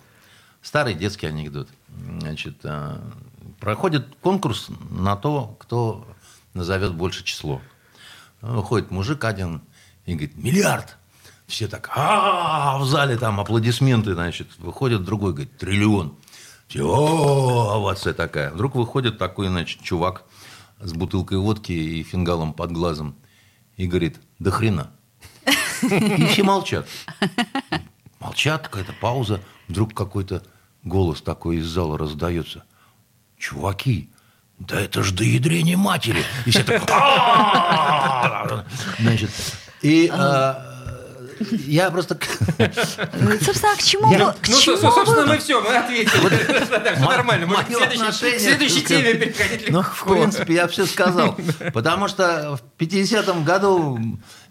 Старый 0.62 0.94
детский 0.94 1.26
анекдот. 1.26 1.68
Значит, 2.20 2.56
э, 2.64 2.96
проходит 3.60 4.06
конкурс 4.22 4.68
на 4.90 5.16
то, 5.16 5.54
кто 5.60 6.06
назовет 6.54 6.94
больше 6.94 7.24
число. 7.24 7.60
Выходит 8.40 8.90
мужик 8.90 9.22
один 9.24 9.60
и 10.06 10.12
говорит, 10.14 10.36
миллиард. 10.38 10.96
Все 11.54 11.68
так, 11.68 11.88
а 11.94 12.78
в 12.78 12.84
зале 12.84 13.16
там 13.16 13.38
аплодисменты, 13.38 14.14
значит. 14.14 14.48
Выходит 14.58 15.04
другой, 15.04 15.34
говорит, 15.34 15.56
триллион. 15.56 16.16
Все, 16.66 16.82
овация 16.82 18.12
такая. 18.12 18.50
Вдруг 18.50 18.74
выходит 18.74 19.18
такой, 19.18 19.46
значит, 19.46 19.80
чувак 19.80 20.24
с 20.80 20.92
бутылкой 20.92 21.38
водки 21.38 21.70
и 21.70 22.02
фингалом 22.02 22.54
под 22.54 22.72
глазом 22.72 23.14
и 23.76 23.86
говорит, 23.86 24.18
да 24.40 24.50
хрена. 24.50 24.90
И 25.82 26.26
все 26.26 26.42
молчат. 26.42 26.88
Молчат, 28.18 28.66
какая-то 28.66 28.92
пауза. 29.00 29.40
Вдруг 29.68 29.94
какой-то 29.94 30.42
голос 30.82 31.22
такой 31.22 31.58
из 31.58 31.66
зала 31.66 31.96
раздается. 31.96 32.64
Чуваки, 33.38 34.10
да 34.58 34.80
это 34.80 35.04
ж 35.04 35.12
до 35.12 35.22
ядрения 35.22 35.76
матери. 35.76 36.24
И 36.46 36.50
все 36.50 36.64
так... 36.64 36.82
Значит, 38.98 39.30
и 39.82 40.10
а, 40.12 40.73
я 41.66 41.90
просто... 41.90 42.18
Собственно, 42.58 43.72
а 43.72 43.76
к 43.76 43.82
чему 43.82 44.06
Ну, 44.12 44.26
вы- 44.26 44.32
к 44.40 44.48
ну, 44.48 44.60
чему 44.60 44.76
со- 44.76 44.90
собственно, 44.90 45.22
вы- 45.22 45.26
мы 45.34 45.38
все, 45.38 45.60
мы 45.60 45.76
ответили. 45.76 46.94
Все 46.94 47.08
нормально. 47.08 47.46
Можно 47.46 47.64
к 47.64 48.12
следующей- 48.12 48.82
теме 48.82 49.14
переходить 49.14 49.70
Ну, 49.70 49.82
в 49.82 50.04
принципе, 50.04 50.54
я 50.54 50.66
все 50.68 50.86
сказал. 50.86 51.36
Потому 51.74 52.08
что 52.08 52.58
в 52.78 52.82
50-м 52.82 53.44
году 53.44 53.98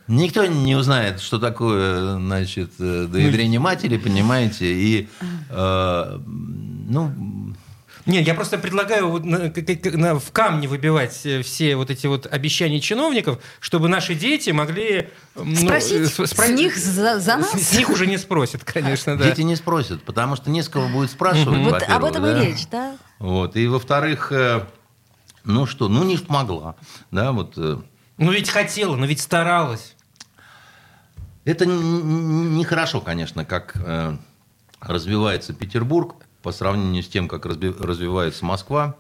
никто 0.07 0.45
не 0.45 0.75
узнает, 0.75 1.21
что 1.21 1.39
такое, 1.39 2.15
значит, 2.17 2.71
э, 2.79 3.07
доядрение 3.09 3.59
матери, 3.59 3.97
понимаете, 3.97 4.65
и, 4.65 5.07
э, 5.49 6.17
ну, 6.89 7.13
Нет, 8.05 8.27
я 8.27 8.33
просто 8.33 8.57
предлагаю 8.57 9.07
вот 9.09 9.23
на- 9.23 9.49
к- 9.49 9.61
к- 9.61 9.93
на- 9.97 10.19
в 10.19 10.31
камне 10.33 10.67
выбивать 10.67 11.21
э, 11.25 11.41
все 11.41 11.77
вот 11.77 11.89
эти 11.89 12.05
вот 12.05 12.25
обещания 12.25 12.81
чиновников, 12.81 13.41
чтобы 13.61 13.87
наши 13.87 14.13
дети 14.13 14.49
могли... 14.49 15.09
ну, 15.35 15.55
Спросить 15.55 16.01
э, 16.01 16.05
с- 16.27 16.35
с 16.35 16.49
них 16.49 16.75
за- 16.77 17.19
за 17.21 17.37
нас? 17.37 17.51
С 17.53 17.73
них 17.77 17.89
уже 17.89 18.05
не 18.05 18.17
спросят, 18.17 18.63
конечно, 18.65 19.17
да. 19.17 19.23
дети 19.23 19.41
не 19.41 19.55
спросят, 19.55 20.03
потому 20.03 20.35
что 20.35 20.49
не 20.49 20.61
с 20.63 20.67
кого 20.67 20.89
будет 20.89 21.11
спрашивать, 21.11 21.59
Вот 21.59 21.81
об 21.83 22.03
этом 22.03 22.23
да. 22.23 22.41
и 22.43 22.45
речь, 22.47 22.67
да? 22.69 22.97
Вот, 23.19 23.55
и 23.55 23.67
во-вторых, 23.67 24.33
э, 24.33 24.65
ну 25.45 25.65
что, 25.65 25.87
ну 25.87 26.03
не 26.03 26.17
смогла, 26.17 26.75
да, 27.11 27.31
вот... 27.31 27.55
Ну 27.55 28.31
ведь 28.31 28.49
хотела, 28.49 28.95
но 28.97 29.05
ведь 29.05 29.21
старалась. 29.21 29.95
Это 31.45 31.65
нехорошо, 31.65 33.01
конечно, 33.01 33.43
как 33.45 33.75
развивается 34.81 35.53
Петербург 35.53 36.15
по 36.43 36.51
сравнению 36.51 37.01
с 37.01 37.07
тем, 37.07 37.27
как 37.27 37.45
развивается 37.45 38.45
Москва. 38.45 38.95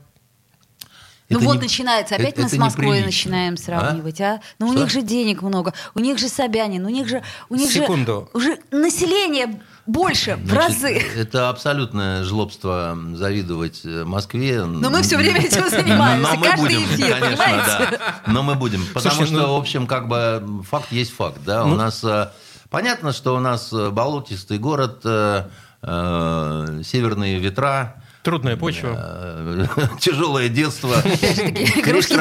Ну 1.29 1.37
Это 1.39 1.47
вот 1.47 1.55
не- 1.55 1.61
начинается, 1.61 2.15
опять 2.15 2.33
это- 2.33 2.41
мы 2.43 2.49
с 2.49 2.53
это 2.53 2.61
Москвой 2.61 2.85
неприлично. 2.97 3.05
начинаем 3.31 3.57
сравнивать, 3.57 4.21
а? 4.21 4.41
Ну 4.59 4.67
у 4.67 4.71
Что? 4.71 4.81
них 4.81 4.89
же 4.91 5.01
денег 5.01 5.41
много, 5.41 5.73
у 5.95 5.99
них 5.99 6.19
же 6.19 6.27
Собянин, 6.29 6.85
у 6.85 6.89
них 6.89 7.07
же, 7.07 7.23
у 7.49 7.55
них 7.55 7.71
Секунду. 7.71 8.29
же 8.33 8.37
уже 8.37 8.59
население 8.71 9.61
больше 9.85 10.35
в 10.35 10.45
Значит, 10.47 10.53
разы. 10.73 11.01
Это 11.15 11.49
абсолютное 11.49 12.23
жлобство 12.23 12.97
завидовать 13.13 13.81
э, 13.83 14.03
Москве. 14.03 14.63
Но 14.65 14.89
мы 14.89 15.01
все 15.01 15.17
время 15.17 15.41
этим 15.41 15.67
занимаемся, 15.69 16.29
Но 16.33 16.37
мы 16.39 16.45
каждый 16.45 16.61
будем, 16.77 16.83
эфир, 16.85 17.19
конечно, 17.19 17.37
понимаете? 17.45 17.97
да. 17.97 18.15
Но 18.27 18.43
мы 18.43 18.55
будем. 18.55 18.85
Потому 18.93 19.15
Слушайте, 19.15 19.35
что, 19.35 19.47
ну- 19.47 19.53
в 19.55 19.57
общем, 19.59 19.87
как 19.87 20.07
бы 20.07 20.63
факт 20.69 20.91
есть 20.91 21.13
факт. 21.15 21.39
Да? 21.45 21.65
Ну- 21.65 21.73
У 21.73 21.75
нас 21.77 22.03
э, 22.03 22.29
понятно, 22.69 23.11
что 23.11 23.35
у 23.35 23.39
нас 23.39 23.73
э, 23.73 23.89
болотистый 23.89 24.57
город, 24.59 25.01
северные 25.83 27.39
ветра. 27.39 27.95
Трудная 28.23 28.55
почва. 28.55 28.95
Э, 28.95 29.65
Тяжелое 29.99 30.47
детство. 30.47 30.95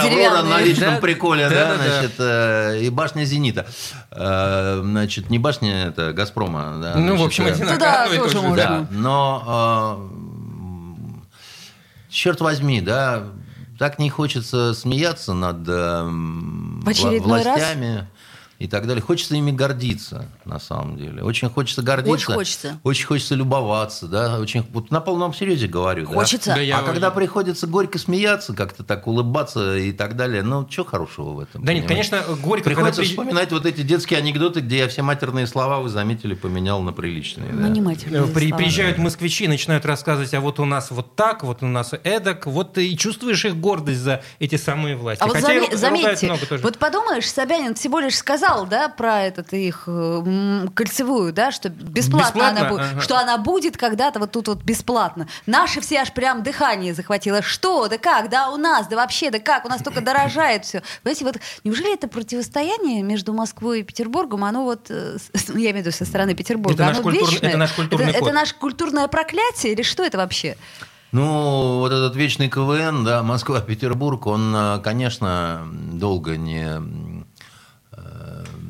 деревянные. 0.03 0.43
на 0.43 0.61
личном 0.61 1.01
приколе, 1.01 1.49
да, 1.49 1.77
значит, 1.77 2.15
э, 2.19 2.81
и 2.83 2.91
башня 2.91 3.25
«Зенита». 3.25 3.67
Э, 4.11 4.81
Значит, 4.83 5.31
не 5.31 5.39
башня, 5.39 5.87
это 5.87 6.13
«Газпрома». 6.13 6.79
да, 6.83 6.97
Ну, 6.97 7.17
в 7.17 7.23
общем, 7.23 7.47
э, 7.47 7.53
одинаково. 7.53 8.17
Тоже 8.17 8.31
же, 8.31 8.41
можно. 8.41 8.89
но 8.91 10.11
э, 10.99 11.13
черт 12.11 12.41
возьми, 12.41 12.81
да, 12.81 13.23
так 13.79 14.01
не 14.01 14.11
хочется 14.11 14.75
смеяться 14.75 15.35
над 15.35 15.69
э, 15.69 16.03
В 16.03 16.89
очередной 16.89 17.43
раз? 17.45 17.63
И 18.63 18.69
так 18.69 18.87
далее. 18.87 19.03
Хочется 19.03 19.35
ими 19.35 19.51
гордиться, 19.51 20.27
на 20.45 20.61
самом 20.61 20.97
деле. 20.97 21.23
Очень 21.23 21.51
хочется 21.51 21.83
гордиться. 21.83 22.13
Очень 22.13 22.35
хочется. 22.35 22.81
Очень 22.85 23.07
хочется 23.07 23.35
любоваться, 23.35 24.07
да. 24.07 24.39
Очень, 24.39 24.65
вот 24.73 24.91
на 24.91 25.01
полном 25.01 25.35
серьезе 25.35 25.67
говорю. 25.67 26.07
да. 26.07 26.15
Хочется. 26.15 26.55
Да, 26.55 26.61
я- 26.61 26.79
А 26.79 26.83
когда 26.83 27.11
приходится 27.11 27.67
горько 27.67 27.99
смеяться, 27.99 28.55
как-то 28.55 28.85
так 28.85 29.07
улыбаться 29.07 29.77
и 29.77 29.93
так 29.93 30.17
далее, 30.17 30.43
ну, 30.43 30.67
что 30.71 30.85
хорошего 30.85 31.31
в 31.31 31.41
этом? 31.41 31.65
Да 31.65 31.73
нет, 31.75 31.87
понимаете? 31.87 32.11
конечно, 32.11 32.37
горько, 32.37 32.65
когда 32.65 32.83
Приходится 32.91 33.01
при- 33.03 33.09
вспоминать 33.09 33.53
вот 33.53 33.67
эти 33.67 33.83
детские 33.83 34.19
анекдоты, 34.19 34.61
где 34.61 34.79
я 34.79 34.89
все 34.89 35.03
матерные 35.03 35.47
слова, 35.47 35.81
вы 35.81 35.89
заметили, 35.89 36.35
поменял 36.35 36.81
на 36.83 36.93
приличные. 36.93 37.51
да. 37.53 37.63
Ну, 37.63 37.69
не 37.69 37.81
матерные 37.81 38.23
Э, 38.23 38.27
При- 38.27 38.49
слова. 38.49 38.59
приезжают 38.59 38.99
москвичи, 38.99 39.49
начинают 39.49 39.85
рассказывать, 39.87 40.33
а 40.35 40.41
вот 40.41 40.61
у 40.61 40.65
нас 40.65 40.91
вот 40.91 41.17
так, 41.17 41.43
вот 41.43 41.63
у 41.63 41.67
нас 41.67 41.93
эдак, 42.05 42.47
вот 42.47 42.75
ты 42.75 42.89
и 42.89 42.97
чувствуешь 42.97 43.45
их 43.45 43.57
гордость 43.57 44.01
за 44.01 44.23
эти 44.39 44.57
самые 44.57 44.97
власти. 44.97 45.23
А 45.23 45.27
вот 45.27 45.37
Хотя 45.37 45.49
ру- 45.55 45.61
ругают 45.61 45.81
заметьте, 45.81 46.27
много 46.27 46.47
тоже. 46.47 46.63
вот 46.63 46.79
подумаешь, 46.79 47.29
Собянин 47.31 47.75
всего 47.75 47.99
лишь 48.01 48.17
сказал, 48.17 48.52
да, 48.69 48.89
про 48.89 49.23
этот 49.23 49.53
их 49.53 49.85
э, 49.87 50.67
кольцевую, 50.75 51.33
да, 51.33 51.51
что 51.53 51.69
бесплатно, 51.69 52.29
Бесплатно? 52.39 52.61
она 52.61 52.69
будет, 52.69 52.81
Ага. 52.93 53.01
что 53.01 53.19
она 53.19 53.39
будет 53.39 53.77
когда-то 53.77 54.19
вот 54.21 54.33
тут 54.33 54.49
вот 54.49 54.63
бесплатно. 54.63 55.27
Наши 55.47 55.81
все 55.81 56.01
аж 56.01 56.13
прям 56.13 56.43
дыхание 56.43 56.95
захватило. 56.95 57.43
Что, 57.43 57.89
да 57.89 57.99
как, 57.99 58.29
да 58.31 58.51
у 58.51 58.57
нас, 58.57 58.87
да 58.89 58.97
вообще, 58.97 59.31
да 59.31 59.39
как, 59.39 59.65
у 59.65 59.69
нас 59.69 59.83
только 59.83 60.01
дорожает 60.01 60.65
все. 60.65 60.83
Понимаете, 61.03 61.25
вот 61.25 61.37
неужели 61.65 61.95
это 61.95 62.09
противостояние 62.09 63.03
между 63.03 63.33
Москвой 63.33 63.81
и 63.81 63.83
Петербургом, 63.83 64.45
оно 64.45 64.65
вот, 64.65 64.87
э, 64.91 65.17
ну, 65.49 65.55
я 65.59 65.71
имею 65.71 65.85
в 65.85 65.87
виду 65.87 65.91
со 65.97 66.05
стороны 66.05 66.35
Петербурга, 66.35 66.75
Это 66.75 66.85
наш 66.87 66.95
оно 66.97 67.03
культурный- 67.03 67.31
вечное? 67.33 67.49
это 67.51 67.59
наш 67.59 67.73
культурный 67.73 68.07
это, 68.11 68.19
код. 68.19 68.29
это 68.29 68.35
наше 68.35 68.55
культурное 68.57 69.09
проклятие 69.09 69.73
или 69.73 69.83
что 69.83 70.05
это 70.05 70.19
вообще? 70.19 70.57
Ну, 71.13 71.81
вот 71.81 71.93
этот 71.93 72.17
вечный 72.17 72.49
КВН, 72.49 73.05
да, 73.05 73.23
Москва-Петербург, 73.23 74.27
он, 74.27 74.55
э, 74.57 74.79
конечно, 74.83 75.61
долго 75.93 76.39
не, 76.39 76.81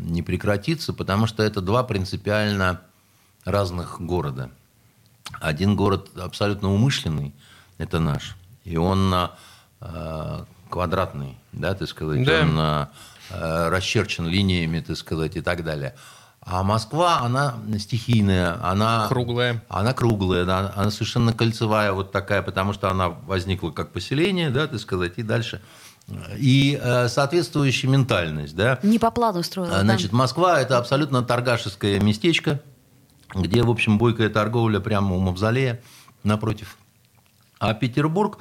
не 0.03 0.23
прекратится, 0.23 0.93
потому 0.93 1.27
что 1.27 1.43
это 1.43 1.61
два 1.61 1.83
принципиально 1.85 2.81
разных 3.45 4.01
города. 4.01 4.51
один 5.41 5.77
город 5.77 6.11
абсолютно 6.17 6.73
умышленный, 6.73 7.35
это 7.79 7.99
наш. 8.01 8.37
И 8.65 8.77
он 8.77 9.13
э, 9.81 10.45
квадратный, 10.69 11.39
да, 11.53 11.75
так 11.75 11.89
сказать, 11.89 12.25
Да. 12.25 12.43
он 12.43 12.59
э, 13.31 13.69
расчерчен 13.71 14.27
линиями, 14.27 14.81
так 14.81 14.97
сказать, 14.97 15.37
и 15.37 15.41
так 15.41 15.65
далее. 15.65 15.95
А 16.45 16.65
Москва, 16.65 17.21
она 17.21 17.55
стихийная, 17.79 18.59
она... 18.65 19.07
Круглая. 19.09 19.63
Она 19.69 19.93
круглая, 19.95 20.45
да, 20.45 20.73
она 20.75 20.91
совершенно 20.91 21.33
кольцевая 21.33 21.93
вот 21.93 22.11
такая, 22.11 22.43
потому 22.43 22.73
что 22.73 22.91
она 22.91 23.09
возникла 23.11 23.71
как 23.71 23.93
поселение, 23.93 24.51
да, 24.51 24.67
так 24.67 24.81
сказать, 24.81 25.15
и 25.19 25.23
дальше. 25.23 25.63
И 26.37 26.79
э, 26.83 27.09
соответствующая 27.09 27.89
ментальность, 27.89 28.55
да. 28.57 28.79
Не 28.83 28.99
по 28.99 29.11
плану 29.11 29.43
строила. 29.43 29.73
А, 29.73 29.79
да. 29.79 29.85
Значит, 29.85 30.13
Москва– 30.13 30.61
это 30.63 30.79
абсолютно 30.79 31.23
торгашеское 31.23 32.01
местечко, 32.01 32.61
где, 33.35 33.63
в 33.63 33.71
общем, 33.71 33.99
бойкая 33.99 34.29
торговля 34.29 34.81
прямо 34.81 35.15
у 35.15 35.21
Мавзолея 35.21 35.81
напротив. 36.25 36.77
А 37.59 37.73
Петербург, 37.75 38.39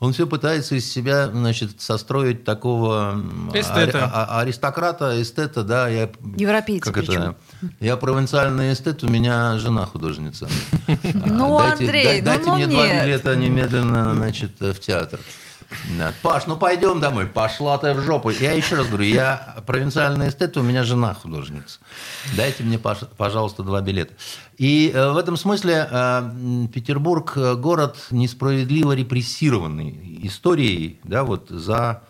он 0.00 0.12
все 0.12 0.26
пытается 0.26 0.74
из 0.74 0.90
себя, 0.90 1.28
значит, 1.28 1.80
состроить 1.80 2.44
такого 2.44 3.22
Эстета. 3.54 3.98
ари- 3.98 4.10
а- 4.12 4.40
аристократа, 4.40 5.22
эстета, 5.22 5.62
да. 5.62 5.88
Я, 5.88 6.10
Европейца 6.36 6.92
как 6.92 7.02
это, 7.04 7.12
причем. 7.12 7.36
я 7.80 7.96
провинциальный 7.96 8.72
эстет, 8.72 9.04
у 9.04 9.08
меня 9.08 9.56
жена 9.58 9.86
художница. 9.86 10.48
Ну, 11.14 11.58
А, 11.58 11.68
дайте, 11.70 11.84
Андрей, 11.84 12.20
ну, 12.20 12.24
дайте 12.26 12.44
ну, 12.46 12.54
мне 12.56 12.66
два 12.66 12.86
билета 13.04 13.36
немедленно, 13.36 14.14
значит, 14.14 14.60
в 14.60 14.78
театр. 14.80 15.20
Да. 15.98 16.12
Паш, 16.22 16.46
ну 16.46 16.56
пойдем 16.56 17.00
домой. 17.00 17.26
Пошла 17.26 17.78
ты 17.78 17.92
в 17.94 18.00
жопу. 18.00 18.30
Я 18.30 18.52
еще 18.52 18.76
раз 18.76 18.86
говорю, 18.86 19.04
я 19.04 19.56
провинциальный 19.66 20.28
эстет, 20.28 20.56
у 20.56 20.62
меня 20.62 20.84
жена 20.84 21.14
художница. 21.14 21.78
Дайте 22.36 22.62
мне, 22.62 22.76
пож- 22.76 23.08
пожалуйста, 23.16 23.62
два 23.62 23.80
билета. 23.80 24.14
И 24.56 24.90
э, 24.94 25.10
в 25.12 25.16
этом 25.16 25.36
смысле 25.36 25.88
э, 25.90 26.66
Петербург 26.72 27.32
э, 27.36 27.54
город 27.54 28.06
несправедливо 28.10 28.92
репрессированный 28.92 30.20
историей, 30.22 31.00
да, 31.04 31.24
вот 31.24 31.48
за 31.48 32.02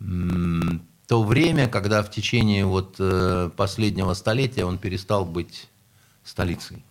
то 0.00 1.22
время, 1.22 1.68
когда 1.68 2.02
в 2.02 2.10
течение 2.10 2.64
вот 2.64 2.96
последнего 3.56 4.14
столетия 4.14 4.64
он 4.64 4.78
перестал 4.78 5.24
быть 5.24 5.68
столицей. 6.24 6.84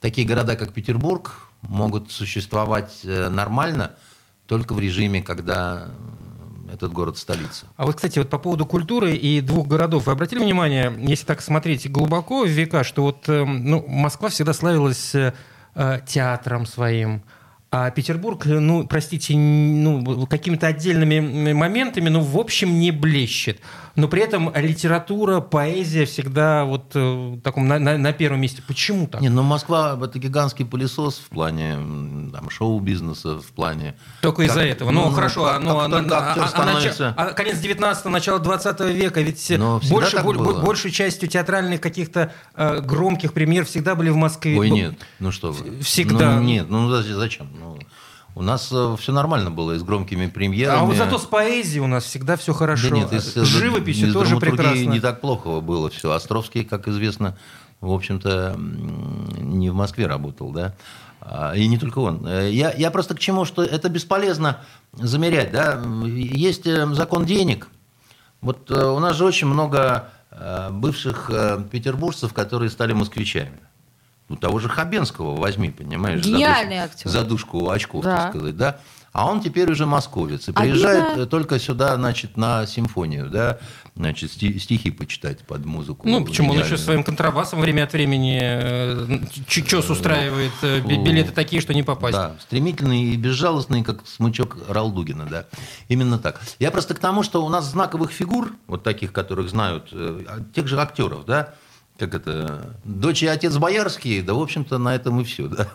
Такие 0.00 0.26
города, 0.26 0.56
как 0.56 0.72
Петербург, 0.72 1.32
могут 1.60 2.10
существовать 2.10 3.02
нормально 3.04 3.92
только 4.46 4.74
в 4.74 4.80
режиме, 4.80 5.22
когда 5.22 5.88
этот 6.72 6.92
город 6.92 7.18
столица. 7.18 7.66
А 7.76 7.84
вот, 7.84 7.96
кстати, 7.96 8.18
вот 8.18 8.30
по 8.30 8.38
поводу 8.38 8.64
культуры 8.64 9.14
и 9.14 9.40
двух 9.40 9.68
городов. 9.68 10.06
Вы 10.06 10.12
обратили 10.12 10.40
внимание, 10.40 10.92
если 10.98 11.26
так 11.26 11.42
смотреть 11.42 11.90
глубоко 11.90 12.44
в 12.44 12.48
века, 12.48 12.82
что 12.82 13.02
вот 13.02 13.28
эм, 13.28 13.64
ну, 13.64 13.84
Москва 13.86 14.30
всегда 14.30 14.54
славилась 14.54 15.14
э, 15.14 15.34
э, 15.74 16.00
театром 16.06 16.64
своим, 16.64 17.22
а 17.70 17.90
Петербург, 17.90 18.44
ну, 18.44 18.86
простите, 18.86 19.34
ну, 19.34 20.26
какими-то 20.26 20.66
отдельными 20.66 21.52
моментами, 21.54 22.10
ну, 22.10 22.20
в 22.20 22.38
общем, 22.38 22.78
не 22.78 22.90
блещет. 22.90 23.60
Но 23.94 24.08
при 24.08 24.22
этом 24.22 24.52
литература, 24.54 25.40
поэзия 25.40 26.06
всегда 26.06 26.64
вот 26.64 26.92
э, 26.94 27.00
в 27.36 27.40
таком 27.42 27.68
на, 27.68 27.78
на- 27.78 27.98
на 27.98 28.12
первом 28.12 28.40
месте. 28.40 28.62
Почему 28.66 29.06
так? 29.06 29.20
Не, 29.20 29.28
ну 29.28 29.42
Москва 29.42 29.98
это 30.02 30.18
гигантский 30.18 30.64
пылесос 30.64 31.18
в 31.18 31.28
плане 31.28 31.74
там, 32.32 32.48
шоу-бизнеса, 32.48 33.38
в 33.40 33.46
плане... 33.52 33.94
Только 34.22 34.42
из-за 34.44 34.60
Как- 34.60 34.68
этого. 34.68 34.90
Ну, 34.90 35.04
ну, 35.06 35.10
хорошо, 35.10 35.44
как- 35.44 35.56
а, 35.56 35.58
ну, 35.60 35.66
как 35.68 35.76
а- 35.76 35.88
только 35.90 36.18
а- 36.18 36.28
актер 36.30 36.42
а- 36.42 36.44
а 36.46 36.48
становится- 36.48 37.14
а 37.16 37.32
конец 37.32 37.56
19-го, 37.60 38.08
начало 38.08 38.38
20 38.38 38.80
века, 38.92 39.20
ведь 39.20 39.52
Но 39.58 39.80
больше, 39.90 40.22
боль- 40.22 40.38
было. 40.38 40.62
большей 40.62 40.90
частью 40.90 41.28
театральных 41.28 41.80
каких-то 41.80 42.32
э, 42.54 42.80
громких 42.80 43.32
премьер 43.34 43.64
всегда 43.66 43.94
были 43.94 44.08
в 44.08 44.16
Москве. 44.16 44.58
Ой, 44.58 44.70
Б- 44.70 44.74
нет, 44.74 44.94
ну 45.18 45.30
что 45.32 45.52
вы. 45.52 45.80
всегда. 45.82 46.36
Ну, 46.36 46.42
нет, 46.42 46.66
ну 46.70 46.88
зачем? 46.90 47.16
зачем? 47.16 47.48
Ну, 47.60 47.78
у 48.34 48.42
нас 48.42 48.66
все 48.98 49.12
нормально 49.12 49.50
было 49.50 49.72
и 49.72 49.78
с 49.78 49.82
громкими 49.82 50.26
премьерами. 50.26 50.80
А 50.80 50.84
вот 50.84 50.96
зато 50.96 51.18
с 51.18 51.24
поэзией 51.24 51.80
у 51.80 51.86
нас 51.86 52.04
всегда 52.04 52.36
все 52.36 52.52
хорошо. 52.54 52.88
Да 52.88 52.96
нет, 52.96 53.12
и 53.12 53.18
с, 53.18 53.34
с 53.34 53.46
живописью 53.46 54.08
и 54.08 54.12
тоже 54.12 54.38
прекрасно. 54.38 54.90
не 54.90 55.00
так 55.00 55.20
плохо 55.20 55.60
было 55.60 55.90
все. 55.90 56.12
Островский, 56.12 56.64
как 56.64 56.88
известно, 56.88 57.36
в 57.80 57.92
общем-то, 57.92 58.56
не 58.58 59.70
в 59.70 59.74
Москве 59.74 60.06
работал, 60.06 60.50
да. 60.50 60.74
А, 61.20 61.52
И 61.54 61.66
не 61.68 61.78
только 61.78 61.98
он. 62.00 62.26
Э, 62.26 62.50
Я, 62.50 62.72
я 62.72 62.90
просто 62.90 63.14
к 63.14 63.18
чему, 63.18 63.44
что 63.44 63.62
это 63.62 63.88
бесполезно 63.88 64.60
замерять, 64.92 65.52
да. 65.52 65.80
Есть 66.04 66.66
э, 66.66 66.86
закон 66.94 67.24
денег. 67.24 67.68
Вот 68.40 68.70
э, 68.70 68.84
у 68.84 68.98
нас 68.98 69.16
же 69.16 69.24
очень 69.24 69.46
много 69.46 70.08
э, 70.30 70.70
бывших 70.70 71.30
э, 71.30 71.62
петербуржцев, 71.70 72.32
которые 72.32 72.70
стали 72.70 72.92
москвичами. 72.92 73.60
Ну, 74.32 74.36
того 74.38 74.58
же 74.60 74.68
Хабенского 74.70 75.36
возьми, 75.36 75.70
понимаешь? 75.70 76.24
Гениальный 76.24 76.76
задуш- 76.76 76.84
актер. 76.84 77.10
Задушку 77.10 77.68
очков, 77.70 78.02
Да. 78.02 78.16
так 78.16 78.30
сказать, 78.30 78.56
да. 78.56 78.78
А 79.12 79.30
он 79.30 79.42
теперь 79.42 79.70
уже 79.70 79.84
московец. 79.84 80.48
И 80.48 80.52
Обидно. 80.52 80.62
приезжает 80.62 81.18
э, 81.18 81.26
только 81.26 81.58
сюда, 81.58 81.96
значит, 81.96 82.38
на 82.38 82.66
симфонию, 82.66 83.28
да, 83.28 83.58
значит, 83.94 84.30
сти- 84.32 84.58
стихи 84.58 84.90
почитать 84.90 85.40
под 85.40 85.66
музыку. 85.66 86.08
Ну, 86.08 86.24
почему 86.24 86.52
он 86.54 86.60
еще 86.60 86.78
своим 86.78 87.04
контрабасом 87.04 87.60
время 87.60 87.82
от 87.84 87.92
времени 87.92 88.38
э, 88.42 89.20
чечес 89.46 89.90
устраивает, 89.90 90.52
э, 90.62 90.80
би- 90.80 90.96
билеты 90.96 91.30
такие, 91.32 91.60
что 91.60 91.74
не 91.74 91.82
попасть. 91.82 92.14
Да, 92.16 92.36
стремительный 92.40 93.02
и 93.02 93.16
безжалостный, 93.18 93.82
как 93.84 93.98
смычок 94.08 94.56
Ралдугина, 94.66 95.26
да. 95.26 95.44
Именно 95.88 96.18
так. 96.18 96.40
Я 96.58 96.70
просто 96.70 96.94
к 96.94 96.98
тому, 96.98 97.22
что 97.22 97.44
у 97.44 97.50
нас 97.50 97.66
знаковых 97.66 98.12
фигур, 98.12 98.52
вот 98.66 98.82
таких, 98.82 99.12
которых 99.12 99.50
знают, 99.50 99.92
тех 100.54 100.66
же 100.66 100.80
актеров, 100.80 101.26
да, 101.26 101.52
как 102.02 102.14
это, 102.14 102.74
дочь 102.84 103.22
и 103.22 103.28
отец 103.28 103.56
боярские, 103.56 104.22
да, 104.22 104.34
в 104.34 104.40
общем-то, 104.42 104.78
на 104.78 104.94
этом 104.96 105.20
и 105.20 105.24
все, 105.24 105.46
да. 105.46 105.68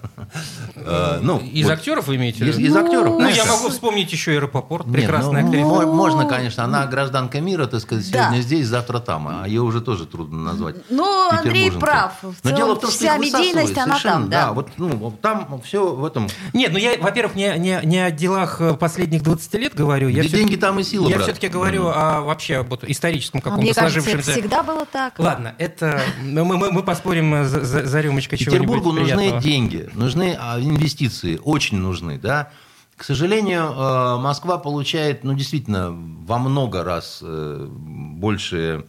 Э, 0.75 1.19
Ну, 1.21 1.39
Из 1.39 1.65
вот 1.65 1.73
актеров 1.73 2.07
вы 2.07 2.17
имеете? 2.17 2.43
в 2.43 2.47
Из, 2.47 2.57
виду? 2.57 2.67
из 2.69 2.75
актеров, 2.75 3.13
Ну, 3.13 3.19
я 3.21 3.25
конечно. 3.27 3.51
могу 3.53 3.69
вспомнить 3.69 4.11
еще 4.11 4.35
и 4.35 4.37
Рапопорт, 4.39 4.85
Нет, 4.87 4.95
прекрасная 4.95 5.41
ну, 5.43 5.47
актриса. 5.47 5.65
мо- 5.67 5.85
Можно, 5.93 6.25
конечно. 6.27 6.63
Она 6.65 6.85
гражданка 6.85 7.39
мира, 7.39 7.65
так 7.67 7.79
сказать, 7.79 8.09
Да. 8.11 8.23
сегодня 8.25 8.41
здесь, 8.41 8.67
завтра 8.67 8.99
там. 8.99 9.27
А 9.29 9.47
ее 9.47 9.61
уже 9.61 9.79
тоже 9.81 10.05
трудно 10.05 10.37
назвать. 10.43 10.75
Ну, 10.89 11.29
Андрей 11.31 11.71
прав. 11.71 12.13
В 12.21 12.25
Но 12.25 12.33
целом, 12.43 12.57
дело 12.57 12.75
в 12.75 12.79
том, 12.81 12.89
что 12.89 12.99
вся 12.99 13.17
медийность, 13.17 13.77
она 13.77 13.97
там, 13.99 14.29
да. 14.29 14.51
вот 14.51 14.69
ну, 14.77 14.89
вот 14.97 15.21
там 15.21 15.61
все 15.63 15.93
в 15.95 16.03
этом. 16.03 16.27
Нет, 16.53 16.71
ну 16.73 16.77
я, 16.77 16.97
во-первых, 16.99 17.35
не, 17.35 17.57
не, 17.57 17.79
не 17.83 17.99
о 17.99 18.11
делах 18.11 18.59
э, 18.59 18.73
последних 18.73 19.23
20 19.23 19.53
лет 19.55 19.75
говорю. 19.75 20.09
Я 20.09 20.23
деньги, 20.23 20.55
там 20.57 20.79
и 20.79 20.83
сила, 20.83 21.07
Я 21.07 21.15
брат. 21.15 21.23
все-таки 21.27 21.47
говорю 21.47 21.87
о 21.87 22.21
вообще 22.21 22.57
об 22.57 22.73
историческом 22.85 23.39
А 23.39 23.43
каком-то 23.43 23.61
мне 23.63 23.73
кажется, 23.73 23.99
это 23.99 24.09
сложившемся... 24.09 24.31
всегда 24.39 24.63
было 24.63 24.85
так. 24.85 25.13
Ладно, 25.19 25.55
это 25.57 26.01
мы, 26.21 26.57
мы, 26.57 26.71
мы 26.71 26.83
поспорим 26.83 27.33
э, 27.33 27.43
за, 27.45 27.63
за, 27.63 27.85
за 27.85 28.01
рюмочкой 28.01 28.37
чего-нибудь 28.37 28.67
Петербургу 28.67 28.99
нужны 28.99 29.15
приятного. 29.15 29.41
деньги, 29.41 29.89
нужны 29.93 30.35
а, 30.39 30.59
инвестиции, 30.59 31.39
очень 31.43 31.77
нужны, 31.77 32.17
да. 32.17 32.51
К 32.95 33.03
сожалению, 33.03 33.63
э, 33.63 34.17
Москва 34.17 34.57
получает, 34.57 35.23
ну, 35.23 35.33
действительно, 35.33 35.91
во 35.91 36.39
много 36.39 36.83
раз 36.83 37.19
э, 37.21 37.67
больше 37.69 38.85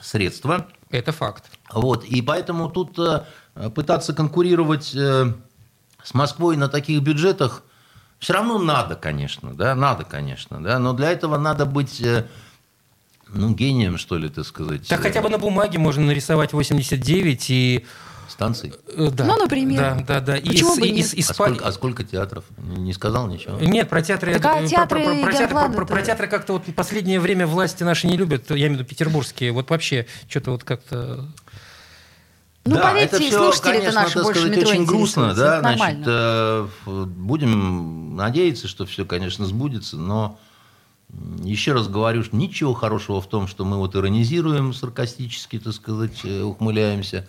средства. 0.00 0.66
Это 0.90 1.12
факт. 1.12 1.50
Вот, 1.72 2.04
и 2.04 2.20
поэтому 2.20 2.68
тут 2.68 2.98
пытаться 3.74 4.12
конкурировать 4.12 4.84
с 4.84 5.34
Москвой 6.12 6.56
на 6.56 6.68
таких 6.68 7.00
бюджетах 7.00 7.62
все 8.18 8.34
равно 8.34 8.58
надо, 8.58 8.94
конечно, 8.94 9.54
да, 9.54 9.74
надо, 9.74 10.04
конечно, 10.04 10.62
да, 10.62 10.78
но 10.78 10.92
для 10.92 11.10
этого 11.10 11.38
надо 11.38 11.64
быть, 11.64 12.04
ну, 13.34 13.54
гением, 13.54 13.98
что 13.98 14.18
ли, 14.18 14.28
так 14.28 14.46
сказать. 14.46 14.86
Так 14.88 15.00
э, 15.00 15.02
хотя 15.02 15.20
бы 15.22 15.28
на 15.28 15.38
бумаге 15.38 15.78
можно 15.78 16.04
нарисовать 16.06 16.52
89 16.52 17.50
и... 17.50 17.86
станций. 18.28 18.72
э, 18.96 19.10
да. 19.12 19.24
Ну, 19.24 19.36
например. 19.38 19.78
Да, 19.80 20.04
да, 20.06 20.20
да. 20.20 20.36
И 20.36 20.48
Почему 20.48 20.74
с- 20.74 20.78
бы 20.78 20.86
и 20.86 20.90
нет? 20.92 21.06
с- 21.06 21.14
и 21.14 21.20
А 21.20 21.24
сколько, 21.34 21.66
а 21.66 21.72
сколько 21.72 22.04
театров? 22.04 22.44
Не 22.58 22.92
сказал 22.92 23.26
ничего. 23.28 23.58
Нет, 23.60 23.88
про 23.88 24.02
театры... 24.02 24.34
Так, 24.38 24.44
а 24.44 24.58
про- 24.58 24.66
театры 24.68 25.04
про, 25.04 25.04
про 25.04 25.12
и 25.12 25.32
театры, 25.32 25.48
про- 25.48 25.54
Гонфлады-то? 25.62 25.84
про 25.94 26.02
театры 26.02 26.26
как-то 26.28 26.52
вот 26.54 26.66
в 26.68 26.72
последнее 26.72 27.20
время 27.20 27.46
власти 27.46 27.82
наши 27.82 28.06
не 28.06 28.16
любят, 28.16 28.50
я 28.50 28.56
имею 28.56 28.70
в 28.72 28.74
виду 28.80 28.84
петербургские. 28.84 29.52
Вот 29.52 29.70
вообще 29.70 30.06
что-то 30.28 30.52
вот 30.52 30.64
как-то... 30.64 31.26
Ну, 32.64 32.76
Да, 32.76 32.82
поверьте, 32.92 33.16
это 33.16 33.24
и 33.24 33.28
всё, 33.28 33.38
слушатели-то 33.52 33.78
конечно, 33.80 34.00
наши 34.02 34.14
так 34.14 34.22
больше 34.22 34.40
сказать, 34.40 34.56
метро 34.58 34.70
очень 34.70 34.84
грустно, 34.84 35.34
да, 35.34 35.52
Это 35.54 35.60
значит, 35.60 35.80
нормально. 35.80 36.04
э, 36.06 36.66
будем 37.06 38.14
надеяться, 38.16 38.68
что 38.68 38.86
все, 38.86 39.04
конечно, 39.04 39.46
сбудется, 39.46 39.96
но 39.96 40.38
еще 41.42 41.72
раз 41.72 41.88
говорю, 41.88 42.22
что 42.24 42.36
ничего 42.36 42.72
хорошего 42.74 43.20
в 43.20 43.26
том, 43.26 43.46
что 43.46 43.64
мы 43.64 43.76
вот 43.76 43.94
иронизируем 43.96 44.72
саркастически, 44.72 45.58
так 45.58 45.72
сказать, 45.74 46.20
э, 46.24 46.42
ухмыляемся, 46.42 47.26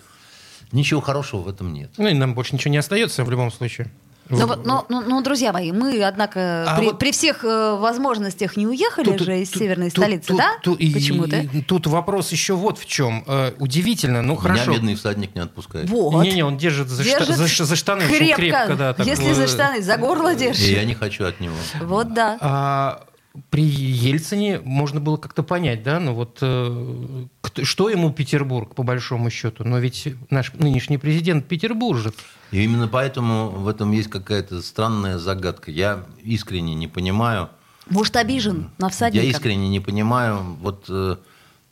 ничего 0.72 1.02
хорошего 1.02 1.42
в 1.42 1.48
этом 1.50 1.74
нет. 1.74 1.92
Ну, 1.98 2.08
и 2.08 2.14
нам 2.14 2.34
больше 2.34 2.56
ничего 2.56 2.72
не 2.72 2.78
остается 2.78 3.24
в 3.24 3.30
любом 3.32 3.52
случае. 3.52 3.92
Ну, 4.30 4.48
вот, 4.48 4.66
ну, 4.66 4.86
ну, 4.88 5.02
ну, 5.02 5.22
друзья 5.22 5.52
мои, 5.52 5.74
мы, 5.74 6.02
однако, 6.02 6.64
А 6.66 6.78
при, 6.78 6.86
вот- 6.86 6.98
при 6.98 7.12
всех 7.12 7.44
э, 7.44 7.76
возможностях 7.78 8.56
не 8.56 8.66
уехали 8.66 9.04
Тут- 9.18 9.20
же 9.20 9.42
из 9.42 9.50
тут- 9.50 9.62
северной 9.62 9.90
тут- 9.92 10.02
столицы, 10.02 10.28
тут- 10.30 10.38
да? 10.38 10.52
тут- 10.64 10.80
и- 10.80 10.94
Почему-то. 10.94 11.40
и- 11.42 11.62
Тут 11.62 11.88
вопрос 11.88 12.32
еще 12.32 12.54
вот 12.54 12.80
в 12.80 12.86
чем. 12.86 13.26
Э, 13.28 13.52
Удивительно, 13.60 14.22
ну 14.22 14.34
Меня 14.36 14.42
хорошо. 14.42 14.72
бедный 14.72 14.96
всадник 14.96 15.36
не 15.36 15.42
отпускает. 15.42 15.90
Вот. 15.90 16.24
Не-не, 16.24 16.46
он 16.46 16.58
держит 16.58 16.88
за, 16.88 17.04
шта- 17.04 17.20
Держит 17.20 17.36
за 17.36 17.48
ш- 17.50 17.66
за 17.66 17.76
штаны 17.76 18.08
крепко. 18.08 18.24
очень 18.24 18.36
крепко. 18.36 18.76
Да, 18.76 18.94
так, 18.94 19.06
Если 19.06 19.34
за 19.34 19.46
штаны, 19.48 19.82
за 19.82 19.98
горло 19.98 20.32
И 20.34 20.38
держит. 20.38 20.68
я 20.70 20.86
не 20.86 20.96
хочу 20.96 21.26
от 21.26 21.42
него. 21.42 21.56
Вот 21.82 22.14
да. 22.14 22.38
А, 22.40 23.04
при 23.50 23.64
Ельцине 23.64 24.60
можно 24.64 25.00
было 25.00 25.18
как-то 25.18 25.42
понять, 25.42 25.82
да, 25.82 26.00
ну 26.00 26.14
вот 26.14 26.38
э, 26.42 27.26
что 27.64 27.90
ему 27.90 28.12
Петербург, 28.12 28.76
по 28.76 28.84
большому 28.84 29.32
счету? 29.32 29.64
Но 29.64 29.80
ведь 29.80 30.08
наш 30.30 30.54
нынешний 30.54 31.00
президент 31.00 31.48
петербуржец. 31.48 32.14
И 32.52 32.64
именно 32.64 32.88
поэтому 32.88 33.50
в 33.50 33.68
этом 33.68 33.92
есть 33.92 34.10
какая-то 34.10 34.62
странная 34.62 35.18
загадка. 35.18 35.72
Я 35.72 36.06
искренне 36.22 36.76
не 36.76 36.88
понимаю. 36.88 37.50
Может, 37.90 38.16
обижен 38.18 38.70
на 38.78 38.90
всадника? 38.90 39.26
Я 39.26 39.32
искренне 39.32 39.68
не 39.68 39.80
понимаю. 39.80 40.38
Вот, 40.62 40.86
э, 40.90 41.18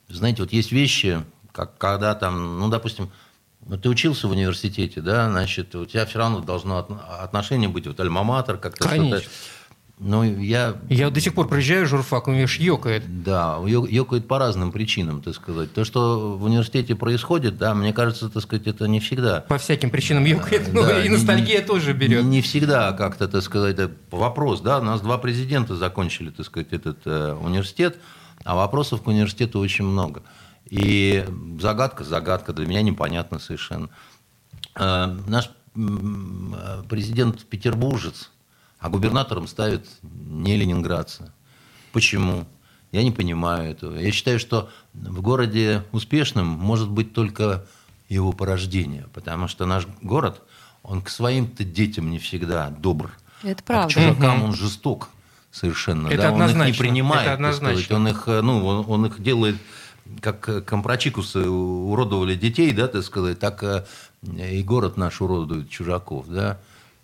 знаете, 0.09 0.41
вот 0.41 0.51
есть 0.51 0.71
вещи, 0.71 1.23
как 1.51 1.77
когда 1.77 2.15
там, 2.15 2.59
ну, 2.59 2.69
допустим, 2.69 3.11
ну, 3.67 3.77
ты 3.77 3.87
учился 3.87 4.27
в 4.27 4.31
университете, 4.31 5.01
да, 5.01 5.29
значит, 5.29 5.75
у 5.75 5.85
тебя 5.85 6.07
все 6.07 6.17
равно 6.17 6.39
должно 6.39 6.79
отношение 7.19 7.69
быть, 7.69 7.85
вот 7.85 7.99
альма-матер, 7.99 8.57
как-то 8.57 8.89
что-то 8.89 9.21
ну, 10.03 10.23
я... 10.23 10.77
Я 10.89 11.11
до 11.11 11.21
сих 11.21 11.35
пор 11.35 11.47
приезжаю, 11.47 11.85
журфак, 11.85 12.27
у 12.27 12.31
меня 12.31 12.47
ж 12.47 12.57
ёкает. 12.57 13.23
Да, 13.23 13.59
ёкает 13.63 14.27
по 14.27 14.39
разным 14.39 14.71
причинам, 14.71 15.21
так 15.21 15.35
сказать. 15.35 15.71
То, 15.73 15.85
что 15.85 16.37
в 16.37 16.43
университете 16.43 16.95
происходит, 16.95 17.57
да, 17.59 17.75
мне 17.75 17.93
кажется, 17.93 18.27
так 18.29 18.41
сказать, 18.41 18.65
это 18.65 18.87
не 18.87 18.99
всегда. 18.99 19.41
По 19.41 19.59
всяким 19.59 19.91
причинам 19.91 20.25
ёкает, 20.25 20.73
ну 20.73 20.81
да, 20.81 21.03
и 21.03 21.07
ностальгия 21.07 21.59
не, 21.59 21.65
тоже 21.65 21.93
берет. 21.93 22.25
Не 22.25 22.41
всегда 22.41 22.93
как-то, 22.93 23.27
так 23.27 23.43
сказать, 23.43 23.77
вопрос, 24.09 24.61
да, 24.61 24.79
у 24.79 24.83
нас 24.83 25.01
два 25.01 25.19
президента 25.19 25.75
закончили, 25.75 26.31
так 26.31 26.47
сказать, 26.47 26.73
этот 26.73 26.97
э, 27.05 27.33
университет, 27.33 27.99
а 28.43 28.55
вопросов 28.55 29.03
к 29.03 29.07
университету 29.07 29.59
очень 29.59 29.85
много. 29.85 30.23
И 30.67 31.23
загадка, 31.59 32.03
загадка, 32.03 32.53
для 32.53 32.65
меня 32.65 32.81
непонятна 32.81 33.37
совершенно. 33.37 33.89
Э, 34.75 35.15
наш 35.27 35.51
э, 35.75 36.83
президент 36.89 37.45
петербуржец, 37.45 38.31
а 38.81 38.89
губернатором 38.89 39.47
ставят 39.47 39.85
не 40.01 40.57
ленинградца. 40.57 41.33
Почему? 41.93 42.45
Я 42.91 43.03
не 43.03 43.11
понимаю 43.11 43.71
этого. 43.71 43.95
Я 43.95 44.11
считаю, 44.11 44.39
что 44.39 44.69
в 44.93 45.21
городе 45.21 45.83
успешным 45.91 46.47
может 46.47 46.89
быть 46.89 47.13
только 47.13 47.65
его 48.09 48.33
порождение, 48.33 49.07
потому 49.13 49.47
что 49.47 49.65
наш 49.65 49.87
город, 50.01 50.41
он 50.83 51.01
к 51.01 51.09
своим-то 51.09 51.63
детям 51.63 52.09
не 52.09 52.17
всегда 52.19 52.69
добр. 52.69 53.13
Это 53.43 53.63
правда. 53.63 53.85
А 53.85 53.87
к 53.87 53.91
чужакам 53.91 54.43
он 54.43 54.53
жесток 54.55 55.09
совершенно. 55.51 56.07
Это 56.07 56.23
да? 56.23 56.29
однозначно. 56.29 56.61
Он 56.63 56.67
их 56.67 56.73
не 56.73 56.79
принимает. 56.79 57.23
Это 57.23 57.33
однозначно. 57.33 57.83
Сказать. 57.83 57.91
Он 57.91 58.07
их, 58.07 58.27
ну, 58.43 58.65
он, 58.65 58.85
он 58.87 59.05
их 59.05 59.21
делает 59.21 59.57
как 60.19 60.65
компрочикусы 60.65 61.47
уродовали 61.47 62.35
детей, 62.35 62.73
да, 62.73 62.87
так 62.87 63.03
сказать, 63.03 63.39
так 63.39 63.63
э, 63.63 63.85
и 64.23 64.61
город 64.63 64.97
наш 64.97 65.21
уродует 65.21 65.69
чужаков, 65.69 66.27
да. 66.27 66.59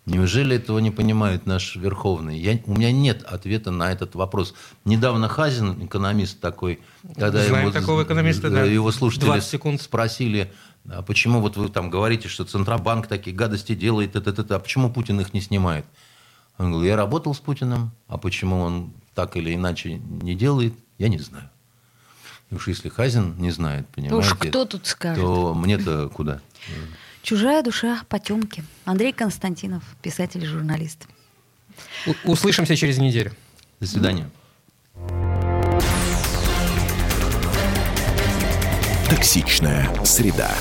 Неужели 0.07 0.55
этого 0.55 0.79
не 0.79 0.89
понимает 0.89 1.45
наш 1.45 1.75
Верховный? 1.75 2.39
Я, 2.39 2.59
у 2.65 2.75
меня 2.75 2.93
нет 2.93 3.23
ответа 3.23 3.71
на 3.71 3.91
этот 3.91 4.15
вопрос. 4.15 4.53
Недавно 4.85 5.27
Хазин, 5.27 5.85
экономист 5.85 6.39
такой, 6.39 6.79
когда 7.15 7.43
Знаем 7.45 7.67
его, 7.67 7.71
такого 7.73 8.03
экономиста, 8.03 8.49
да. 8.49 8.63
его 8.63 8.89
слушатели 8.93 9.41
секунд. 9.41 9.81
спросили, 9.81 10.53
а 10.89 11.01
почему 11.01 11.41
вот 11.41 11.57
вы 11.57 11.67
там 11.67 11.89
говорите, 11.89 12.29
что 12.29 12.45
Центробанк 12.45 13.07
такие 13.07 13.35
гадости 13.35 13.75
делает, 13.75 14.15
это, 14.15 14.29
это, 14.29 14.55
а 14.55 14.59
почему 14.59 14.89
Путин 14.89 15.19
их 15.19 15.33
не 15.33 15.41
снимает? 15.41 15.85
Он 16.57 16.71
говорил, 16.71 16.87
я 16.87 16.95
работал 16.95 17.35
с 17.35 17.39
Путиным, 17.39 17.91
а 18.07 18.17
почему 18.17 18.61
он 18.61 18.93
так 19.13 19.35
или 19.35 19.53
иначе 19.53 19.95
не 19.95 20.35
делает, 20.35 20.73
я 20.99 21.09
не 21.09 21.19
знаю. 21.19 21.49
Уж 22.49 22.69
если 22.69 22.87
Хазин 22.87 23.35
не 23.39 23.51
знает, 23.51 23.89
понимаете, 23.89 24.15
Уж 24.15 24.35
кто 24.35 24.63
тут 24.63 24.87
скажет? 24.87 25.21
то 25.21 25.53
мне-то 25.53 26.07
куда? 26.07 26.39
Чужая 27.27 27.61
душа 27.61 28.03
потемки. 28.07 28.63
Андрей 28.85 29.11
Константинов, 29.11 29.83
писатель 30.01 30.41
и 30.41 30.45
журналист. 30.45 31.07
Услышимся 32.23 32.77
через 32.77 32.99
неделю. 32.99 33.33
До 33.81 33.85
свидания. 33.85 34.29
Токсичная 39.09 39.93
среда. 40.05 40.55